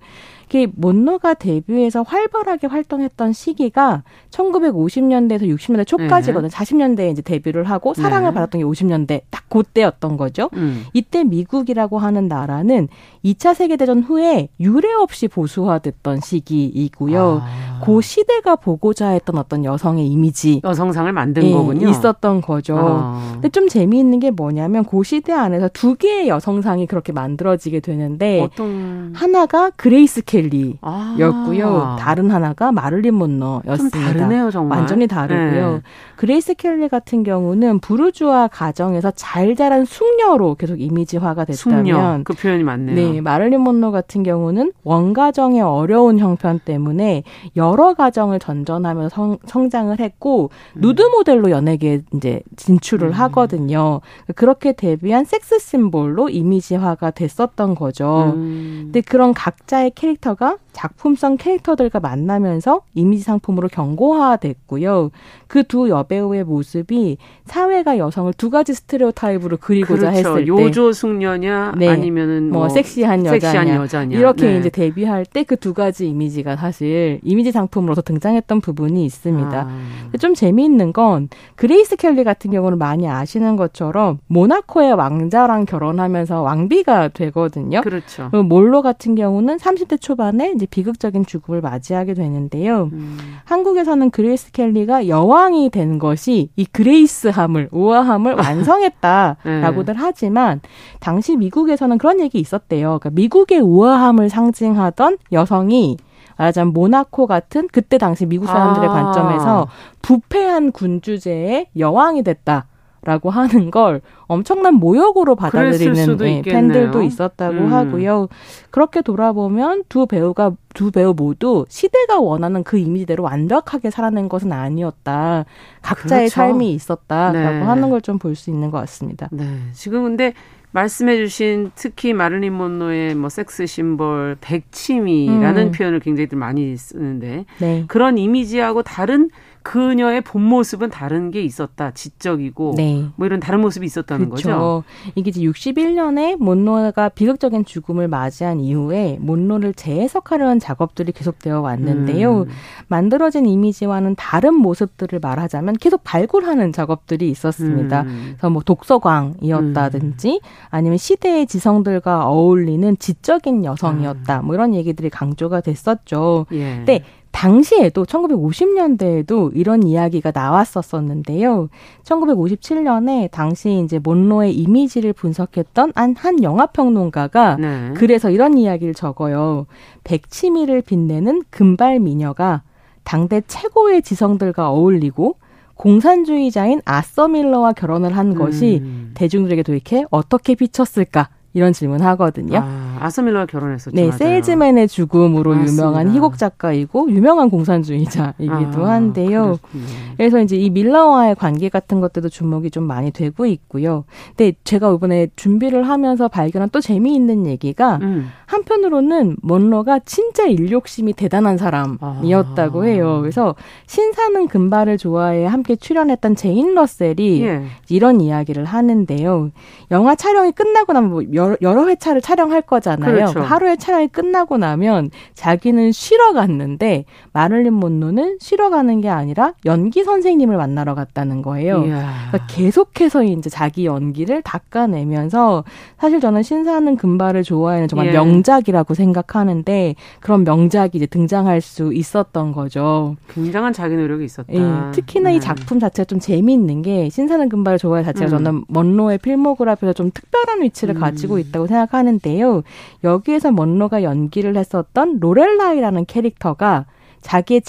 이게 0.54 0.70
몬노가 0.76 1.34
데뷔해서 1.34 2.02
활발하게 2.02 2.68
활동했던 2.68 3.32
시기가 3.32 4.04
1950년대에서 4.30 5.42
60년대 5.42 5.84
초까지거든요. 5.84 6.48
네. 6.48 6.56
40년대에 6.56 7.10
이제 7.10 7.22
데뷔를 7.22 7.64
하고 7.64 7.92
사랑을 7.92 8.30
네. 8.30 8.34
받았던 8.34 8.60
게 8.60 8.64
50년대 8.64 9.22
딱 9.30 9.48
그때였던 9.48 10.16
거죠. 10.16 10.50
음. 10.54 10.84
이때 10.92 11.24
미국이라고 11.24 11.98
하는 11.98 12.28
나라는 12.28 12.86
2차 13.24 13.54
세계대전 13.54 14.04
후에 14.04 14.48
유례 14.60 14.92
없이 14.92 15.26
보수화됐던 15.26 16.20
시기이고요. 16.20 17.42
아. 17.42 17.80
그 17.84 18.00
시대가 18.00 18.54
보고자 18.56 19.08
했던 19.08 19.36
어떤 19.36 19.64
여성의 19.64 20.06
이미지. 20.06 20.60
여성상을 20.62 21.12
만든 21.12 21.44
예, 21.44 21.52
거군요. 21.52 21.88
있었던 21.88 22.40
거죠. 22.40 22.76
아. 22.78 23.30
근데 23.34 23.48
좀 23.48 23.68
재미있는 23.68 24.20
게 24.20 24.30
뭐냐면 24.30 24.84
그 24.84 25.02
시대 25.02 25.32
안에서 25.32 25.68
두 25.72 25.96
개의 25.96 26.28
여성상이 26.28 26.86
그렇게 26.86 27.12
만들어지게 27.12 27.80
되는데 27.80 28.40
어떤... 28.40 29.12
하나가 29.14 29.70
그레이스 29.70 30.22
켈리였고요. 30.22 31.68
아. 31.68 31.96
다른 31.98 32.30
하나가 32.30 32.72
마를린 32.72 33.14
몬로였습니다. 33.14 33.98
다르네요, 33.98 34.50
정말. 34.50 34.78
완전히 34.78 35.06
다르고요. 35.06 35.72
네. 35.74 35.80
그레이스 36.16 36.54
켈리 36.54 36.88
같은 36.88 37.22
경우는 37.22 37.80
부르주아 37.80 38.48
가정에서 38.48 39.10
잘 39.12 39.54
자란 39.56 39.84
숙녀로 39.84 40.54
계속 40.54 40.80
이미지화가 40.80 41.44
됐다면 41.44 41.56
숙녀. 41.84 42.20
그 42.24 42.34
표현이 42.34 42.64
맞네요. 42.64 42.94
네, 42.94 43.20
마를린 43.20 43.60
몬로 43.60 43.92
같은 43.92 44.22
경우는 44.22 44.72
원가정의 44.84 45.60
어려운 45.60 46.18
형편 46.18 46.60
때문에 46.64 47.22
여러 47.56 47.94
가정을 47.94 48.38
전전하면서 48.38 49.14
성, 49.14 49.38
성장을 49.46 49.98
했고 49.98 50.50
음. 50.74 50.80
누드 50.80 51.02
모델로 51.02 51.50
연예계에 51.50 52.02
이제 52.14 52.40
진출을 52.56 53.08
음. 53.08 53.12
하거든요. 53.12 54.00
그렇게 54.34 54.72
데뷔한 54.72 55.24
섹스 55.24 55.58
심볼로 55.58 56.28
이미지화가 56.28 57.10
됐었던 57.12 57.74
거죠. 57.74 58.32
음. 58.36 58.82
근데 58.84 59.00
그런 59.00 59.34
각자의 59.34 59.92
캐릭터 59.94 60.33
가 60.34 60.56
작품성 60.72 61.36
캐릭터들과 61.36 62.00
만나면서 62.00 62.80
이미지 62.94 63.22
상품으로 63.22 63.68
경고화됐고요. 63.68 65.10
그 65.46 65.62
두 65.66 65.88
여배우의 65.88 66.44
모습이 66.44 67.16
사회가 67.46 67.96
여성을 67.98 68.32
두 68.34 68.50
가지 68.50 68.74
스테레오 68.74 69.12
타입으로 69.12 69.56
그리고자 69.56 70.10
그렇죠. 70.10 70.18
했을 70.18 70.44
때 70.44 70.46
요조 70.46 70.92
숙녀냐 70.92 71.74
네. 71.78 71.88
아니면은 71.88 72.50
뭐, 72.50 72.60
뭐 72.60 72.68
섹시한, 72.68 73.24
섹시한 73.24 73.68
여자냐, 73.68 73.76
여자냐. 73.82 74.18
이렇게 74.18 74.46
네. 74.46 74.58
이제 74.58 74.68
데뷔할 74.70 75.24
때 75.24 75.42
그 75.44 75.56
두 75.56 75.72
가지 75.72 76.08
이미지가 76.08 76.56
사실 76.56 77.20
이미지 77.22 77.50
상품으로서 77.52 78.02
등장했던 78.02 78.60
부분이 78.60 79.04
있습니다. 79.04 79.68
아. 79.68 80.16
좀 80.18 80.34
재미있는 80.34 80.92
건 80.92 81.28
그레이스 81.54 81.96
켈리 81.96 82.24
같은 82.24 82.50
경우는 82.50 82.76
많이 82.78 83.08
아시는 83.08 83.56
것처럼 83.56 84.18
모나코의 84.26 84.92
왕자랑 84.94 85.64
결혼하면서 85.64 86.42
왕비가 86.42 87.08
되거든요. 87.08 87.80
그렇죠. 87.82 88.28
먼로 88.44 88.82
같은 88.82 89.14
경우는 89.14 89.56
30대 89.56 90.00
초반에 90.00 90.52
이제 90.54 90.66
비극적인 90.66 91.26
죽음을 91.26 91.60
맞이하게 91.60 92.14
되는데요. 92.14 92.90
음. 92.92 93.18
한국에서는 93.44 94.10
그레이스 94.10 94.52
켈리가 94.52 95.08
여왕이 95.08 95.70
된 95.70 95.98
것이 95.98 96.50
이 96.56 96.64
grace함을 96.64 97.68
우아함을 97.72 98.34
완성했다라고들 98.38 99.94
네. 99.94 100.00
하지만 100.00 100.60
당시 101.00 101.36
미국에서는 101.36 101.98
그런 101.98 102.20
얘기 102.20 102.38
있었대요. 102.38 102.98
그러니까 102.98 103.10
미국의 103.10 103.60
우아함을 103.60 104.28
상징하던 104.28 105.18
여성이 105.32 105.96
말하자면 106.36 106.72
모나코 106.72 107.26
같은 107.26 107.68
그때 107.70 107.98
당시 107.98 108.26
미국 108.26 108.46
사람들의 108.46 108.88
아. 108.88 108.92
관점에서 108.92 109.68
부패한 110.02 110.72
군주제의 110.72 111.68
여왕이 111.76 112.22
됐다. 112.24 112.66
라고 113.04 113.30
하는 113.30 113.70
걸 113.70 114.00
엄청난 114.22 114.74
모욕으로 114.74 115.34
받아들이는 115.36 116.16
네, 116.16 116.42
팬들도 116.42 117.02
있었다고 117.02 117.54
음. 117.54 117.72
하고요. 117.72 118.28
그렇게 118.70 119.02
돌아보면 119.02 119.84
두 119.88 120.06
배우가 120.06 120.52
두 120.72 120.90
배우 120.90 121.12
모두 121.14 121.66
시대가 121.68 122.18
원하는 122.18 122.64
그 122.64 122.78
이미지대로 122.78 123.22
완벽하게 123.22 123.90
살아낸 123.90 124.28
것은 124.28 124.52
아니었다. 124.52 125.44
각자의 125.82 126.28
그렇죠. 126.30 126.34
삶이 126.34 126.72
있었다라고 126.72 127.56
네. 127.58 127.62
하는 127.62 127.90
걸 127.90 128.00
좀 128.00 128.18
볼 128.18 128.34
수 128.34 128.50
있는 128.50 128.70
것 128.70 128.78
같습니다. 128.80 129.28
네. 129.30 129.44
지금 129.72 130.04
근데 130.04 130.32
말씀해주신 130.72 131.70
특히 131.76 132.12
마를린 132.12 132.52
몬로의 132.52 133.14
뭐 133.14 133.28
섹스 133.28 133.64
심볼 133.66 134.36
백치미라는 134.40 135.68
음. 135.68 135.72
표현을 135.72 136.00
굉장히 136.00 136.28
많이 136.32 136.76
쓰는데 136.76 137.44
네. 137.60 137.84
그런 137.86 138.18
이미지하고 138.18 138.82
다른 138.82 139.30
그녀의 139.64 140.20
본 140.20 140.42
모습은 140.42 140.90
다른 140.90 141.30
게 141.30 141.42
있었다. 141.42 141.90
지적이고 141.92 142.74
네. 142.76 143.06
뭐 143.16 143.26
이런 143.26 143.40
다른 143.40 143.62
모습이 143.62 143.86
있었다는 143.86 144.28
그렇죠. 144.28 144.48
거죠. 144.48 144.84
이게 145.14 145.30
이제 145.30 145.40
61년에 145.40 146.36
몬로가 146.36 147.08
비극적인 147.08 147.64
죽음을 147.64 148.06
맞이한 148.06 148.60
이후에 148.60 149.16
몬로를 149.22 149.72
재해석하려는 149.72 150.60
작업들이 150.60 151.12
계속되어 151.12 151.62
왔는데요. 151.62 152.42
음. 152.42 152.48
만들어진 152.88 153.46
이미지와는 153.46 154.16
다른 154.16 154.54
모습들을 154.54 155.18
말하자면 155.18 155.76
계속 155.78 156.04
발굴하는 156.04 156.72
작업들이 156.72 157.30
있었습니다. 157.30 158.02
음. 158.02 158.34
그래서 158.34 158.50
뭐 158.50 158.62
독서광이었다든지 158.62 160.40
음. 160.44 160.48
아니면 160.68 160.98
시대의 160.98 161.46
지성들과 161.46 162.28
어울리는 162.28 162.98
지적인 162.98 163.64
여성이었다. 163.64 164.42
뭐 164.42 164.54
이런 164.54 164.74
얘기들이 164.74 165.08
강조가 165.08 165.62
됐었죠. 165.62 166.44
예. 166.52 166.76
근데 166.76 167.02
당시에도 167.34 168.04
1950년대에도 168.04 169.50
이런 169.54 169.82
이야기가 169.82 170.30
나왔었었는데요. 170.32 171.68
1957년에 172.04 173.28
당시 173.32 173.82
이제 173.84 173.98
몬로의 173.98 174.54
이미지를 174.54 175.12
분석했던 175.12 175.92
한, 175.96 176.14
한 176.16 176.42
영화 176.44 176.66
평론가가 176.66 177.56
네. 177.56 177.92
그래서 177.96 178.30
이런 178.30 178.56
이야기를 178.56 178.94
적어요. 178.94 179.66
백치미를 180.04 180.82
빛내는 180.82 181.42
금발 181.50 181.98
미녀가 181.98 182.62
당대 183.02 183.42
최고의 183.46 184.02
지성들과 184.02 184.70
어울리고 184.70 185.36
공산주의자인 185.74 186.82
아서 186.84 187.26
밀러와 187.26 187.72
결혼을 187.72 188.16
한 188.16 188.36
것이 188.36 188.78
음. 188.80 189.10
대중들에게 189.14 189.64
도대체 189.64 190.04
어떻게 190.10 190.54
비쳤을까? 190.54 191.30
이런 191.54 191.72
질문 191.72 192.02
하거든요. 192.02 192.58
아, 192.58 192.98
아서 193.00 193.16
밀러와 193.16 193.46
결혼했었죠. 193.46 193.94
네, 193.94 194.02
맞아요. 194.06 194.18
세일즈맨의 194.18 194.88
죽음으로 194.88 195.54
맞습니다. 195.54 195.72
유명한 195.72 196.12
희곡 196.12 196.36
작가이고 196.36 197.10
유명한 197.10 197.48
공산주의자이기도 197.48 198.86
아, 198.86 198.90
한데요. 198.90 199.58
그렇군요. 199.62 199.84
그래서 200.16 200.40
이제 200.40 200.56
이 200.56 200.68
밀러와의 200.70 201.36
관계 201.36 201.68
같은 201.68 202.00
것들도 202.00 202.28
주목이 202.28 202.70
좀 202.70 202.84
많이 202.84 203.12
되고 203.12 203.46
있고요. 203.46 204.04
근데 204.36 204.54
제가 204.64 204.92
이번에 204.94 205.28
준비를 205.36 205.88
하면서 205.88 206.26
발견한 206.26 206.70
또 206.70 206.80
재미있는 206.80 207.46
얘기가 207.46 208.00
음. 208.02 208.30
한편으로는 208.46 209.36
먼로가 209.42 210.00
진짜 210.00 210.46
일욕심이 210.46 211.12
대단한 211.12 211.56
사람이었다고 211.56 212.82
아. 212.82 212.84
해요. 212.84 213.18
그래서 213.20 213.54
신사는 213.86 214.48
금발을 214.48 214.98
좋아해 214.98 215.44
함께 215.44 215.76
출연했던 215.76 216.34
제인 216.34 216.74
러셀이 216.74 217.42
예. 217.42 217.62
이런 217.88 218.20
이야기를 218.20 218.64
하는데요. 218.64 219.50
영화 219.92 220.14
촬영이 220.16 220.52
끝나고 220.52 220.92
나면 220.92 221.10
뭐 221.10 221.22
여러, 221.44 221.56
여러 221.62 221.88
회차를 221.88 222.20
촬영할 222.20 222.62
거잖아요. 222.62 223.14
그렇죠. 223.14 223.40
하루에 223.40 223.76
촬영이 223.76 224.08
끝나고 224.08 224.58
나면 224.58 225.10
자기는 225.34 225.92
쉬러 225.92 226.32
갔는데 226.32 227.04
마를린 227.32 227.72
몬로는 227.74 228.38
쉬러 228.40 228.70
가는 228.70 229.00
게 229.00 229.08
아니라 229.08 229.52
연기 229.66 230.04
선생님을 230.04 230.56
만나러 230.56 230.94
갔다는 230.94 231.42
거예요. 231.42 231.82
그러니까 231.82 232.46
계속해서 232.48 233.24
이제 233.24 233.50
자기 233.50 233.86
연기를 233.86 234.42
닦아내면서 234.42 235.64
사실 235.98 236.20
저는 236.20 236.42
신사는 236.42 236.96
금발을 236.96 237.42
좋아하는 237.42 237.88
정말 237.88 238.08
예. 238.08 238.12
명작이라고 238.12 238.94
생각하는데 238.94 239.94
그런 240.20 240.44
명작이 240.44 240.98
이제 240.98 241.06
등장할 241.06 241.60
수 241.60 241.92
있었던 241.92 242.52
거죠. 242.52 243.16
굉장한 243.28 243.72
자기 243.72 243.96
노력이 243.96 244.24
있었다. 244.24 244.52
예, 244.52 244.92
특히나 244.92 245.30
네. 245.30 245.36
이 245.36 245.40
작품 245.40 245.80
자체가 245.80 246.04
좀 246.06 246.18
재미있는 246.18 246.82
게 246.82 247.08
신사는 247.10 247.48
금발을 247.48 247.78
좋아해 247.78 248.04
자체가 248.04 248.26
음. 248.26 248.30
저는 248.30 248.64
먼로의 248.68 249.18
필모그래피에서 249.18 249.92
좀 249.92 250.10
특별한 250.12 250.62
위치를 250.62 250.96
음. 250.96 251.00
가지고 251.00 251.33
있다고 251.38 251.66
생각하는데요. 251.66 252.62
여기에서 253.04 253.52
먼로가 253.52 254.02
연기를 254.02 254.56
했었던 254.56 255.18
로렐라이라는 255.20 256.06
캐릭터가 256.06 256.86
자기의 257.22 257.62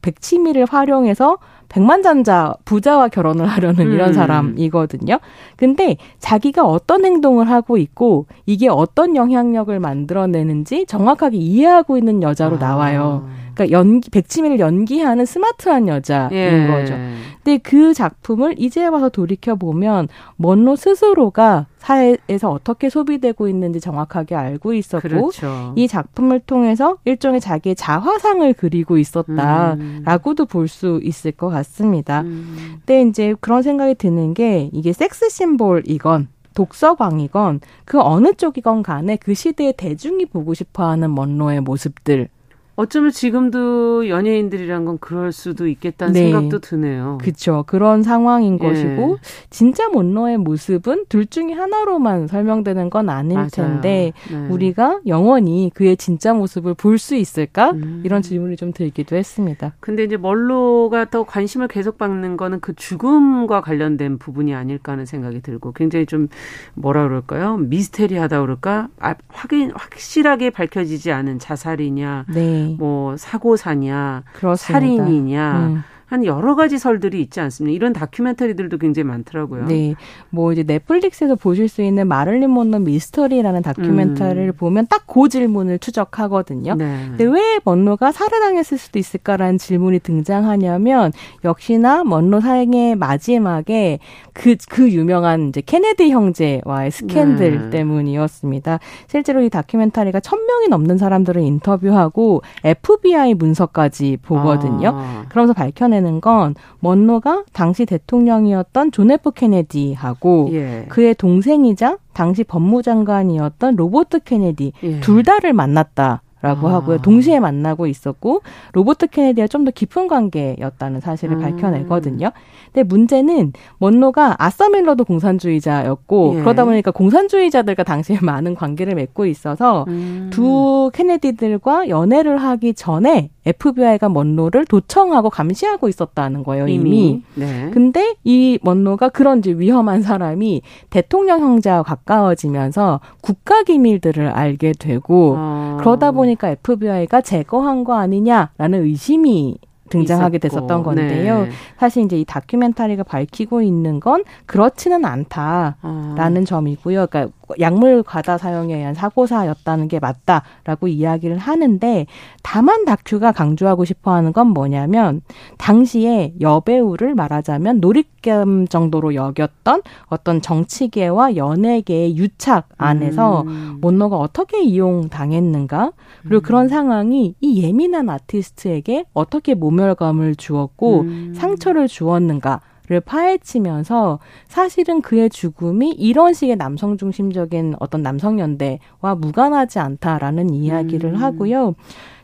백치미를 0.00 0.64
활용해서 0.64 1.38
백만장자 1.68 2.54
부자와 2.64 3.08
결혼을 3.08 3.46
하려는 3.46 3.86
음. 3.86 3.92
이런 3.92 4.12
사람이거든요. 4.12 5.18
근데 5.56 5.96
자기가 6.18 6.64
어떤 6.66 7.04
행동을 7.04 7.48
하고 7.48 7.78
있고 7.78 8.26
이게 8.44 8.68
어떤 8.68 9.16
영향력을 9.16 9.78
만들어내는지 9.80 10.84
정확하게 10.86 11.38
이해하고 11.38 11.96
있는 11.96 12.22
여자로 12.22 12.56
아. 12.56 12.58
나와요. 12.58 13.26
그러니까 13.54 13.70
연기 13.70 14.10
백치미를 14.10 14.58
연기하는 14.58 15.24
스마트한 15.26 15.88
여자인 15.88 16.32
예. 16.32 16.66
거죠. 16.66 16.94
근데 17.42 17.58
그 17.58 17.92
작품을 17.92 18.54
이제 18.58 18.86
와서 18.86 19.08
돌이켜 19.08 19.56
보면 19.56 20.08
먼로 20.36 20.76
스스로가 20.76 21.66
사회에서 21.78 22.50
어떻게 22.50 22.88
소비되고 22.88 23.48
있는지 23.48 23.80
정확하게 23.80 24.36
알고 24.36 24.74
있었고 24.74 25.08
그렇죠. 25.08 25.72
이 25.74 25.88
작품을 25.88 26.40
통해서 26.40 26.98
일종의 27.04 27.40
자기의 27.40 27.74
자화상을 27.74 28.52
그리고 28.54 28.98
있었다라고도 28.98 30.44
음. 30.44 30.46
볼수 30.46 31.00
있을 31.02 31.32
것 31.32 31.48
같습니다. 31.48 32.20
음. 32.20 32.76
근데 32.86 33.02
이제 33.02 33.34
그런 33.40 33.62
생각이 33.62 33.96
드는 33.96 34.34
게 34.34 34.70
이게 34.72 34.92
섹스 34.92 35.28
심볼이건 35.28 36.28
독서광이건 36.54 37.60
그 37.84 38.00
어느 38.00 38.34
쪽이건 38.34 38.82
간에 38.82 39.16
그 39.16 39.34
시대의 39.34 39.74
대중이 39.76 40.26
보고 40.26 40.54
싶어하는 40.54 41.14
먼로의 41.14 41.60
모습들 41.60 42.28
어쩌면 42.74 43.10
지금도 43.10 44.08
연예인들이란 44.08 44.86
건 44.86 44.96
그럴 44.98 45.30
수도 45.30 45.68
있겠다는 45.68 46.14
네. 46.14 46.20
생각도 46.30 46.58
드네요. 46.60 47.18
그렇죠. 47.20 47.64
그런 47.66 48.02
상황인 48.02 48.54
예. 48.54 48.58
것이고 48.58 49.18
진짜 49.50 49.88
몬로의 49.90 50.38
모습은 50.38 51.04
둘 51.10 51.26
중에 51.26 51.52
하나로만 51.52 52.28
설명되는 52.28 52.88
건 52.88 53.10
아닐 53.10 53.34
맞아요. 53.36 53.48
텐데 53.52 54.12
네. 54.30 54.48
우리가 54.48 55.00
영원히 55.06 55.70
그의 55.74 55.96
진짜 55.98 56.32
모습을 56.32 56.72
볼 56.74 56.98
수 57.02 57.14
있을까? 57.16 57.72
음. 57.72 58.02
이런 58.04 58.22
질문이 58.22 58.54
좀 58.56 58.72
들기도 58.72 59.16
했습니다. 59.16 59.74
근데 59.80 60.04
이제 60.04 60.16
멀로가 60.16 61.06
더 61.10 61.24
관심을 61.24 61.66
계속 61.66 61.98
받는 61.98 62.36
거는 62.36 62.60
그 62.60 62.74
죽음과 62.76 63.60
관련된 63.60 64.18
부분이 64.18 64.54
아닐까 64.54 64.92
하는 64.92 65.04
생각이 65.04 65.40
들고 65.42 65.72
굉장히 65.72 66.06
좀 66.06 66.28
뭐라 66.74 67.02
그럴까요? 67.08 67.56
미스테리하다 67.56 68.40
그럴까? 68.40 68.88
아, 69.00 69.14
확인 69.28 69.72
확실하게 69.74 70.50
밝혀지지 70.50 71.10
않은 71.10 71.38
자살이냐 71.40 72.26
네. 72.32 72.61
뭐 72.78 73.16
사고사냐, 73.16 74.22
그렇습니다. 74.32 74.72
살인이냐, 74.80 75.52
음. 75.58 75.82
한 76.12 76.26
여러 76.26 76.54
가지 76.54 76.78
설들이 76.78 77.22
있지 77.22 77.40
않습니까? 77.40 77.74
이런 77.74 77.94
다큐멘터리들도 77.94 78.76
굉장히 78.76 79.08
많더라고요. 79.08 79.64
네. 79.64 79.94
뭐 80.28 80.52
이제 80.52 80.62
넷플릭스에서 80.62 81.36
보실 81.36 81.68
수 81.68 81.80
있는 81.80 82.06
마를린 82.06 82.50
몬로 82.50 82.80
미스터리라는 82.80 83.62
다큐멘터리를 83.62 84.48
음. 84.48 84.52
보면 84.52 84.86
딱 84.88 85.02
그 85.12 85.28
질문을 85.28 85.78
추적하거든요. 85.78 86.74
네. 86.74 87.04
근데 87.08 87.24
왜 87.24 87.60
먼로가 87.64 88.12
살해당했을 88.12 88.78
수도 88.78 88.98
있을까라는 88.98 89.58
질문이 89.58 89.98
등장하냐면 89.98 91.12
역시나 91.44 92.02
먼로 92.04 92.40
사행의 92.40 92.96
마지막에 92.96 93.98
그, 94.32 94.56
그 94.70 94.90
유명한 94.90 95.50
이제 95.50 95.60
케네디 95.60 96.10
형제와의 96.10 96.90
스캔들 96.90 97.64
네. 97.64 97.70
때문이었습니다. 97.70 98.78
실제로 99.06 99.42
이 99.42 99.50
다큐멘터리가 99.50 100.20
천 100.20 100.46
명이 100.46 100.68
넘는 100.68 100.96
사람들을 100.96 101.42
인터뷰하고 101.42 102.40
FBI 102.64 103.34
문서까지 103.34 104.16
보거든요. 104.22 104.92
아. 104.94 105.26
그러면서 105.28 105.52
밝혀낸 105.52 106.01
되는 106.02 106.20
건 106.20 106.54
먼로가 106.80 107.44
당시 107.52 107.86
대통령이었던 107.86 108.92
존 108.92 109.10
F 109.10 109.30
케네디하고 109.30 110.48
예. 110.52 110.86
그의 110.88 111.14
동생이자 111.14 111.98
당시 112.12 112.44
법무장관이었던 112.44 113.76
로버트 113.76 114.20
케네디 114.20 114.72
예. 114.82 115.00
둘 115.00 115.22
다를 115.22 115.52
만났다. 115.52 116.21
라고 116.42 116.68
아. 116.68 116.74
하고요. 116.74 116.98
동시에 116.98 117.40
만나고 117.40 117.86
있었고 117.86 118.42
로버트 118.72 119.06
케네디와 119.08 119.46
좀 119.46 119.62
더 119.62 119.70
깊은 119.70 120.08
관계였다는 120.08 121.00
사실을 121.00 121.36
음. 121.36 121.40
밝혀내거든요. 121.42 122.32
근데 122.72 122.82
문제는 122.82 123.52
먼로가 123.78 124.34
아서 124.38 124.68
밀러도 124.68 125.04
공산주의자였고 125.04 126.34
예. 126.36 126.40
그러다 126.40 126.64
보니까 126.64 126.90
공산주의자들과 126.90 127.84
당시에 127.84 128.18
많은 128.22 128.54
관계를 128.54 128.94
맺고 128.94 129.26
있어서 129.26 129.84
음. 129.88 130.30
두 130.32 130.90
케네디들과 130.92 131.88
연애를 131.88 132.38
하기 132.38 132.74
전에 132.74 133.30
FBI가 133.44 134.08
먼로를 134.08 134.64
도청하고 134.64 135.28
감시하고 135.28 135.88
있었다는 135.88 136.44
거예요, 136.44 136.68
이미. 136.68 136.90
이미. 136.90 137.22
네. 137.34 137.70
근데 137.72 138.14
이 138.24 138.58
먼로가 138.62 139.08
그런 139.08 139.40
이제 139.40 139.52
위험한 139.52 140.02
사람이 140.02 140.62
대통령 140.90 141.40
형제와 141.40 141.82
가까워지면서 141.82 143.00
국가 143.20 143.62
기밀들을 143.64 144.28
알게 144.28 144.72
되고 144.78 145.34
아. 145.36 145.76
그러다 145.80 146.12
보니 146.12 146.31
까 146.36 146.50
FBI가 146.50 147.20
제거한 147.20 147.84
거 147.84 147.94
아니냐라는 147.94 148.82
의심이 148.84 149.58
등장하게 149.92 150.38
있었고. 150.38 150.48
됐었던 150.48 150.82
건데요. 150.82 151.42
네. 151.42 151.50
사실 151.76 152.04
이제 152.04 152.18
이 152.18 152.24
다큐멘터리가 152.24 153.02
밝히고 153.02 153.62
있는 153.62 154.00
건 154.00 154.24
그렇지는 154.46 155.04
않다라는 155.04 155.76
아. 155.82 156.44
점이고요. 156.46 157.06
그러니까 157.08 157.32
약물 157.60 158.02
과다 158.02 158.38
사용에 158.38 158.76
의한 158.76 158.94
사고사였다는 158.94 159.88
게 159.88 159.98
맞다라고 159.98 160.88
이야기를 160.88 161.38
하는데 161.38 162.06
다만 162.42 162.84
다큐가 162.84 163.32
강조하고 163.32 163.84
싶어 163.84 164.12
하는 164.12 164.32
건 164.32 164.48
뭐냐면 164.48 165.22
당시에 165.58 166.34
여배우를 166.40 167.14
말하자면 167.14 167.80
놀잇감 167.80 168.68
정도로 168.68 169.14
여겼던 169.14 169.82
어떤 170.06 170.40
정치계와 170.40 171.36
연예계의 171.36 172.16
유착 172.16 172.68
안에서 172.76 173.42
음. 173.42 173.78
몬노가 173.80 174.16
어떻게 174.16 174.62
이용당했는가 174.62 175.92
그리고 176.22 176.36
음. 176.36 176.42
그런 176.42 176.68
상황이 176.68 177.34
이 177.40 177.62
예민한 177.62 178.08
아티스트에게 178.08 179.04
어떻게 179.12 179.54
모멸감을 179.54 180.36
주었고 180.36 181.00
음. 181.00 181.32
상처를 181.36 181.88
주었는가 181.88 182.60
를 182.88 183.00
파헤치면서 183.00 184.18
사실은 184.48 185.02
그의 185.02 185.30
죽음이 185.30 185.92
이런 185.92 186.34
식의 186.34 186.56
남성 186.56 186.96
중심적인 186.96 187.76
어떤 187.78 188.02
남성 188.02 188.40
연대와 188.40 189.14
무관하지 189.18 189.78
않다라는 189.78 190.52
이야기를 190.52 191.10
음. 191.10 191.14
하고요. 191.14 191.74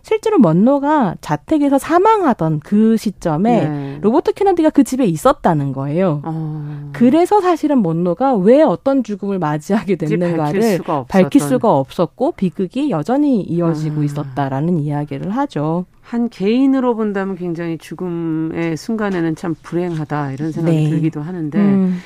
실제로 0.03 0.39
먼로가 0.39 1.15
자택에서 1.21 1.79
사망하던 1.79 2.61
그 2.61 2.97
시점에 2.97 3.69
네. 3.69 3.99
로버트 4.01 4.33
케너디가 4.33 4.71
그 4.71 4.83
집에 4.83 5.05
있었다는 5.05 5.73
거예요. 5.73 6.23
어. 6.25 6.91
그래서 6.93 7.41
사실은 7.41 7.83
먼로가 7.83 8.35
왜 8.35 8.63
어떤 8.63 9.05
죽음을 9.05 9.39
맞이하게 9.39 9.97
됐는가를 9.97 10.61
밝힐 10.61 10.63
수가, 10.77 11.05
밝힐 11.09 11.41
수가 11.41 11.77
없었고 11.77 12.33
비극이 12.33 12.91
여전히 12.91 13.43
이어지고 13.43 14.01
아. 14.01 14.05
있었다라는 14.05 14.81
이야기를 14.81 15.31
하죠. 15.37 15.85
한 16.09 16.31
개인으로 16.31 16.97
본다면 16.97 17.37
굉장히 17.37 17.77
죽음의 17.77 18.79
순간에는 18.79 19.37
참 19.37 19.55
불행하다 19.63 20.33
이런 20.33 20.53
생각이 20.53 20.85
네. 20.85 20.89
들기도 20.89 21.21
하는데 21.21 21.59
음. 21.59 21.99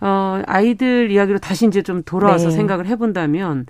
어, 0.00 0.40
아이들 0.46 1.10
이야기로 1.10 1.40
다시 1.40 1.66
이제 1.66 1.82
좀 1.82 2.04
돌아와서 2.04 2.50
네. 2.50 2.54
생각을 2.54 2.86
해본다면 2.86 3.66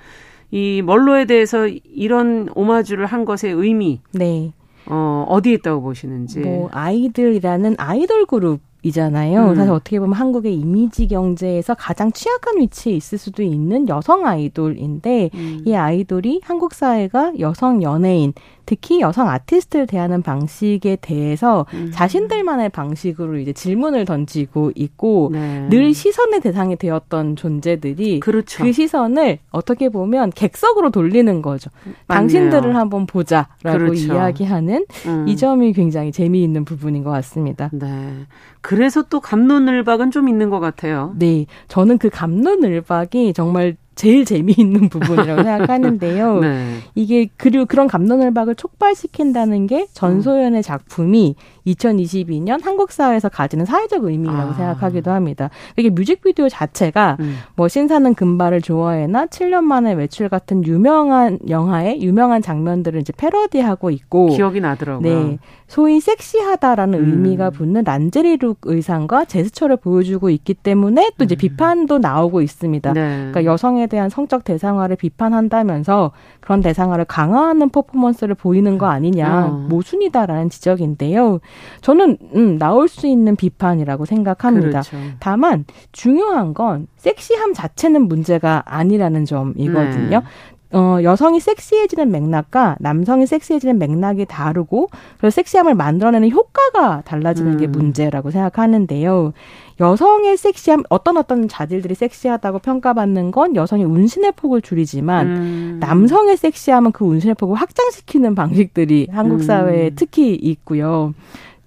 이 0.50 0.82
멀로에 0.84 1.24
대해서 1.24 1.66
이런 1.66 2.50
오마주를 2.54 3.06
한 3.06 3.24
것의 3.24 3.54
의미 3.54 4.02
네. 4.12 4.52
어, 4.84 5.24
어디에 5.26 5.54
있다고 5.54 5.80
보시는지. 5.80 6.40
뭐 6.40 6.68
아이들이라는 6.70 7.76
아이돌 7.78 8.26
그룹 8.26 8.60
이잖아요. 8.82 9.50
음. 9.50 9.54
사실 9.56 9.72
어떻게 9.72 9.98
보면 9.98 10.14
한국의 10.14 10.54
이미지 10.54 11.08
경제에서 11.08 11.74
가장 11.74 12.12
취약한 12.12 12.58
위치에 12.58 12.92
있을 12.92 13.18
수도 13.18 13.42
있는 13.42 13.88
여성 13.88 14.26
아이돌인데 14.26 15.30
음. 15.34 15.62
이 15.64 15.74
아이돌이 15.74 16.42
한국 16.44 16.74
사회가 16.74 17.32
여성 17.40 17.82
연예인 17.82 18.32
특히 18.68 19.00
여성 19.00 19.30
아티스트를 19.30 19.86
대하는 19.86 20.20
방식에 20.20 20.98
대해서 21.00 21.64
음. 21.72 21.90
자신들만의 21.90 22.68
방식으로 22.68 23.38
이제 23.38 23.54
질문을 23.54 24.04
던지고 24.04 24.72
있고 24.74 25.30
네. 25.32 25.66
늘 25.70 25.94
시선의 25.94 26.42
대상이 26.42 26.76
되었던 26.76 27.36
존재들이 27.36 28.20
그렇죠. 28.20 28.62
그 28.62 28.70
시선을 28.70 29.38
어떻게 29.52 29.88
보면 29.88 30.32
객석으로 30.32 30.90
돌리는 30.90 31.40
거죠. 31.40 31.70
맞네요. 31.82 31.94
당신들을 32.08 32.76
한번 32.76 33.06
보자라고 33.06 33.48
그렇죠. 33.62 34.12
이야기하는 34.12 34.84
음. 35.06 35.26
이 35.26 35.34
점이 35.34 35.72
굉장히 35.72 36.12
재미있는 36.12 36.66
부분인 36.66 37.04
것 37.04 37.10
같습니다. 37.10 37.70
네. 37.72 38.26
그래서 38.60 39.00
또 39.00 39.20
감론을박은 39.20 40.10
좀 40.10 40.28
있는 40.28 40.50
것 40.50 40.60
같아요. 40.60 41.14
네. 41.18 41.46
저는 41.68 41.96
그 41.96 42.10
감론을박이 42.10 43.32
정말 43.32 43.76
제일 43.98 44.24
재미있는 44.24 44.88
부분이라고 44.90 45.42
생각하는데요. 45.42 46.38
네. 46.40 46.76
이게 46.94 47.28
그리고 47.36 47.66
그런 47.66 47.88
감론을박을 47.88 48.54
촉발시킨다는 48.54 49.66
게 49.66 49.88
전소연의 49.92 50.62
작품이 50.62 51.34
2022년 51.66 52.62
한국 52.62 52.92
사회에서 52.92 53.28
가지는 53.28 53.64
사회적 53.64 54.04
의미라고 54.04 54.52
아. 54.52 54.54
생각하기도 54.54 55.10
합니다. 55.10 55.50
이게 55.76 55.90
뮤직비디오 55.90 56.48
자체가 56.48 57.16
음. 57.18 57.38
뭐 57.56 57.66
신사는 57.66 58.14
금발을 58.14 58.62
좋아해나 58.62 59.26
7년 59.26 59.64
만에 59.64 59.94
외출 59.94 60.28
같은 60.28 60.64
유명한 60.64 61.40
영화의 61.48 62.00
유명한 62.00 62.40
장면들을 62.40 63.00
이제 63.00 63.12
패러디하고 63.16 63.90
있고 63.90 64.28
기억이 64.28 64.60
나더라고요. 64.60 65.00
네. 65.02 65.38
소위 65.66 66.00
섹시하다라는 66.00 66.98
음. 66.98 67.10
의미가 67.10 67.50
붙는 67.50 67.82
란제리룩 67.84 68.60
의상과 68.62 69.24
제스처를 69.24 69.76
보여주고 69.76 70.30
있기 70.30 70.54
때문에 70.54 71.10
또 71.18 71.24
이제 71.24 71.34
음. 71.34 71.38
비판도 71.38 71.98
나오고 71.98 72.40
있습니다. 72.42 72.92
네. 72.92 73.00
그러니까 73.30 73.44
여성에 73.44 73.87
대한 73.88 74.08
성적 74.08 74.44
대상화를 74.44 74.96
비판한다면서 74.96 76.12
그런 76.40 76.60
대상화를 76.60 77.04
강화하는 77.04 77.70
퍼포먼스를 77.70 78.34
보이는 78.34 78.78
거 78.78 78.86
아니냐 78.86 79.46
어. 79.46 79.66
모순이다라는 79.68 80.50
지적인데요. 80.50 81.40
저는 81.80 82.18
음, 82.34 82.58
나올 82.58 82.88
수 82.88 83.06
있는 83.06 83.36
비판이라고 83.36 84.04
생각합니다. 84.04 84.82
그렇죠. 84.82 84.96
다만 85.18 85.64
중요한 85.92 86.54
건 86.54 86.86
섹시함 86.96 87.54
자체는 87.54 88.08
문제가 88.08 88.62
아니라는 88.66 89.24
점이거든요. 89.24 90.20
네. 90.20 90.26
어, 90.70 90.98
여성이 91.02 91.40
섹시해지는 91.40 92.10
맥락과 92.10 92.76
남성이 92.80 93.26
섹시해지는 93.26 93.78
맥락이 93.78 94.26
다르고 94.26 94.90
그래서 95.16 95.34
섹시함을 95.36 95.74
만들어내는 95.74 96.30
효과가 96.30 97.02
달라지는 97.06 97.52
음. 97.52 97.58
게 97.58 97.66
문제라고 97.66 98.30
생각하는데요. 98.30 99.32
여성의 99.80 100.36
섹시함 100.36 100.82
어떤 100.90 101.16
어떤 101.16 101.48
자질들이 101.48 101.94
섹시하다고 101.94 102.58
평가받는 102.58 103.30
건 103.30 103.56
여성의 103.56 103.86
운신의 103.86 104.32
폭을 104.36 104.60
줄이지만 104.60 105.26
음. 105.26 105.76
남성의 105.80 106.36
섹시함은 106.36 106.92
그 106.92 107.04
운신의 107.04 107.36
폭을 107.36 107.56
확장시키는 107.56 108.34
방식들이 108.34 109.08
한국 109.10 109.42
사회에 109.42 109.88
음. 109.88 109.92
특히 109.96 110.34
있고요. 110.34 111.14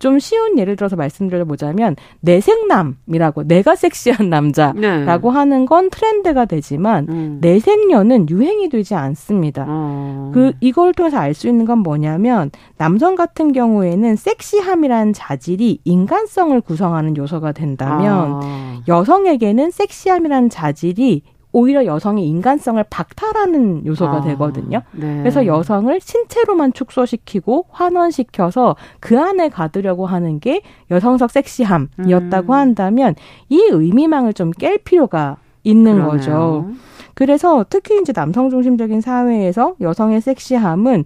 좀 0.02 0.18
쉬운 0.20 0.58
예를 0.58 0.76
들어서 0.76 0.96
말씀드려보자면 0.96 1.96
내생남이라고 2.22 3.44
내가 3.44 3.76
섹시한 3.76 4.30
남자라고 4.30 5.32
네. 5.32 5.38
하는 5.38 5.66
건 5.66 5.90
트렌드가 5.92 6.46
되지만 6.46 7.06
음. 7.08 7.38
내생녀는 7.40 8.28
유행이 8.30 8.70
되지 8.70 8.96
않습니다. 8.96 9.66
어. 9.68 10.32
그 10.34 10.54
이걸 10.60 10.94
통해서 10.94 11.18
알 11.18 11.32
수 11.34 11.48
있는 11.48 11.66
건 11.66 11.78
뭐냐면 11.80 12.52
남성 12.78 13.16
같은 13.16 13.54
경우에는 13.54 14.16
섹시함이라는 14.18 15.14
자질이 15.14 15.80
인간성을 15.86 16.60
구성하는 16.62 17.16
요소가 17.16 17.54
된다면 17.54 18.40
아. 18.44 18.82
여성에게는 18.88 19.72
섹시함이라는 19.72 20.50
자질이 20.50 21.22
오히려 21.52 21.86
여성의 21.86 22.26
인간성을 22.28 22.84
박탈하는 22.90 23.86
요소가 23.86 24.18
아, 24.18 24.22
되거든요. 24.22 24.82
네. 24.92 25.18
그래서 25.20 25.46
여성을 25.46 26.00
신체로만 26.00 26.74
축소시키고 26.74 27.66
환원시켜서 27.70 28.76
그 29.00 29.20
안에 29.20 29.50
가두려고 29.50 30.06
하는 30.06 30.40
게 30.40 30.62
여성적 30.90 31.30
섹시함이었다고 31.32 32.54
음. 32.54 32.58
한다면 32.58 33.16
이 33.50 33.60
의미망을 33.72 34.34
좀 34.34 34.52
깰 34.52 34.84
필요가 34.84 35.38
있는 35.64 35.94
그러네요. 35.96 36.12
거죠. 36.12 36.70
그래서 37.14 37.66
특히 37.70 38.00
이제 38.00 38.14
남성 38.14 38.50
중심적인 38.50 39.02
사회에서 39.02 39.76
여성의 39.82 40.22
섹시함은 40.22 41.04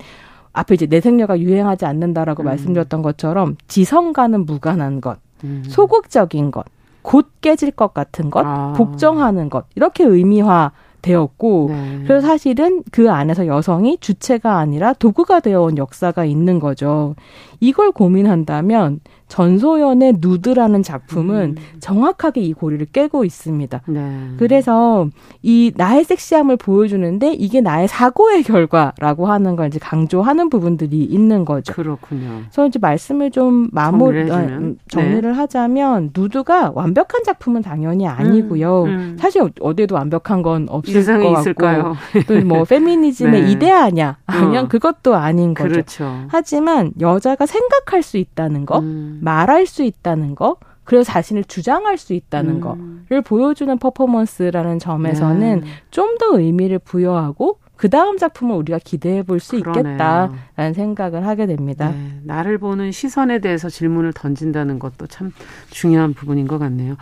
앞에 0.53 0.75
이제 0.75 0.85
내생녀가 0.85 1.39
유행하지 1.39 1.85
않는다라고 1.85 2.43
음. 2.43 2.45
말씀드렸던 2.45 3.01
것처럼 3.01 3.55
지성과는 3.67 4.45
무관한 4.45 5.01
것, 5.01 5.17
음. 5.43 5.63
소극적인 5.67 6.51
것, 6.51 6.65
곧 7.05 7.27
깨질 7.39 7.69
것 7.69 7.93
같은 7.93 8.31
것, 8.31 8.43
아. 8.45 8.73
복종하는 8.75 9.49
것 9.49 9.65
이렇게 9.75 10.03
의미화 10.03 10.71
되었고 11.03 11.67
네. 11.69 12.03
그래서 12.07 12.25
사실은 12.25 12.81
그 12.91 13.11
안에서 13.11 13.45
여성이 13.45 13.99
주체가 13.99 14.57
아니라 14.57 14.91
도구가 14.93 15.39
되어온 15.39 15.77
역사가 15.77 16.25
있는 16.25 16.59
거죠. 16.59 17.15
이걸 17.59 17.91
고민한다면 17.91 19.01
전소연의 19.27 20.15
누드라는 20.19 20.83
작품은 20.83 21.55
음. 21.57 21.79
정확하게 21.79 22.41
이 22.41 22.53
고리를 22.53 22.85
깨고 22.91 23.25
있습니다. 23.25 23.81
네. 23.87 24.29
그래서 24.37 25.07
이 25.41 25.71
나의 25.75 26.03
섹시함을 26.03 26.57
보여주는데 26.57 27.33
이게 27.33 27.61
나의 27.61 27.87
사고의 27.87 28.43
결과라고 28.43 29.27
하는 29.27 29.55
걸 29.55 29.67
이제 29.67 29.79
강조하는 29.79 30.49
부분들이 30.49 31.03
있는 31.03 31.43
거죠. 31.43 31.73
그렇군요. 31.73 32.43
그래서 32.45 32.67
이제 32.67 32.79
말씀을 32.79 33.31
좀 33.31 33.67
마무리 33.71 34.31
아, 34.31 34.39
음, 34.41 34.77
정리를 34.89 35.21
네. 35.29 35.35
하자면 35.35 36.11
누드가 36.15 36.71
완벽한 36.73 37.23
작품은 37.23 37.61
당연히 37.63 38.07
아니고요. 38.07 38.83
음, 38.83 38.89
음. 38.89 39.17
사실 39.19 39.41
어디에도 39.59 39.95
완벽한 39.95 40.43
건 40.43 40.67
없을 40.69 41.03
것 41.03 41.11
같고 41.13 41.39
있을까요? 41.39 41.95
또뭐 42.27 42.63
페미니즘의 42.69 43.41
네. 43.41 43.51
이데아냐 43.51 44.17
아니면 44.27 44.65
어. 44.65 44.67
그것도 44.67 45.15
아닌 45.15 45.53
거죠. 45.53 45.69
그렇죠. 45.69 46.25
하지만 46.27 46.91
여자가 46.99 47.45
생각할 47.45 48.03
수 48.03 48.17
있다는 48.17 48.65
거. 48.65 48.83
음. 49.15 49.19
말할 49.23 49.65
수 49.65 49.83
있다는 49.83 50.35
거, 50.35 50.57
그리고 50.83 51.03
자신을 51.03 51.43
주장할 51.45 51.97
수 51.97 52.13
있다는 52.13 52.61
음. 52.61 53.05
거를 53.09 53.21
보여주는 53.21 53.77
퍼포먼스라는 53.77 54.79
점에서는 54.79 55.61
네. 55.61 55.67
좀더 55.91 56.39
의미를 56.39 56.79
부여하고 56.79 57.59
그 57.77 57.89
다음 57.89 58.17
작품을 58.17 58.55
우리가 58.55 58.79
기대해 58.83 59.21
볼 59.23 59.39
수 59.39 59.57
있겠다라는 59.57 60.73
생각을 60.73 61.27
하게 61.27 61.45
됩니다. 61.45 61.89
네, 61.89 62.19
나를 62.23 62.57
보는 62.57 62.91
시선에 62.91 63.39
대해서 63.39 63.69
질문을 63.69 64.13
던진다는 64.13 64.79
것도 64.79 65.07
참 65.07 65.31
중요한 65.69 66.13
부분인 66.13 66.47
것 66.47 66.57
같네요. 66.57 66.95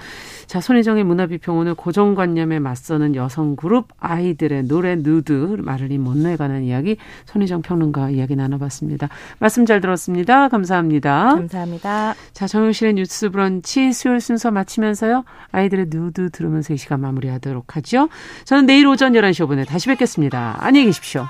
자, 0.47 0.59
손희정의 0.59 1.03
문화비평 1.03 1.57
오늘 1.57 1.73
고정관념에 1.73 2.59
맞서는 2.59 3.15
여성 3.15 3.55
그룹 3.55 3.87
아이들의 3.99 4.63
노래 4.63 4.95
누드 4.95 5.57
마를린 5.59 6.01
못노에 6.01 6.35
관한 6.35 6.63
이야기 6.63 6.97
손희정 7.25 7.61
평론가 7.61 8.09
이야기 8.09 8.35
나눠봤습니다. 8.35 9.09
말씀 9.39 9.65
잘 9.65 9.79
들었습니다. 9.79 10.49
감사합니다. 10.49 11.35
감사합니다. 11.35 12.15
자, 12.33 12.47
정용실의 12.47 12.95
뉴스 12.95 13.29
브런치 13.29 13.93
수요일 13.93 14.19
순서 14.19 14.51
마치면서요. 14.51 15.23
아이들의 15.51 15.85
누드 15.89 16.31
들으면서 16.31 16.73
이 16.73 16.77
시간 16.77 16.99
마무리하도록 17.01 17.75
하죠. 17.77 18.09
저는 18.45 18.65
내일 18.65 18.87
오전 18.87 19.13
11시 19.13 19.45
5분에 19.47 19.67
다시 19.67 19.87
뵙겠습니다. 19.87 20.57
안녕히 20.63 20.85
계십시오. 20.85 21.27